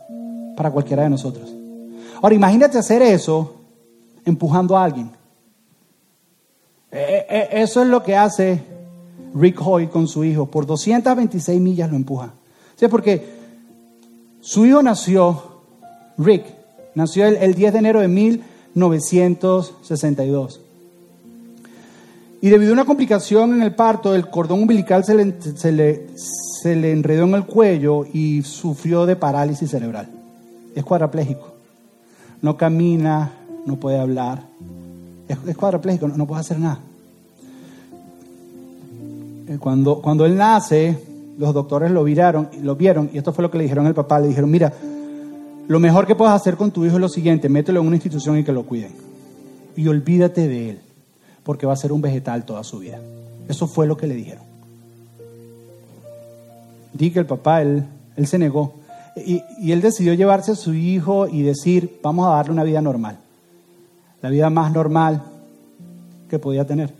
para 0.56 0.70
cualquiera 0.70 1.02
de 1.02 1.10
nosotros. 1.10 1.52
Ahora 2.22 2.34
imagínate 2.34 2.78
hacer 2.78 3.02
eso 3.02 3.56
empujando 4.24 4.74
a 4.76 4.84
alguien. 4.84 5.10
Eh, 6.90 7.26
eh, 7.28 7.48
eso 7.52 7.82
es 7.82 7.88
lo 7.88 8.02
que 8.02 8.16
hace 8.16 8.62
Rick 9.34 9.60
Hoy 9.66 9.88
con 9.88 10.08
su 10.08 10.24
hijo. 10.24 10.46
Por 10.46 10.64
226 10.64 11.60
millas 11.60 11.90
lo 11.90 11.96
empuja. 11.96 12.32
¿Sí? 12.76 12.88
Porque 12.88 13.34
su 14.40 14.64
hijo 14.64 14.82
nació, 14.82 15.60
Rick, 16.16 16.46
nació 16.94 17.26
el, 17.26 17.54
10 17.54 17.72
de 17.72 17.78
enero 17.78 18.00
de 18.00 18.08
1962. 18.08 20.63
Y 22.44 22.50
debido 22.50 22.72
a 22.72 22.74
una 22.74 22.84
complicación 22.84 23.54
en 23.54 23.62
el 23.62 23.74
parto, 23.74 24.14
el 24.14 24.28
cordón 24.28 24.60
umbilical 24.60 25.02
se 25.02 25.14
le, 25.14 25.34
se 25.40 25.72
le, 25.72 26.08
se 26.14 26.76
le 26.76 26.92
enredó 26.92 27.24
en 27.24 27.36
el 27.36 27.46
cuello 27.46 28.04
y 28.04 28.42
sufrió 28.42 29.06
de 29.06 29.16
parálisis 29.16 29.70
cerebral. 29.70 30.10
Es 30.74 30.84
cuadraplégico. 30.84 31.54
No 32.42 32.54
camina, 32.58 33.32
no 33.64 33.76
puede 33.76 33.98
hablar. 33.98 34.42
Es, 35.26 35.38
es 35.46 35.56
cuadraplégico, 35.56 36.06
no, 36.06 36.18
no 36.18 36.26
puede 36.26 36.42
hacer 36.42 36.58
nada. 36.58 36.80
Eh, 39.48 39.56
cuando, 39.58 40.02
cuando 40.02 40.26
él 40.26 40.36
nace, 40.36 40.98
los 41.38 41.54
doctores 41.54 41.90
lo 41.92 42.04
vieron, 42.04 42.50
lo 42.60 42.76
vieron 42.76 43.08
y 43.10 43.16
esto 43.16 43.32
fue 43.32 43.40
lo 43.40 43.50
que 43.50 43.56
le 43.56 43.64
dijeron 43.64 43.86
al 43.86 43.94
papá. 43.94 44.20
Le 44.20 44.28
dijeron, 44.28 44.50
mira, 44.50 44.70
lo 45.66 45.80
mejor 45.80 46.06
que 46.06 46.14
puedes 46.14 46.34
hacer 46.34 46.56
con 46.58 46.70
tu 46.72 46.84
hijo 46.84 46.96
es 46.96 47.00
lo 47.00 47.08
siguiente, 47.08 47.48
mételo 47.48 47.80
en 47.80 47.86
una 47.86 47.96
institución 47.96 48.36
y 48.36 48.44
que 48.44 48.52
lo 48.52 48.64
cuiden. 48.64 48.92
Y 49.76 49.88
olvídate 49.88 50.46
de 50.46 50.68
él, 50.68 50.80
porque 51.44 51.66
va 51.66 51.74
a 51.74 51.76
ser 51.76 51.92
un 51.92 52.00
vegetal 52.00 52.44
toda 52.44 52.64
su 52.64 52.78
vida. 52.78 52.98
Eso 53.48 53.66
fue 53.66 53.86
lo 53.86 53.96
que 53.96 54.06
le 54.06 54.14
dijeron. 54.14 54.42
Di 56.92 57.10
que 57.10 57.18
el 57.18 57.26
papá, 57.26 57.62
él, 57.62 57.84
él 58.16 58.26
se 58.26 58.38
negó. 58.38 58.74
Y, 59.16 59.42
y 59.58 59.72
él 59.72 59.80
decidió 59.80 60.14
llevarse 60.14 60.52
a 60.52 60.56
su 60.56 60.74
hijo 60.74 61.28
y 61.28 61.42
decir, 61.42 62.00
vamos 62.02 62.26
a 62.26 62.30
darle 62.30 62.52
una 62.52 62.64
vida 62.64 62.80
normal. 62.80 63.18
La 64.22 64.30
vida 64.30 64.50
más 64.50 64.72
normal 64.72 65.22
que 66.28 66.38
podía 66.38 66.66
tener. 66.66 66.92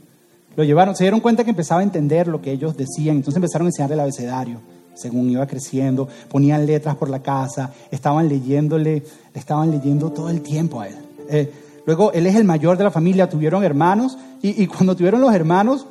Lo 0.56 0.62
llevaron, 0.62 0.94
se 0.94 1.04
dieron 1.04 1.20
cuenta 1.20 1.42
que 1.42 1.50
empezaba 1.50 1.80
a 1.80 1.84
entender 1.84 2.28
lo 2.28 2.40
que 2.40 2.52
ellos 2.52 2.76
decían, 2.76 3.16
entonces 3.16 3.36
empezaron 3.36 3.66
a 3.66 3.68
enseñarle 3.70 3.94
el 3.94 4.00
abecedario. 4.00 4.60
Según 4.94 5.28
iba 5.30 5.44
creciendo, 5.46 6.08
ponían 6.30 6.66
letras 6.66 6.94
por 6.96 7.10
la 7.10 7.20
casa, 7.20 7.72
estaban 7.90 8.28
leyéndole, 8.28 9.02
estaban 9.34 9.72
leyendo 9.72 10.12
todo 10.12 10.30
el 10.30 10.40
tiempo 10.42 10.80
a 10.80 10.88
él. 10.88 10.94
Eh, 11.28 11.52
luego, 11.84 12.12
él 12.12 12.26
es 12.26 12.36
el 12.36 12.44
mayor 12.44 12.78
de 12.78 12.84
la 12.84 12.92
familia, 12.92 13.28
tuvieron 13.28 13.64
hermanos, 13.64 14.16
y, 14.46 14.66
cuando 14.66 14.94
tuvieron 14.94 15.22
los 15.22 15.34
hermanos, 15.34 15.86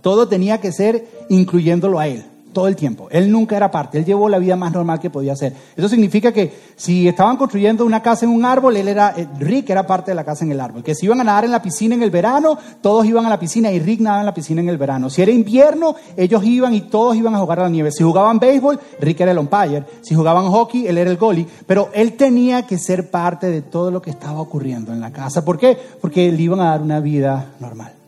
todo 0.00 0.28
tenía 0.28 0.60
que 0.60 0.70
ser 0.70 1.08
incluyéndolo 1.28 1.98
a 1.98 2.06
él 2.06 2.24
todo 2.54 2.66
el 2.68 2.76
tiempo. 2.76 3.08
Él 3.10 3.30
nunca 3.30 3.56
era 3.56 3.70
parte, 3.70 3.98
él 3.98 4.06
llevó 4.06 4.30
la 4.30 4.38
vida 4.38 4.56
más 4.56 4.72
normal 4.72 4.98
que 4.98 5.10
podía 5.10 5.34
hacer. 5.34 5.52
Eso 5.76 5.88
significa 5.88 6.32
que 6.32 6.50
si 6.76 7.06
estaban 7.06 7.36
construyendo 7.36 7.84
una 7.84 8.00
casa 8.00 8.24
en 8.24 8.32
un 8.32 8.46
árbol, 8.46 8.76
él 8.78 8.88
era, 8.88 9.12
eh, 9.14 9.28
Rick 9.38 9.68
era 9.68 9.86
parte 9.86 10.12
de 10.12 10.14
la 10.14 10.24
casa 10.24 10.44
en 10.44 10.52
el 10.52 10.60
árbol. 10.60 10.82
Que 10.82 10.94
si 10.94 11.04
iban 11.04 11.20
a 11.20 11.24
nadar 11.24 11.44
en 11.44 11.50
la 11.50 11.60
piscina 11.60 11.94
en 11.94 12.02
el 12.02 12.10
verano, 12.10 12.56
todos 12.80 13.04
iban 13.04 13.26
a 13.26 13.28
la 13.28 13.38
piscina 13.38 13.70
y 13.70 13.78
Rick 13.78 14.00
nadaba 14.00 14.20
en 14.20 14.26
la 14.26 14.34
piscina 14.34 14.62
en 14.62 14.70
el 14.70 14.78
verano. 14.78 15.10
Si 15.10 15.20
era 15.20 15.30
invierno, 15.30 15.94
ellos 16.16 16.42
iban 16.44 16.72
y 16.74 16.82
todos 16.82 17.16
iban 17.16 17.34
a 17.34 17.38
jugar 17.38 17.60
a 17.60 17.62
la 17.64 17.68
nieve. 17.68 17.90
Si 17.92 18.02
jugaban 18.02 18.38
béisbol, 18.38 18.80
Rick 19.00 19.20
era 19.20 19.32
el 19.32 19.38
umpire. 19.38 19.84
Si 20.00 20.14
jugaban 20.14 20.50
hockey, 20.50 20.86
él 20.86 20.96
era 20.96 21.10
el 21.10 21.16
goalie. 21.16 21.46
Pero 21.66 21.90
él 21.92 22.14
tenía 22.14 22.66
que 22.66 22.78
ser 22.78 23.10
parte 23.10 23.48
de 23.48 23.62
todo 23.62 23.90
lo 23.90 24.00
que 24.00 24.10
estaba 24.10 24.40
ocurriendo 24.40 24.92
en 24.92 25.00
la 25.00 25.12
casa. 25.12 25.44
¿Por 25.44 25.58
qué? 25.58 25.76
Porque 26.00 26.30
le 26.30 26.42
iban 26.42 26.60
a 26.60 26.70
dar 26.70 26.82
una 26.82 27.00
vida 27.00 27.52
normal. 27.60 28.03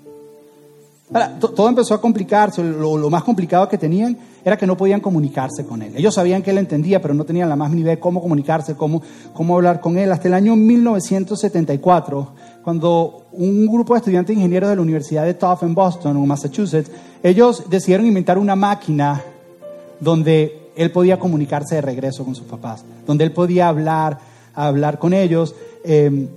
Ahora, 1.12 1.38
todo 1.38 1.68
empezó 1.68 1.94
a 1.94 2.00
complicarse. 2.00 2.62
lo 2.62 3.10
más 3.10 3.22
complicado 3.22 3.68
que 3.68 3.78
tenían 3.78 4.16
era 4.44 4.56
que 4.56 4.66
no 4.66 4.76
podían 4.76 5.00
comunicarse 5.00 5.64
con 5.64 5.82
él. 5.82 5.92
Ellos 5.96 6.14
sabían 6.14 6.42
que 6.42 6.50
él 6.50 6.58
entendía, 6.58 7.02
pero 7.02 7.14
no 7.14 7.24
tenían 7.24 7.48
la 7.48 7.56
más 7.56 7.68
mínima 7.68 7.86
idea 7.86 7.96
de 7.96 8.00
cómo 8.00 8.20
comunicarse, 8.20 8.74
cómo, 8.74 9.02
cómo 9.32 9.56
hablar 9.56 9.80
con 9.80 9.98
él. 9.98 10.10
Hasta 10.12 10.28
el 10.28 10.34
año 10.34 10.54
1974, 10.56 12.28
cuando 12.62 13.26
un 13.32 13.66
grupo 13.66 13.94
de 13.94 13.98
estudiantes 13.98 14.36
ingenieros 14.36 14.70
de 14.70 14.76
la 14.76 14.82
Universidad 14.82 15.24
de 15.24 15.34
Tufts 15.34 15.62
en 15.62 15.74
Boston, 15.74 16.16
en 16.16 16.26
Massachusetts, 16.26 16.90
ellos 17.22 17.64
decidieron 17.68 18.06
inventar 18.06 18.38
una 18.38 18.56
máquina 18.56 19.22
donde 20.00 20.70
él 20.76 20.92
podía 20.92 21.18
comunicarse 21.18 21.76
de 21.76 21.80
regreso 21.80 22.24
con 22.24 22.34
sus 22.34 22.46
papás, 22.46 22.84
donde 23.06 23.24
él 23.24 23.32
podía 23.32 23.68
hablar, 23.68 24.18
hablar 24.54 24.98
con 24.98 25.12
ellos. 25.12 25.54
Eh, 25.84 26.28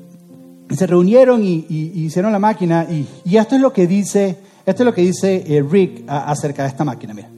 se 0.76 0.88
reunieron 0.88 1.44
y, 1.44 1.66
hicieron 1.70 2.32
la 2.32 2.40
máquina 2.40 2.88
y, 2.90 3.38
esto 3.38 3.56
es 3.56 3.62
lo 3.62 3.74
que 3.74 3.88
dice, 3.88 4.38
es 4.78 4.86
lo 4.86 4.94
que 4.94 5.02
dice 5.02 5.44
eh, 5.48 5.62
Rick 5.62 6.04
acerca 6.08 6.64
de 6.64 6.70
esta 6.70 6.84
máquina. 6.84 7.14
Mira. 7.14 7.30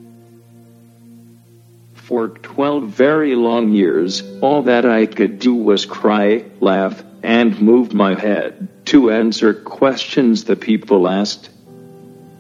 For 1.94 2.28
12 2.28 2.90
very 2.90 3.36
long 3.36 3.72
years, 3.72 4.22
all 4.42 4.64
that 4.64 4.86
I 4.86 5.06
could 5.06 5.40
do 5.40 5.54
was 5.56 5.86
cry, 5.86 6.44
laugh, 6.60 7.02
and 7.24 7.62
move 7.62 7.94
my 7.94 8.16
head 8.16 8.68
to 8.88 9.12
answer 9.12 9.54
questions 9.54 10.44
the 10.44 10.58
people 10.58 11.08
asked. 11.08 11.50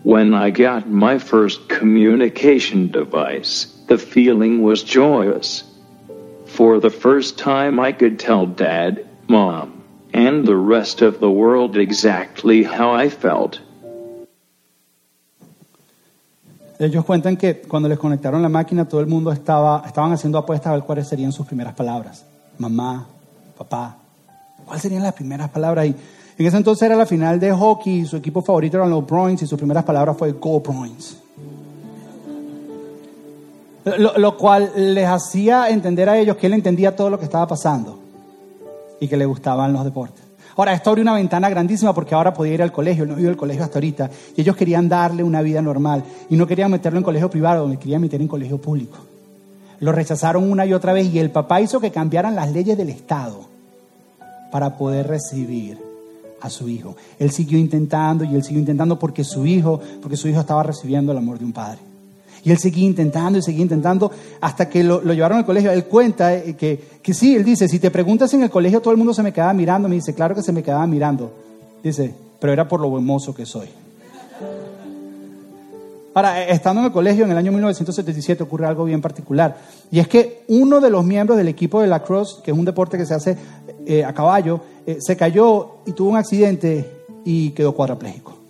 When 0.04 0.34
I 0.34 0.49
got 0.49 0.89
my 0.89 1.19
first 1.19 1.69
communication 1.69 2.91
device, 2.91 3.67
the 3.88 3.97
feeling 3.97 4.62
was 4.62 4.84
joyous. 4.84 5.63
For 6.47 6.80
the 6.80 6.89
first 6.89 7.38
time, 7.38 7.80
I 7.80 7.93
could 7.93 8.19
tell 8.19 8.45
Dad, 8.45 9.08
Mom, 9.30 9.84
and 10.13 10.45
the 10.45 10.58
rest 10.58 11.01
of 11.01 11.19
the 11.19 11.32
world 11.32 11.77
exactly 11.77 12.63
how 12.63 12.91
I 12.91 13.08
felt. 13.08 13.62
Ellos 16.81 17.05
cuentan 17.05 17.37
que 17.37 17.61
cuando 17.61 17.87
les 17.87 17.99
conectaron 17.99 18.41
la 18.41 18.49
máquina, 18.49 18.87
todo 18.87 19.01
el 19.01 19.05
mundo 19.05 19.31
estaba, 19.31 19.83
estaban 19.85 20.13
haciendo 20.13 20.39
apuestas 20.39 20.71
a 20.71 20.73
ver 20.73 20.83
cuáles 20.83 21.07
serían 21.07 21.31
sus 21.31 21.45
primeras 21.45 21.75
palabras. 21.75 22.25
Mamá, 22.57 23.05
papá. 23.55 23.97
¿Cuáles 24.65 24.81
serían 24.81 25.03
las 25.03 25.13
primeras 25.13 25.51
palabras? 25.51 25.85
Y 25.85 25.95
en 26.39 26.45
ese 26.47 26.57
entonces 26.57 26.81
era 26.81 26.95
la 26.95 27.05
final 27.05 27.39
de 27.39 27.53
hockey, 27.53 27.99
y 27.99 28.05
su 28.07 28.17
equipo 28.17 28.41
favorito 28.41 28.77
eran 28.77 28.89
los 28.89 29.05
Bruins 29.05 29.43
y 29.43 29.45
sus 29.45 29.59
primeras 29.59 29.83
palabras 29.83 30.17
fue 30.17 30.31
Go 30.31 30.59
Bruins. 30.59 31.17
Lo, 33.85 34.17
lo, 34.17 34.35
cual 34.35 34.71
les 34.75 35.07
hacía 35.07 35.69
entender 35.69 36.09
a 36.09 36.17
ellos 36.17 36.35
que 36.35 36.47
él 36.47 36.53
entendía 36.53 36.95
todo 36.95 37.11
lo 37.11 37.19
que 37.19 37.25
estaba 37.25 37.45
pasando 37.45 37.99
y 38.99 39.07
que 39.07 39.17
le 39.17 39.25
gustaban 39.25 39.71
los 39.71 39.83
deportes. 39.83 40.20
Ahora, 40.62 40.76
esto 40.76 40.91
abrió 40.91 41.02
una 41.02 41.15
ventana 41.15 41.50
grandísima 41.50 41.91
porque 41.91 42.13
ahora 42.13 42.36
podía 42.36 42.54
ir 42.54 42.62
al 42.62 42.71
colegio, 42.71 43.04
no 43.04 43.19
iba 43.19 43.32
al 43.32 43.36
colegio 43.36 43.63
hasta 43.63 43.80
ahorita, 43.80 44.12
y 44.38 44.41
ellos 44.41 44.56
querían 44.56 44.88
darle 44.88 45.24
una 45.24 45.41
vida 45.41 45.60
normal 45.60 46.04
y 46.30 46.36
no 46.36 46.45
querían 46.45 46.69
meterlo 46.69 47.00
en 47.00 47.04
colegio 47.04 47.32
privado, 47.32 47.67
me 47.67 47.80
querían 47.80 48.00
meter 48.00 48.21
en 48.21 48.28
colegio 48.28 48.60
público. 48.60 49.00
Lo 49.80 49.91
rechazaron 49.91 50.52
una 50.52 50.63
y 50.67 50.74
otra 50.74 50.93
vez 50.93 51.12
y 51.12 51.17
el 51.17 51.32
papá 51.32 51.62
hizo 51.62 51.80
que 51.80 51.89
cambiaran 51.89 52.36
las 52.36 52.52
leyes 52.52 52.78
del 52.78 52.89
Estado 52.89 53.39
para 54.52 54.78
poder 54.78 55.08
recibir 55.08 55.80
a 56.39 56.47
su 56.52 56.69
hijo. 56.69 56.95
Él 57.17 57.32
siguió 57.32 57.58
intentando 57.58 58.24
y 58.24 58.36
él 58.36 58.43
siguió 58.43 58.60
intentando 58.60 59.00
porque 59.00 59.24
su 59.24 59.47
hijo, 59.47 59.82
porque 60.00 60.15
su 60.15 60.28
hijo 60.28 60.41
estaba 60.41 60.62
recibiendo 60.62 61.12
el 61.12 61.17
amor 61.17 61.39
de 61.39 61.45
un 61.45 61.54
padre. 61.54 61.80
Y 62.43 62.51
él 62.51 62.58
seguía 62.58 62.86
intentando 62.86 63.38
y 63.39 63.41
seguía 63.41 63.62
intentando 63.62 64.12
hasta 64.39 64.67
que 64.67 64.84
lo, 64.84 65.01
llevaron 65.01 65.39
al 65.39 65.45
colegio. 65.45 65.71
Él 65.71 65.86
cuenta 65.86 66.34
eh, 66.34 66.56
que, 66.56 66.84
que, 67.01 67.13
sí, 67.13 67.36
él 67.36 67.43
dice, 67.43 67.67
si 67.67 67.80
te 67.80 67.91
preguntas 67.91 68.34
en 68.34 68.43
el 68.43 68.49
colegio 68.49 68.82
todo 68.82 68.91
el 68.91 68.97
mundo 68.97 69.13
se 69.13 69.23
me 69.23 69.32
quedaba 69.32 69.54
mirando. 69.54 69.88
Me 69.88 69.95
dice, 69.95 70.13
claro 70.13 70.34
que 70.34 70.41
se 70.41 70.51
me 70.51 70.63
quedaba 70.63 70.86
mirando. 70.88 71.32
Dice, 71.84 72.13
pero 72.39 72.54
era 72.54 72.67
por 72.67 72.80
lo 72.80 72.89
buen 72.89 73.06
mozo 73.06 73.34
que 73.34 73.45
soy. 73.45 73.67
Ahora, 76.13 76.41
eh, 76.41 76.47
estando 76.51 76.82
en 76.82 76.88
el 76.88 76.91
colegio 76.91 77.25
en 77.25 77.32
el 77.32 77.38
año 77.38 77.51
1977 77.51 78.43
ocurre 78.43 78.65
algo 78.65 78.86
bien 78.86 79.01
particular. 79.01 79.58
Y 79.91 79.99
es 79.99 80.08
que 80.08 80.43
uno 80.47 80.82
de 80.82 80.89
los 80.89 81.06
miembros 81.06 81.38
del 81.38 81.47
equipo 81.47 81.80
de 81.80 81.88
la 81.88 82.04
cross, 82.04 82.41
que 82.43 82.51
es 82.51 82.58
un 82.58 82.65
deporte 82.65 82.97
que 82.97 83.06
se 83.06 83.13
hace 83.13 83.38
eh, 83.86 84.04
a 84.04 84.13
caballo, 84.13 84.62
se 84.99 85.15
cayó 85.15 85.75
y 85.86 85.91
tuvo 85.91 86.10
un 86.10 86.17
accidente 86.17 86.89
y 87.23 87.51
quedó 87.51 87.73
cuadraplégico 87.73 88.40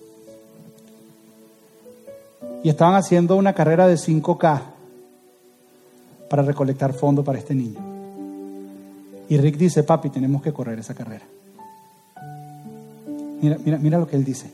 y 2.63 2.69
estaban 2.69 2.95
haciendo 2.95 3.35
una 3.35 3.53
carrera 3.53 3.87
de 3.87 3.95
5K 3.95 4.61
para 6.29 6.43
recolectar 6.43 6.93
fondos 6.93 7.25
para 7.25 7.39
este 7.39 7.55
niño. 7.55 7.79
Y 9.29 9.37
Rick 9.37 9.57
dice, 9.57 9.83
papi, 9.83 10.09
tenemos 10.09 10.41
que 10.41 10.51
correr 10.51 10.79
esa 10.79 10.93
carrera. 10.93 11.25
Mira, 13.41 13.57
mira, 13.63 13.77
mira 13.77 13.97
lo 13.97 14.07
que 14.07 14.15
él 14.15 14.23
dice. 14.23 14.51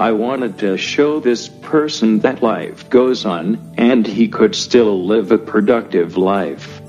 I 0.00 0.12
wanted 0.12 0.58
to 0.58 0.76
show 0.76 1.18
this 1.18 1.48
person 1.48 2.20
that 2.20 2.40
life 2.40 2.88
goes 2.88 3.26
on 3.26 3.58
and 3.76 4.06
he 4.06 4.28
could 4.28 4.54
still 4.54 5.04
live 5.04 5.32
a 5.32 5.38
productive 5.38 6.16
life. 6.16 6.80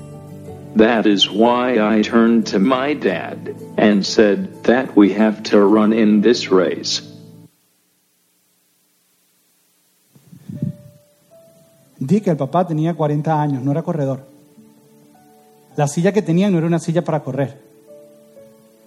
That 0.76 1.06
is 1.06 1.28
why 1.28 1.80
I 1.80 2.02
turned 2.02 2.46
to 2.48 2.60
my 2.60 2.94
dad 2.94 3.56
and 3.76 4.06
said 4.06 4.62
that 4.62 4.94
we 4.94 5.12
have 5.14 5.42
to 5.50 5.58
run 5.58 5.92
in 5.92 6.20
this 6.20 6.52
race. 6.52 7.02
Di 12.00 12.22
que 12.22 12.30
el 12.30 12.36
papá 12.36 12.66
tenía 12.66 12.94
40 12.94 13.40
años, 13.40 13.62
no 13.62 13.70
era 13.70 13.82
corredor. 13.82 14.24
La 15.76 15.86
silla 15.86 16.12
que 16.12 16.22
tenía 16.22 16.50
no 16.50 16.58
era 16.58 16.66
una 16.66 16.78
silla 16.78 17.04
para 17.04 17.20
correr. 17.20 17.60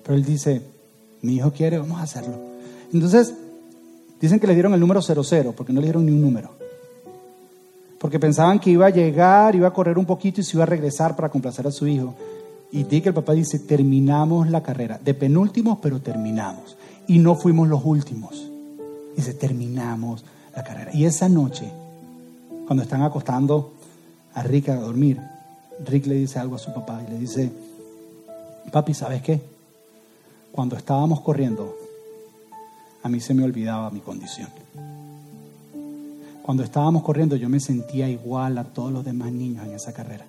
Pero 0.04 0.15
él 0.15 0.26
dice, 0.26 0.62
mi 1.21 1.36
hijo 1.36 1.52
quiere, 1.52 1.78
vamos 1.78 1.99
a 1.99 2.04
hacerlo. 2.04 2.36
Entonces, 2.91 3.34
dicen 4.19 4.39
que 4.39 4.47
le 4.47 4.56
dieron 4.56 4.73
el 4.73 4.80
número 4.80 5.02
00, 5.02 5.54
porque 5.54 5.71
no 5.71 5.80
le 5.80 5.86
dieron 5.86 6.06
ni 6.06 6.12
un 6.12 6.21
número. 6.21 6.49
Porque 7.99 8.19
pensaban 8.19 8.60
que 8.60 8.71
iba 8.71 8.88
a 8.88 8.89
llegar, 8.89 9.56
iba 9.56 9.67
a 9.67 9.73
correr 9.73 9.97
un 9.97 10.06
poquito 10.06 10.41
y 10.41 10.43
se 10.43 10.58
iba 10.58 10.63
a 10.63 10.67
regresar 10.67 11.15
para 11.15 11.30
complacer 11.30 11.67
a 11.67 11.71
su 11.71 11.88
hijo. 11.88 12.15
Y 12.71 12.84
Dick, 12.84 13.06
el 13.06 13.13
papá, 13.13 13.34
dice, 13.34 13.60
terminamos 13.60 14.49
la 14.49 14.63
carrera. 14.63 14.99
De 15.02 15.13
penúltimos, 15.13 15.78
pero 15.82 16.02
terminamos. 16.02 16.76
Y 17.08 17.19
no 17.19 17.36
fuimos 17.36 17.69
los 17.69 17.86
últimos. 17.86 18.49
Dice, 19.15 19.36
terminamos 19.36 20.26
la 20.56 20.63
carrera. 20.63 20.89
Y 20.93 21.06
esa 21.06 21.30
noche, 21.30 21.71
cuando 22.65 22.84
están 22.84 23.02
acostando 23.04 23.73
a 24.34 24.43
Rick 24.43 24.69
a 24.69 24.76
dormir, 24.76 25.21
Rick 25.86 26.08
le 26.08 26.15
dice 26.15 26.39
algo 26.39 26.56
a 26.56 26.60
su 26.60 26.73
papá 26.73 27.02
y 27.08 27.12
le 27.12 27.19
dice, 27.19 27.52
papi, 28.71 28.93
¿sabes 28.93 29.21
qué? 29.21 29.41
Cuando 30.52 30.76
estábamos 30.76 31.21
corriendo, 31.21 31.76
a 33.02 33.10
mí 33.10 33.19
se 33.19 33.34
me 33.34 33.43
olvidaba 33.43 33.89
mi 33.89 33.99
condición. 33.99 34.49
Cuando 36.41 36.63
estábamos 36.63 37.04
corriendo 37.04 37.36
yo 37.36 37.49
me 37.49 37.60
sentía 37.60 38.10
igual 38.10 38.58
a 38.58 38.65
todos 38.65 38.91
los 38.91 39.06
demás 39.06 39.32
niños 39.32 39.65
en 39.65 39.73
esa 39.73 39.93
carrera. 39.93 40.26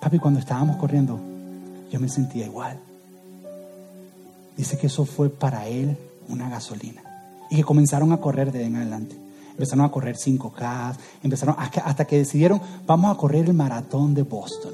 Papi, 0.00 0.18
cuando 0.18 0.40
estábamos 0.40 0.76
corriendo 0.76 1.18
yo 1.90 2.00
me 2.00 2.08
sentía 2.08 2.46
igual. 2.46 2.78
Dice 4.56 4.78
que 4.78 4.86
eso 4.86 5.04
fue 5.04 5.30
para 5.30 5.68
él 5.68 5.96
una 6.28 6.48
gasolina. 6.48 7.02
Y 7.50 7.56
que 7.56 7.64
comenzaron 7.64 8.12
a 8.12 8.18
correr 8.18 8.50
de 8.52 8.64
en 8.64 8.76
adelante. 8.76 9.25
Empezaron 9.56 9.86
a 9.86 9.90
correr 9.90 10.16
5K, 10.16 10.96
empezaron 11.22 11.56
hasta 11.58 12.04
que 12.04 12.18
decidieron, 12.18 12.60
vamos 12.86 13.14
a 13.14 13.18
correr 13.18 13.46
el 13.46 13.54
maratón 13.54 14.12
de 14.12 14.22
Boston. 14.22 14.72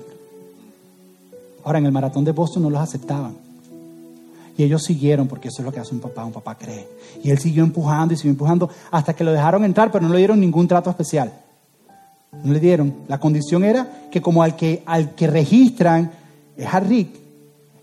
Ahora, 1.62 1.78
en 1.78 1.86
el 1.86 1.92
maratón 1.92 2.24
de 2.24 2.32
Boston 2.32 2.64
no 2.64 2.70
los 2.70 2.80
aceptaban. 2.80 3.36
Y 4.58 4.64
ellos 4.64 4.82
siguieron, 4.82 5.28
porque 5.28 5.48
eso 5.48 5.62
es 5.62 5.66
lo 5.66 5.72
que 5.72 5.78
hace 5.78 5.94
un 5.94 6.00
papá, 6.00 6.24
un 6.24 6.32
papá 6.32 6.56
cree. 6.56 6.88
Y 7.22 7.30
él 7.30 7.38
siguió 7.38 7.62
empujando 7.62 8.12
y 8.12 8.16
siguió 8.16 8.32
empujando 8.32 8.68
hasta 8.90 9.14
que 9.14 9.22
lo 9.22 9.30
dejaron 9.30 9.64
entrar, 9.64 9.92
pero 9.92 10.04
no 10.04 10.12
le 10.12 10.18
dieron 10.18 10.40
ningún 10.40 10.66
trato 10.66 10.90
especial. 10.90 11.32
No 12.42 12.52
le 12.52 12.58
dieron. 12.58 12.92
La 13.06 13.20
condición 13.20 13.62
era 13.62 14.08
que 14.10 14.20
como 14.20 14.42
al 14.42 14.56
que, 14.56 14.82
al 14.84 15.14
que 15.14 15.28
registran 15.28 16.10
es 16.56 16.66
a 16.66 16.80
Rick, 16.80 17.10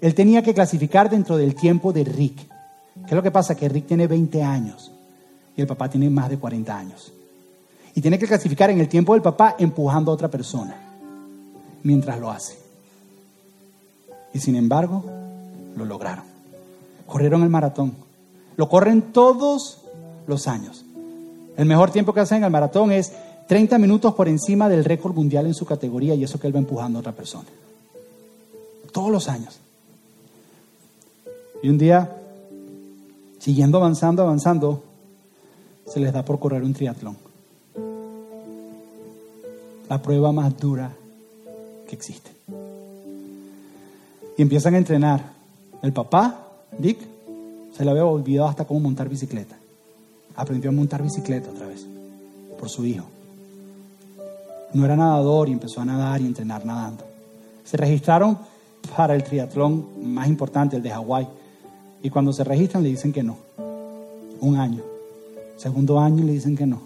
él 0.02 0.14
tenía 0.14 0.44
que 0.44 0.54
clasificar 0.54 1.10
dentro 1.10 1.38
del 1.38 1.56
tiempo 1.56 1.94
de 1.94 2.04
Rick. 2.04 2.36
¿Qué 2.38 3.08
es 3.08 3.14
lo 3.14 3.24
que 3.24 3.32
pasa? 3.32 3.56
Que 3.56 3.70
Rick 3.70 3.88
tiene 3.88 4.06
20 4.06 4.44
años 4.44 4.92
el 5.62 5.67
papá 5.67 5.89
tiene 5.89 6.10
más 6.10 6.30
de 6.30 6.38
40 6.38 6.78
años. 6.78 7.13
Y 7.95 8.02
tiene 8.02 8.19
que 8.19 8.28
clasificar 8.28 8.69
en 8.69 8.80
el 8.80 8.88
tiempo 8.88 9.13
del 9.13 9.22
papá 9.22 9.56
empujando 9.60 10.12
a 10.12 10.13
otra 10.13 10.30
persona 10.30 10.76
mientras 11.84 12.19
lo 12.19 12.30
hace. 12.30 12.58
Y 14.34 14.39
sin 14.39 14.56
embargo, 14.56 15.04
lo 15.76 15.86
lograron. 15.86 16.26
Corrieron 17.08 17.43
el 17.43 17.50
maratón. 17.50 17.93
Lo 18.58 18.69
corren 18.69 19.13
todos 19.13 19.82
los 20.28 20.48
años. 20.48 20.86
El 21.58 21.65
mejor 21.65 21.91
tiempo 21.91 22.13
que 22.13 22.19
hacen 22.19 22.39
en 22.39 22.43
el 22.45 22.52
maratón 22.52 22.91
es 22.91 23.12
30 23.48 23.78
minutos 23.80 24.13
por 24.13 24.28
encima 24.28 24.69
del 24.69 24.86
récord 24.86 25.15
mundial 25.15 25.48
en 25.48 25.54
su 25.54 25.65
categoría 25.65 26.13
y 26.13 26.24
eso 26.24 26.39
que 26.39 26.48
él 26.48 26.56
va 26.56 26.60
empujando 26.60 27.00
a 27.00 27.02
otra 27.02 27.13
persona. 27.13 27.48
Todos 28.91 29.12
los 29.12 29.28
años. 29.28 29.60
Y 31.62 31.69
un 31.69 31.78
día, 31.78 32.15
siguiendo 33.39 33.78
avanzando, 33.78 34.22
avanzando, 34.22 34.84
se 35.89 35.99
les 35.99 36.13
da 36.13 36.23
por 36.23 36.39
correr 36.39 36.63
un 36.63 36.73
triatlón. 36.73 37.17
La 39.89 40.02
prueba 40.02 40.32
más 40.32 40.56
dura 40.58 40.91
que 41.88 41.95
existe. 41.95 42.32
Y 44.38 44.41
empiezan 44.41 44.75
a 44.75 44.78
entrenar. 44.78 45.34
El 45.82 45.91
papá, 45.93 46.47
Dick, 46.78 46.99
se 47.75 47.84
le 47.84 47.91
había 47.91 48.06
olvidado 48.06 48.49
hasta 48.49 48.65
cómo 48.65 48.82
montar 48.82 49.10
bicicleta. 49.10 49.58
Aprendió 50.36 50.69
a 50.69 50.73
montar 50.73 51.02
bicicleta 51.02 51.49
otra 51.49 51.65
vez, 51.65 51.86
por 52.60 52.69
su 52.69 52.86
hijo. 52.86 53.06
No 54.73 54.86
era 54.86 54.95
nadador 54.95 55.49
y 55.49 55.54
empezó 55.54 55.82
a 55.82 55.86
nadar 55.86 56.21
y 56.21 56.25
entrenar 56.25 56.65
nadando. 56.65 57.04
Se 57.63 57.78
registraron 57.78 58.38
para 58.95 59.15
el 59.15 59.23
triatlón 59.23 60.13
más 60.13 60.28
importante, 60.28 60.75
el 60.75 60.84
de 60.84 60.91
Hawái. 60.91 61.28
Y 62.04 62.10
cuando 62.10 62.32
se 62.32 62.43
registran 62.43 62.84
le 62.84 62.89
dicen 62.89 63.12
que 63.12 63.23
no. 63.23 63.38
Un 64.41 64.58
año. 64.58 64.84
Segundo 65.60 66.00
año 66.00 66.24
le 66.24 66.32
dicen 66.32 66.56
que 66.56 66.65
no. 66.65 66.82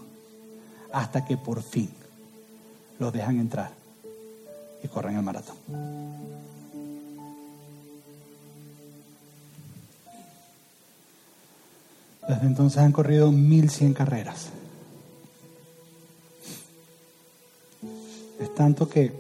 Hasta 0.92 1.24
que 1.24 1.38
por 1.38 1.62
fin 1.62 1.90
los 2.98 3.14
dejan 3.14 3.40
entrar 3.40 3.72
y 4.84 4.88
corren 4.88 5.16
el 5.16 5.22
maratón. 5.22 5.56
Desde 12.28 12.48
entonces 12.48 12.80
han 12.80 12.92
corrido 12.92 13.32
1100 13.32 13.94
carreras. 13.94 14.48
Es 18.40 18.56
tanto 18.56 18.90
que 18.90 19.14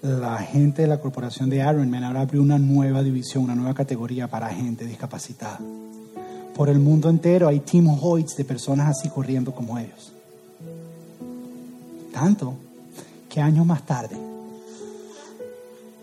la 0.00 0.38
gente 0.38 0.82
de 0.82 0.88
la 0.88 0.98
corporación 0.98 1.50
de 1.50 1.58
Ironman 1.58 2.04
ahora 2.04 2.22
abrió 2.22 2.40
una 2.40 2.58
nueva 2.58 3.02
división, 3.02 3.44
una 3.44 3.54
nueva 3.54 3.74
categoría 3.74 4.28
para 4.28 4.48
gente 4.48 4.86
discapacitada. 4.86 5.60
Por 6.54 6.68
el 6.68 6.78
mundo 6.78 7.08
entero 7.08 7.48
hay 7.48 7.60
Team 7.60 7.88
Hoyts 8.00 8.36
de 8.36 8.44
personas 8.44 8.96
así 8.96 9.08
corriendo 9.08 9.54
como 9.54 9.78
ellos. 9.78 10.12
Tanto 12.12 12.54
que 13.28 13.40
años 13.40 13.64
más 13.64 13.86
tarde, 13.86 14.16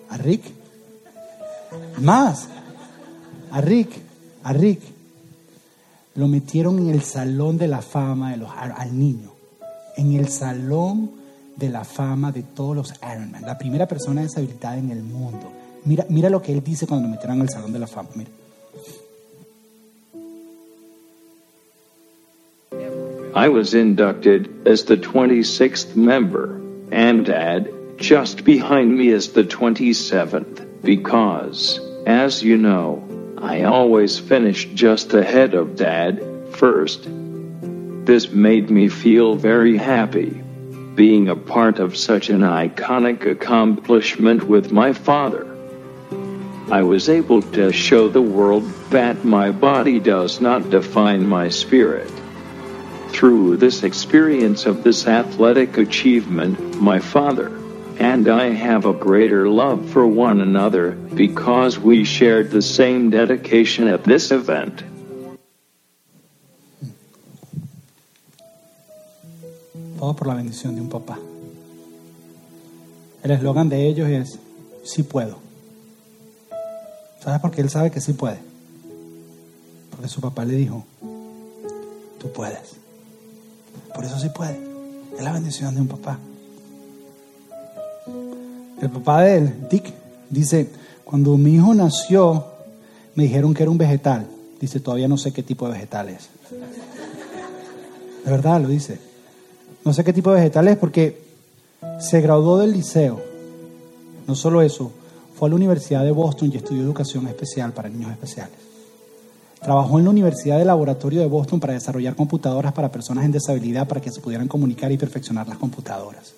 a 0.10 0.18
Rick, 0.18 0.44
más, 2.00 2.48
a 3.52 3.62
Rick, 3.62 3.92
a 4.44 4.54
Rick, 4.54 4.82
lo 6.16 6.28
metieron 6.28 6.80
en 6.80 6.90
el 6.90 7.04
salón 7.04 7.58
de 7.58 7.68
la 7.68 7.82
fama 7.82 8.32
de 8.32 8.38
los, 8.38 8.50
al 8.52 8.98
niño, 8.98 9.32
en 9.96 10.14
el 10.14 10.30
salón 10.30 11.12
de 11.56 11.70
la 11.70 11.84
fama 11.84 12.32
de 12.32 12.42
todos 12.42 12.76
los 12.76 12.94
Ironman, 13.04 13.44
la 13.44 13.58
primera 13.58 13.88
persona 13.88 14.22
deshabilitada 14.22 14.78
en 14.78 14.90
el 14.90 15.04
mundo. 15.04 15.52
Mira, 15.86 16.06
mira 16.10 16.30
lo 16.30 16.42
que 16.42 16.52
él 16.52 16.64
dice 16.64 16.88
cuando 16.88 17.08
lo 17.08 17.12
metieron 17.12 17.38
en 17.38 17.44
el 17.44 17.50
salón 17.50 17.72
de 17.72 17.80
la 17.80 17.88
fama. 17.88 18.10
I 23.40 23.48
was 23.48 23.74
inducted 23.74 24.68
as 24.68 24.84
the 24.84 24.98
26th 24.98 25.96
member, 25.96 26.60
and 26.92 27.26
Dad, 27.26 27.72
just 27.96 28.44
behind 28.44 28.94
me 28.94 29.08
is 29.08 29.32
the 29.32 29.46
27th, 29.46 30.82
because, 30.82 31.80
as 32.06 32.44
you 32.44 32.58
know, 32.58 33.02
I 33.38 33.64
always 33.64 34.20
finish 34.20 34.66
just 34.74 35.14
ahead 35.14 35.54
of 35.54 35.78
Dad, 35.78 36.22
first. 36.52 37.08
This 38.04 38.30
made 38.30 38.70
me 38.70 38.90
feel 38.90 39.36
very 39.36 39.78
happy. 39.78 40.32
Being 40.96 41.30
a 41.30 41.38
part 41.38 41.80
of 41.80 41.96
such 41.96 42.30
an 42.30 42.42
iconic 42.42 43.26
accomplishment 43.26 44.44
with 44.50 44.74
my 44.74 44.92
father. 44.92 45.48
I 46.70 46.82
was 46.82 47.08
able 47.08 47.42
to 47.54 47.72
show 47.72 48.10
the 48.10 48.22
world 48.22 48.70
that 48.90 49.24
my 49.24 49.52
body 49.52 50.02
does 50.02 50.42
not 50.42 50.70
define 50.70 51.26
my 51.26 51.48
spirit. 51.48 52.12
Through 53.20 53.58
this 53.58 53.84
experience 53.84 54.66
of 54.66 54.82
this 54.82 55.06
athletic 55.06 55.78
achievement, 55.78 56.80
my 56.80 57.00
father 57.00 57.52
and 58.00 58.30
I 58.30 58.52
have 58.52 58.86
a 58.86 58.94
greater 58.94 59.50
love 59.50 59.90
for 59.90 60.08
one 60.08 60.40
another 60.40 60.92
because 60.92 61.78
we 61.78 62.06
shared 62.06 62.50
the 62.50 62.62
same 62.62 63.10
dedication 63.10 63.90
at 63.90 64.06
this 64.06 64.32
event. 64.32 64.84
Todo 70.00 70.14
por 70.14 70.28
la 70.28 70.36
bendición 70.36 70.76
de 70.76 70.82
un 70.82 70.88
papá. 70.88 71.20
El 73.22 73.32
eslogan 73.32 73.68
de 73.68 73.86
ellos 73.86 74.08
es, 74.08 74.40
sí 74.86 75.04
puedo. 75.04 75.40
¿Sabes 77.20 77.42
por 77.42 77.52
qué 77.52 77.60
él 77.60 77.70
sabe 77.70 77.92
que 77.92 78.00
sí 78.00 78.14
puede? 78.14 78.40
Porque 79.92 80.08
su 80.08 80.22
papá 80.22 80.46
le 80.46 80.54
dijo, 80.54 80.86
tú 82.18 82.32
puedes. 82.32 82.80
Por 83.94 84.06
eso 84.06 84.20
sí 84.20 84.30
puede. 84.30 84.60
Es 85.18 85.24
la 85.24 85.34
bendición 85.34 85.76
de 85.76 85.82
un 85.82 85.88
papá. 85.88 86.20
El 88.82 88.90
papá 88.90 89.24
de 89.24 89.38
él, 89.38 89.68
Dick, 89.70 89.94
dice, 90.30 90.70
cuando 91.04 91.38
mi 91.38 91.56
hijo 91.56 91.74
nació, 91.74 92.46
me 93.16 93.24
dijeron 93.24 93.54
que 93.54 93.64
era 93.64 93.72
un 93.72 93.78
vegetal. 93.78 94.28
Dice, 94.60 94.80
todavía 94.80 95.08
no 95.08 95.18
sé 95.18 95.32
qué 95.32 95.44
tipo 95.44 95.66
de 95.66 95.74
vegetal 95.74 96.10
es. 96.10 96.30
De 98.24 98.32
verdad, 98.32 98.62
lo 98.62 98.70
dice. 98.70 99.00
No 99.84 99.94
sé 99.94 100.04
qué 100.04 100.14
tipo 100.14 100.32
de 100.32 100.38
vegetal 100.38 100.68
es 100.68 100.78
porque 100.78 101.22
se 102.00 102.22
graduó 102.22 102.58
del 102.60 102.72
liceo. 102.72 103.22
No 104.28 104.36
solo 104.36 104.62
eso, 104.62 104.92
fue 105.36 105.48
a 105.48 105.50
la 105.50 105.56
Universidad 105.56 106.04
de 106.04 106.12
Boston 106.12 106.52
y 106.54 106.58
estudió 106.58 106.84
educación 106.84 107.28
especial 107.28 107.74
para 107.74 107.90
niños 107.90 108.12
especiales. 108.12 108.69
Trabajó 109.62 110.00
en 110.00 110.06
la 110.06 110.12
Universidad 110.12 110.58
de 110.58 110.66
Laboratorio 110.66 111.20
de 111.20 111.28
Boston 111.28 111.60
para 111.60 111.74
desarrollar 111.74 112.16
computadoras 112.16 112.72
para 112.74 112.92
personas 112.92 113.26
en 113.26 113.32
deshabilidad 113.32 113.88
para 113.88 114.02
que 114.02 114.12
se 114.12 114.22
pudieran 114.22 114.48
comunicar 114.48 114.92
y 114.92 114.98
perfeccionar 114.98 115.48
las 115.48 115.58
computadoras. 115.58 116.34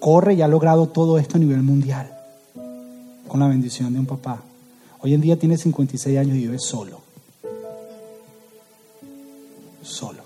Corre 0.00 0.34
y 0.34 0.42
ha 0.42 0.48
logrado 0.48 0.86
todo 0.88 1.18
esto 1.18 1.36
a 1.36 1.40
nivel 1.40 1.62
mundial 1.62 2.10
con 3.28 3.40
la 3.40 3.48
bendición 3.48 3.92
de 3.92 4.00
un 4.00 4.06
papá. 4.06 4.42
Hoy 5.00 5.14
en 5.14 5.20
día 5.20 5.38
tiene 5.38 5.56
56 5.56 6.18
años 6.18 6.36
y 6.36 6.40
vive 6.40 6.58
solo. 6.58 7.00
Solo. 9.82 10.22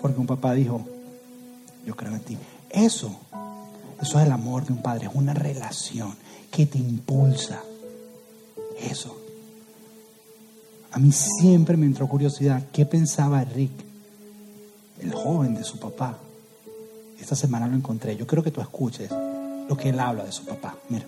Porque 0.00 0.20
un 0.20 0.26
papá 0.26 0.54
dijo, 0.54 0.82
yo 1.86 1.94
creo 1.96 2.14
en 2.14 2.20
ti. 2.20 2.38
Eso 2.70 3.10
Eso 4.00 4.18
es 4.18 4.26
el 4.26 4.32
amor 4.32 4.64
de 4.64 4.72
un 4.72 4.82
padre, 4.82 5.06
es 5.06 5.14
una 5.14 5.34
relación 5.34 6.14
que 6.50 6.66
te 6.66 6.78
impulsa. 6.78 7.60
Eso. 8.80 9.16
A 10.92 10.98
mí 10.98 11.12
siempre 11.12 11.76
me 11.76 11.86
entró 11.86 12.08
curiosidad, 12.08 12.62
¿qué 12.72 12.84
pensaba 12.84 13.44
Rick, 13.44 13.70
el 15.00 15.12
joven 15.12 15.54
de 15.54 15.64
su 15.64 15.78
papá? 15.78 16.18
Esta 17.20 17.36
semana 17.36 17.68
lo 17.68 17.76
encontré. 17.76 18.16
Yo 18.16 18.26
quiero 18.26 18.42
que 18.42 18.50
tú 18.50 18.60
escuches 18.60 19.10
lo 19.10 19.76
que 19.76 19.90
él 19.90 20.00
habla 20.00 20.24
de 20.24 20.32
su 20.32 20.44
papá. 20.44 20.74
Mira. 20.88 21.04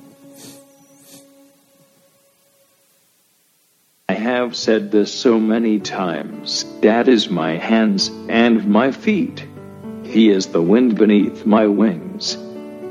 I 4.08 4.14
have 4.14 4.54
said 4.54 4.90
this 4.90 5.10
so 5.10 5.40
many 5.40 5.80
times. 5.80 6.64
Dad 6.80 7.08
is 7.08 7.30
my 7.30 7.56
hands 7.56 8.10
and 8.28 8.68
my 8.68 8.92
feet. 8.92 9.44
He 10.04 10.28
is 10.28 10.48
the 10.48 10.60
wind 10.60 10.96
beneath 10.96 11.46
my 11.46 11.66
wings. 11.66 12.36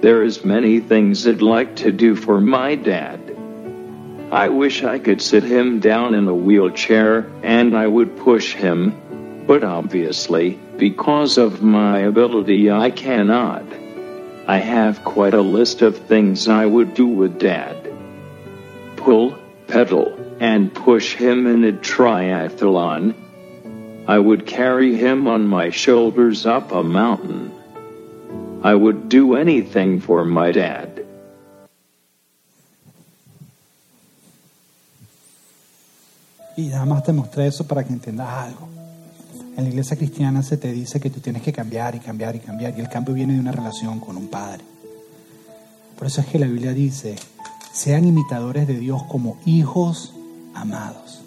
There 0.01 0.23
is 0.23 0.43
many 0.43 0.79
things 0.79 1.27
I'd 1.27 1.43
like 1.43 1.75
to 1.83 1.91
do 1.91 2.15
for 2.15 2.41
my 2.41 2.75
dad. 2.75 3.20
I 4.31 4.47
wish 4.47 4.85
I 4.85 4.97
could 4.97 5.21
sit 5.21 5.43
him 5.43 5.81
down 5.81 6.15
in 6.15 6.25
a 6.29 6.33
wheelchair 6.33 7.29
and 7.43 7.75
I 7.75 7.85
would 7.85 8.15
push 8.17 8.53
him, 8.53 9.43
but 9.45 9.61
obviously, 9.61 10.57
because 10.77 11.37
of 11.37 11.61
my 11.61 11.99
ability, 11.99 12.71
I 12.71 12.91
cannot. 12.91 13.65
I 14.47 14.57
have 14.57 15.03
quite 15.03 15.33
a 15.33 15.41
list 15.41 15.81
of 15.81 15.97
things 15.97 16.47
I 16.47 16.65
would 16.65 16.93
do 16.93 17.07
with 17.07 17.39
Dad. 17.39 17.93
Pull, 18.95 19.37
pedal, 19.67 20.17
and 20.39 20.73
push 20.73 21.13
him 21.13 21.45
in 21.45 21.65
a 21.65 21.73
triathlon. 21.73 23.13
I 24.07 24.17
would 24.17 24.47
carry 24.47 24.95
him 24.95 25.27
on 25.27 25.45
my 25.45 25.71
shoulders 25.71 26.45
up 26.45 26.71
a 26.71 26.83
mountain. 26.83 27.51
I 28.63 28.75
would 28.75 29.09
do 29.09 29.35
anything 29.35 29.99
for 29.99 30.23
my 30.23 30.51
dad. 30.53 30.90
Y 36.57 36.67
nada 36.67 36.85
más 36.85 37.03
te 37.03 37.13
mostré 37.13 37.47
eso 37.47 37.65
para 37.65 37.83
que 37.83 37.93
entiendas 37.93 38.27
algo. 38.29 38.67
En 39.57 39.63
la 39.63 39.69
iglesia 39.69 39.97
cristiana 39.97 40.43
se 40.43 40.57
te 40.57 40.71
dice 40.71 40.99
que 40.99 41.09
tú 41.09 41.19
tienes 41.19 41.41
que 41.41 41.51
cambiar 41.51 41.95
y 41.95 41.99
cambiar 41.99 42.35
y 42.35 42.39
cambiar. 42.39 42.77
Y 42.77 42.81
el 42.81 42.89
cambio 42.89 43.13
viene 43.13 43.33
de 43.33 43.39
una 43.39 43.51
relación 43.51 43.99
con 43.99 44.17
un 44.17 44.27
padre. 44.27 44.63
Por 45.97 46.07
eso 46.07 46.21
es 46.21 46.27
que 46.27 46.39
la 46.39 46.47
Biblia 46.47 46.73
dice, 46.73 47.15
sean 47.71 48.05
imitadores 48.05 48.67
de 48.67 48.79
Dios 48.79 49.03
como 49.03 49.37
hijos 49.45 50.13
amados. 50.53 51.21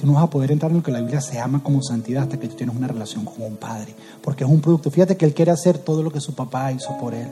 Tú 0.00 0.06
no 0.06 0.14
vas 0.14 0.24
a 0.24 0.30
poder 0.30 0.50
entrar 0.50 0.70
en 0.70 0.78
lo 0.78 0.82
que 0.82 0.90
la 0.90 1.00
Biblia 1.00 1.20
se 1.20 1.38
ama 1.38 1.62
como 1.62 1.82
santidad 1.82 2.24
hasta 2.24 2.40
que 2.40 2.48
tú 2.48 2.56
tienes 2.56 2.74
una 2.74 2.88
relación 2.88 3.24
con 3.24 3.42
un 3.42 3.56
padre. 3.56 3.94
Porque 4.22 4.44
es 4.44 4.50
un 4.50 4.60
producto. 4.60 4.90
Fíjate 4.90 5.16
que 5.16 5.26
él 5.26 5.34
quiere 5.34 5.50
hacer 5.50 5.78
todo 5.78 6.02
lo 6.02 6.10
que 6.10 6.20
su 6.20 6.34
papá 6.34 6.72
hizo 6.72 6.96
por 6.98 7.14
él. 7.14 7.28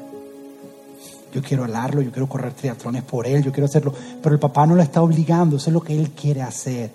Yo 1.33 1.43
quiero 1.43 1.65
alarlo, 1.65 2.03
yo 2.03 2.11
quiero 2.11 2.29
correr 2.29 2.53
triatlones 2.53 3.03
por 3.05 3.27
él, 3.27 3.43
yo 3.43 3.53
quiero 3.53 3.67
hacerlo. 3.67 3.95
Pero 4.23 4.35
el 4.35 4.41
papá 4.41 4.67
no 4.67 4.75
lo 4.75 4.83
está 4.83 5.03
obligando, 5.03 5.57
eso 5.57 5.71
es 5.71 5.75
lo 5.75 5.81
que 5.81 5.97
él 5.97 6.11
quiere 6.11 6.43
hacer. 6.43 6.91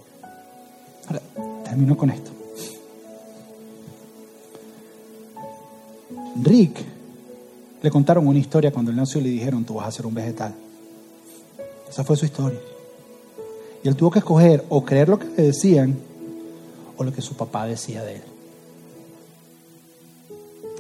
Ahora, 1.08 1.22
termino 1.64 1.96
con 1.96 2.10
esto. 2.10 2.32
Rick 6.42 6.80
le 7.82 7.92
contaron 7.92 8.28
una 8.28 8.40
historia 8.40 8.72
cuando 8.72 8.92
él 8.92 8.98
nació 8.98 9.22
y 9.22 9.26
le 9.26 9.30
dijeron, 9.30 9.64
tú 9.64 9.76
vas 9.76 9.88
a 9.88 9.92
ser 9.92 10.06
un 10.06 10.14
vegetal. 10.14 10.54
Esa 11.90 12.04
fue 12.04 12.18
su 12.18 12.26
historia. 12.26 12.60
Y 13.84 13.88
él 13.88 13.96
tuvo 13.96 14.12
que 14.12 14.20
escoger 14.20 14.66
o 14.70 14.84
creer 14.84 15.08
lo 15.08 15.20
que 15.20 15.28
le 15.28 15.44
decían 15.44 15.96
o 16.98 17.04
lo 17.04 17.14
que 17.14 17.22
su 17.22 17.36
papá 17.36 17.66
decía 17.66 18.04
de 18.04 18.16
él. 18.16 18.22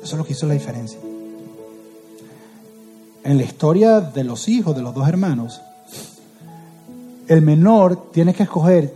Eso 0.03 0.15
es 0.15 0.17
lo 0.17 0.25
que 0.25 0.33
hizo 0.33 0.45
la 0.45 0.55
diferencia. 0.55 0.99
En 3.25 3.37
la 3.37 3.43
historia 3.43 4.01
de 4.01 4.23
los 4.23 4.47
hijos 4.47 4.75
de 4.75 4.83
los 4.83 4.93
dos 4.93 5.09
hermanos, 5.09 5.59
el 7.27 7.41
menor 7.41 8.11
tiene 8.11 8.35
que 8.35 8.43
escoger 8.43 8.93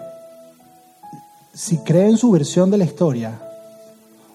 si 1.52 1.80
cree 1.80 2.10
en 2.10 2.18
su 2.18 2.30
versión 2.30 2.70
de 2.70 2.78
la 2.78 2.84
historia 2.84 3.42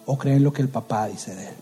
o 0.04 0.18
cree 0.18 0.34
en 0.34 0.42
lo 0.42 0.52
que 0.52 0.62
el 0.62 0.68
papá 0.68 1.06
dice 1.06 1.36
de 1.36 1.44
él, 1.44 1.54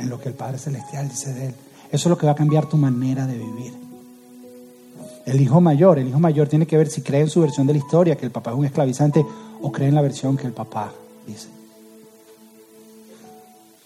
en 0.00 0.10
lo 0.10 0.18
que 0.18 0.30
el 0.30 0.34
Padre 0.34 0.58
Celestial 0.58 1.08
dice 1.08 1.32
de 1.32 1.46
él. 1.46 1.54
Eso 1.92 2.08
es 2.08 2.10
lo 2.10 2.18
que 2.18 2.26
va 2.26 2.32
a 2.32 2.34
cambiar 2.34 2.66
tu 2.66 2.76
manera 2.76 3.24
de 3.24 3.38
vivir. 3.38 3.72
El 5.26 5.40
hijo 5.40 5.60
mayor, 5.60 6.00
el 6.00 6.08
hijo 6.08 6.18
mayor 6.18 6.48
tiene 6.48 6.66
que 6.66 6.76
ver 6.76 6.90
si 6.90 7.02
cree 7.02 7.20
en 7.20 7.30
su 7.30 7.40
versión 7.40 7.68
de 7.68 7.74
la 7.74 7.78
historia, 7.78 8.16
que 8.16 8.26
el 8.26 8.32
papá 8.32 8.50
es 8.50 8.56
un 8.56 8.64
esclavizante, 8.64 9.24
o 9.62 9.70
cree 9.70 9.86
en 9.86 9.94
la 9.94 10.02
versión 10.02 10.36
que 10.36 10.48
el 10.48 10.52
papá 10.52 10.92
dice. 11.24 11.50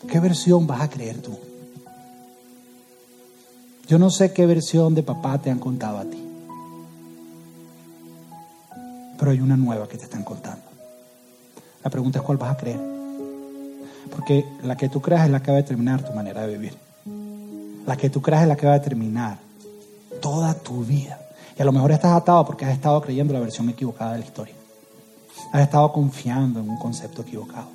¿Qué 0.08 0.20
versión 0.20 0.66
vas 0.66 0.80
a 0.80 0.88
creer 0.88 1.20
tú? 1.20 1.36
Yo 3.86 3.98
no 3.98 4.10
sé 4.10 4.32
qué 4.32 4.46
versión 4.46 4.94
de 4.94 5.02
papá 5.02 5.38
te 5.38 5.50
han 5.50 5.58
contado 5.58 5.98
a 5.98 6.04
ti, 6.04 6.22
pero 9.18 9.30
hay 9.30 9.40
una 9.40 9.56
nueva 9.56 9.86
que 9.88 9.98
te 9.98 10.04
están 10.04 10.24
contando. 10.24 10.64
La 11.82 11.90
pregunta 11.90 12.18
es 12.18 12.24
cuál 12.24 12.38
vas 12.38 12.52
a 12.52 12.56
creer. 12.56 12.80
Porque 14.10 14.44
la 14.62 14.76
que 14.76 14.88
tú 14.88 15.02
creas 15.02 15.26
es 15.26 15.30
la 15.30 15.42
que 15.42 15.50
va 15.50 15.58
a 15.58 15.60
determinar 15.60 16.02
tu 16.02 16.12
manera 16.12 16.46
de 16.46 16.56
vivir. 16.56 16.74
La 17.86 17.96
que 17.96 18.08
tú 18.08 18.22
creas 18.22 18.42
es 18.42 18.48
la 18.48 18.56
que 18.56 18.66
va 18.66 18.72
a 18.72 18.78
determinar 18.78 19.38
toda 20.20 20.54
tu 20.54 20.82
vida. 20.82 21.20
Y 21.56 21.62
a 21.62 21.64
lo 21.64 21.72
mejor 21.72 21.92
estás 21.92 22.12
atado 22.12 22.44
porque 22.46 22.64
has 22.64 22.72
estado 22.72 23.00
creyendo 23.02 23.34
la 23.34 23.40
versión 23.40 23.68
equivocada 23.68 24.12
de 24.12 24.20
la 24.20 24.24
historia. 24.24 24.54
Has 25.52 25.62
estado 25.62 25.92
confiando 25.92 26.60
en 26.60 26.70
un 26.70 26.78
concepto 26.78 27.22
equivocado. 27.22 27.68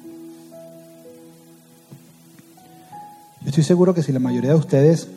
Yo 3.41 3.49
estoy 3.49 3.63
seguro 3.63 3.93
que 3.93 4.01
si 4.03 4.11
la 4.11 4.19
mayoría 4.19 4.51
de 4.51 4.57
ustedes 4.57 5.07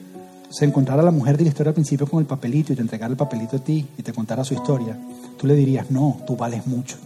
se 0.53 0.67
encontrara 0.67 1.03
la 1.03 1.11
mujer 1.11 1.39
de 1.39 1.45
la 1.45 1.49
historia 1.49 1.71
al 1.71 1.75
principio 1.75 2.07
con 2.07 2.21
el 2.21 2.27
papelito 2.27 2.73
y 2.73 2.77
te 2.77 2.83
entregara 2.83 3.11
el 3.11 3.17
papelito 3.17 3.57
a 3.57 3.59
ti 3.59 3.87
y 3.97 4.03
te 4.03 4.13
contara 4.13 4.45
su 4.45 4.53
historia, 4.53 4.99
tú 5.39 5.47
le 5.47 5.55
dirías, 5.55 5.91
no, 5.91 6.19
tú 6.27 6.37
vales 6.37 6.67
mucho. 6.67 6.97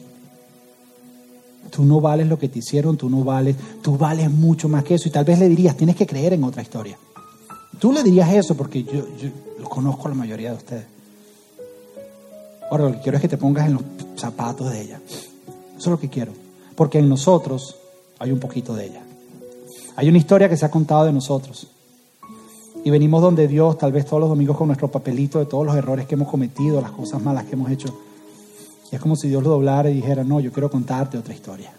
Tú 1.71 1.85
no 1.85 2.01
vales 2.01 2.27
lo 2.27 2.39
que 2.39 2.49
te 2.49 2.59
hicieron, 2.59 2.97
tú 2.97 3.09
no 3.09 3.23
vales, 3.23 3.57
tú 3.83 3.97
vales 3.97 4.31
mucho 4.31 4.69
más 4.69 4.83
que 4.83 4.95
eso. 4.95 5.09
Y 5.09 5.13
tal 5.13 5.25
vez 5.25 5.39
le 5.39 5.49
dirías, 5.49 5.77
tienes 5.77 5.95
que 5.95 6.07
creer 6.07 6.33
en 6.33 6.43
otra 6.43 6.63
historia. 6.63 6.99
Tú 7.79 7.93
le 7.93 8.03
dirías 8.03 8.33
eso 8.33 8.57
porque 8.57 8.83
yo, 8.83 9.07
yo 9.17 9.31
lo 9.61 9.69
conozco 9.69 10.07
a 10.07 10.11
la 10.11 10.17
mayoría 10.17 10.51
de 10.51 10.57
ustedes. 10.57 10.87
Ahora 12.71 12.85
lo 12.85 12.93
que 12.93 13.01
quiero 13.01 13.17
es 13.17 13.23
que 13.23 13.29
te 13.29 13.37
pongas 13.37 13.67
en 13.67 13.75
los 13.75 13.83
zapatos 14.17 14.71
de 14.71 14.81
ella. 14.81 15.01
Eso 15.07 15.79
es 15.79 15.87
lo 15.87 16.01
que 16.01 16.09
quiero. 16.09 16.33
Porque 16.75 16.99
en 16.99 17.09
nosotros 17.09 17.77
hay 18.19 18.33
un 18.33 18.41
poquito 18.41 18.75
de 18.75 18.87
ella. 18.87 19.03
Hay 19.97 20.09
una 20.09 20.19
historia 20.19 20.49
que 20.49 20.57
se 20.57 20.67
ha 20.67 20.71
contado 20.71 21.05
de 21.05 21.13
nosotros. 21.13 21.69
Y 22.87 22.91
venimos 22.91 23.21
donde 23.21 23.49
Dios, 23.49 23.79
tal 23.79 23.91
vez 23.91 24.07
todos 24.07 24.21
los 24.21 24.29
domingos 24.29 24.57
con 24.57 24.69
nuestro 24.69 24.89
papelito 24.89 25.41
de 25.41 25.47
todos 25.47 25.67
los 25.67 25.75
errores 25.75 26.07
que 26.07 26.15
hemos 26.15 26.29
cometido, 26.29 26.81
las 26.81 26.93
cosas 26.93 27.21
malas 27.21 27.45
que 27.47 27.55
hemos 27.55 27.69
hecho. 27.69 27.93
Y 28.93 28.95
es 28.95 29.01
como 29.01 29.17
si 29.17 29.27
Dios 29.27 29.43
lo 29.43 29.51
doblara 29.51 29.91
y 29.91 29.95
dijera, 29.95 30.23
no, 30.23 30.39
yo 30.39 30.53
quiero 30.53 30.71
contarte 30.71 31.19
otra 31.19 31.35
historia. 31.35 31.73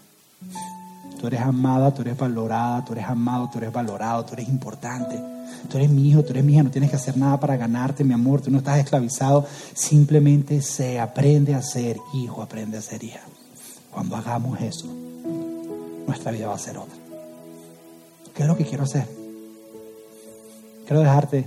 Tú 1.18 1.26
eres 1.26 1.40
amada, 1.40 1.94
tú 1.94 2.02
eres 2.02 2.14
valorada, 2.14 2.84
tú 2.84 2.92
eres 2.92 3.06
amado, 3.06 3.48
tú 3.50 3.56
eres 3.56 3.72
valorado, 3.72 4.22
tú 4.26 4.34
eres 4.34 4.50
importante. 4.50 5.18
Tú 5.70 5.78
eres 5.78 5.88
mi 5.88 6.10
hijo, 6.10 6.22
tú 6.22 6.32
eres 6.32 6.46
hija, 6.46 6.62
no 6.62 6.70
tienes 6.70 6.90
que 6.90 6.96
hacer 6.96 7.16
nada 7.16 7.40
para 7.40 7.56
ganarte, 7.56 8.04
mi 8.04 8.12
amor, 8.12 8.42
tú 8.42 8.50
no 8.50 8.58
estás 8.58 8.78
esclavizado. 8.78 9.46
Simplemente 9.72 10.60
se 10.60 11.00
aprende 11.00 11.54
a 11.54 11.62
ser 11.62 11.96
hijo, 12.12 12.42
aprende 12.42 12.76
a 12.76 12.82
ser 12.82 13.02
hija. 13.02 13.22
Cuando 13.90 14.14
hagamos 14.14 14.60
eso, 14.60 14.86
nuestra 16.06 16.32
vida 16.32 16.48
va 16.48 16.56
a 16.56 16.58
ser 16.58 16.76
otra. 16.76 16.98
¿Qué 18.34 18.42
es 18.42 18.46
lo 18.46 18.58
que 18.58 18.66
quiero 18.66 18.84
hacer? 18.84 19.17
Quiero 20.88 21.02
dejarte 21.02 21.44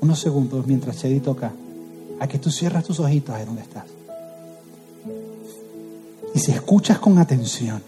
unos 0.00 0.18
segundos 0.18 0.66
mientras 0.66 0.98
Chedi 0.98 1.20
toca 1.20 1.52
a 2.18 2.26
que 2.26 2.40
tú 2.40 2.50
cierras 2.50 2.82
tus 2.82 2.98
ojitos 2.98 3.32
ahí 3.32 3.46
donde 3.46 3.62
estás. 3.62 3.84
Y 6.34 6.40
si 6.40 6.50
escuchas 6.50 6.98
con 6.98 7.18
atención, 7.18 7.80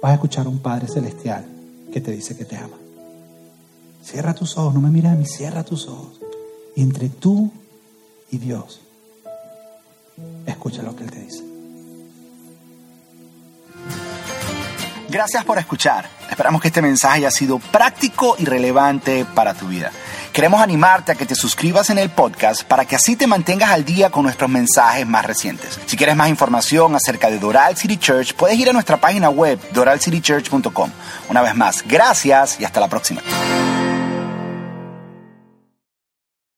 vas 0.00 0.12
a 0.12 0.14
escuchar 0.14 0.46
a 0.46 0.50
un 0.50 0.60
Padre 0.60 0.86
Celestial 0.86 1.44
que 1.92 2.00
te 2.00 2.12
dice 2.12 2.36
que 2.36 2.44
te 2.44 2.56
ama. 2.56 2.76
Cierra 4.04 4.36
tus 4.36 4.56
ojos, 4.56 4.72
no 4.72 4.80
me 4.80 4.90
mires 4.92 5.10
a 5.10 5.16
mí, 5.16 5.26
cierra 5.26 5.64
tus 5.64 5.88
ojos. 5.88 6.20
Y 6.76 6.82
entre 6.82 7.08
tú 7.08 7.50
y 8.30 8.38
Dios, 8.38 8.82
escucha 10.46 10.84
lo 10.84 10.94
que 10.94 11.02
Él 11.02 11.10
te 11.10 11.24
dice. 11.24 11.53
Gracias 15.14 15.44
por 15.44 15.60
escuchar. 15.60 16.10
Esperamos 16.28 16.60
que 16.60 16.66
este 16.66 16.82
mensaje 16.82 17.18
haya 17.18 17.30
sido 17.30 17.60
práctico 17.60 18.34
y 18.36 18.46
relevante 18.46 19.24
para 19.24 19.54
tu 19.54 19.68
vida. 19.68 19.92
Queremos 20.32 20.60
animarte 20.60 21.12
a 21.12 21.14
que 21.14 21.24
te 21.24 21.36
suscribas 21.36 21.88
en 21.90 21.98
el 21.98 22.10
podcast 22.10 22.64
para 22.64 22.84
que 22.84 22.96
así 22.96 23.14
te 23.14 23.28
mantengas 23.28 23.70
al 23.70 23.84
día 23.84 24.10
con 24.10 24.24
nuestros 24.24 24.50
mensajes 24.50 25.06
más 25.06 25.24
recientes. 25.24 25.78
Si 25.86 25.96
quieres 25.96 26.16
más 26.16 26.30
información 26.30 26.96
acerca 26.96 27.30
de 27.30 27.38
Doral 27.38 27.76
City 27.76 27.96
Church, 27.96 28.34
puedes 28.34 28.58
ir 28.58 28.68
a 28.68 28.72
nuestra 28.72 28.96
página 28.96 29.30
web 29.30 29.60
doralcitychurch.com. 29.70 30.90
Una 31.28 31.42
vez 31.42 31.54
más, 31.54 31.84
gracias 31.86 32.58
y 32.58 32.64
hasta 32.64 32.80
la 32.80 32.88
próxima. 32.88 33.22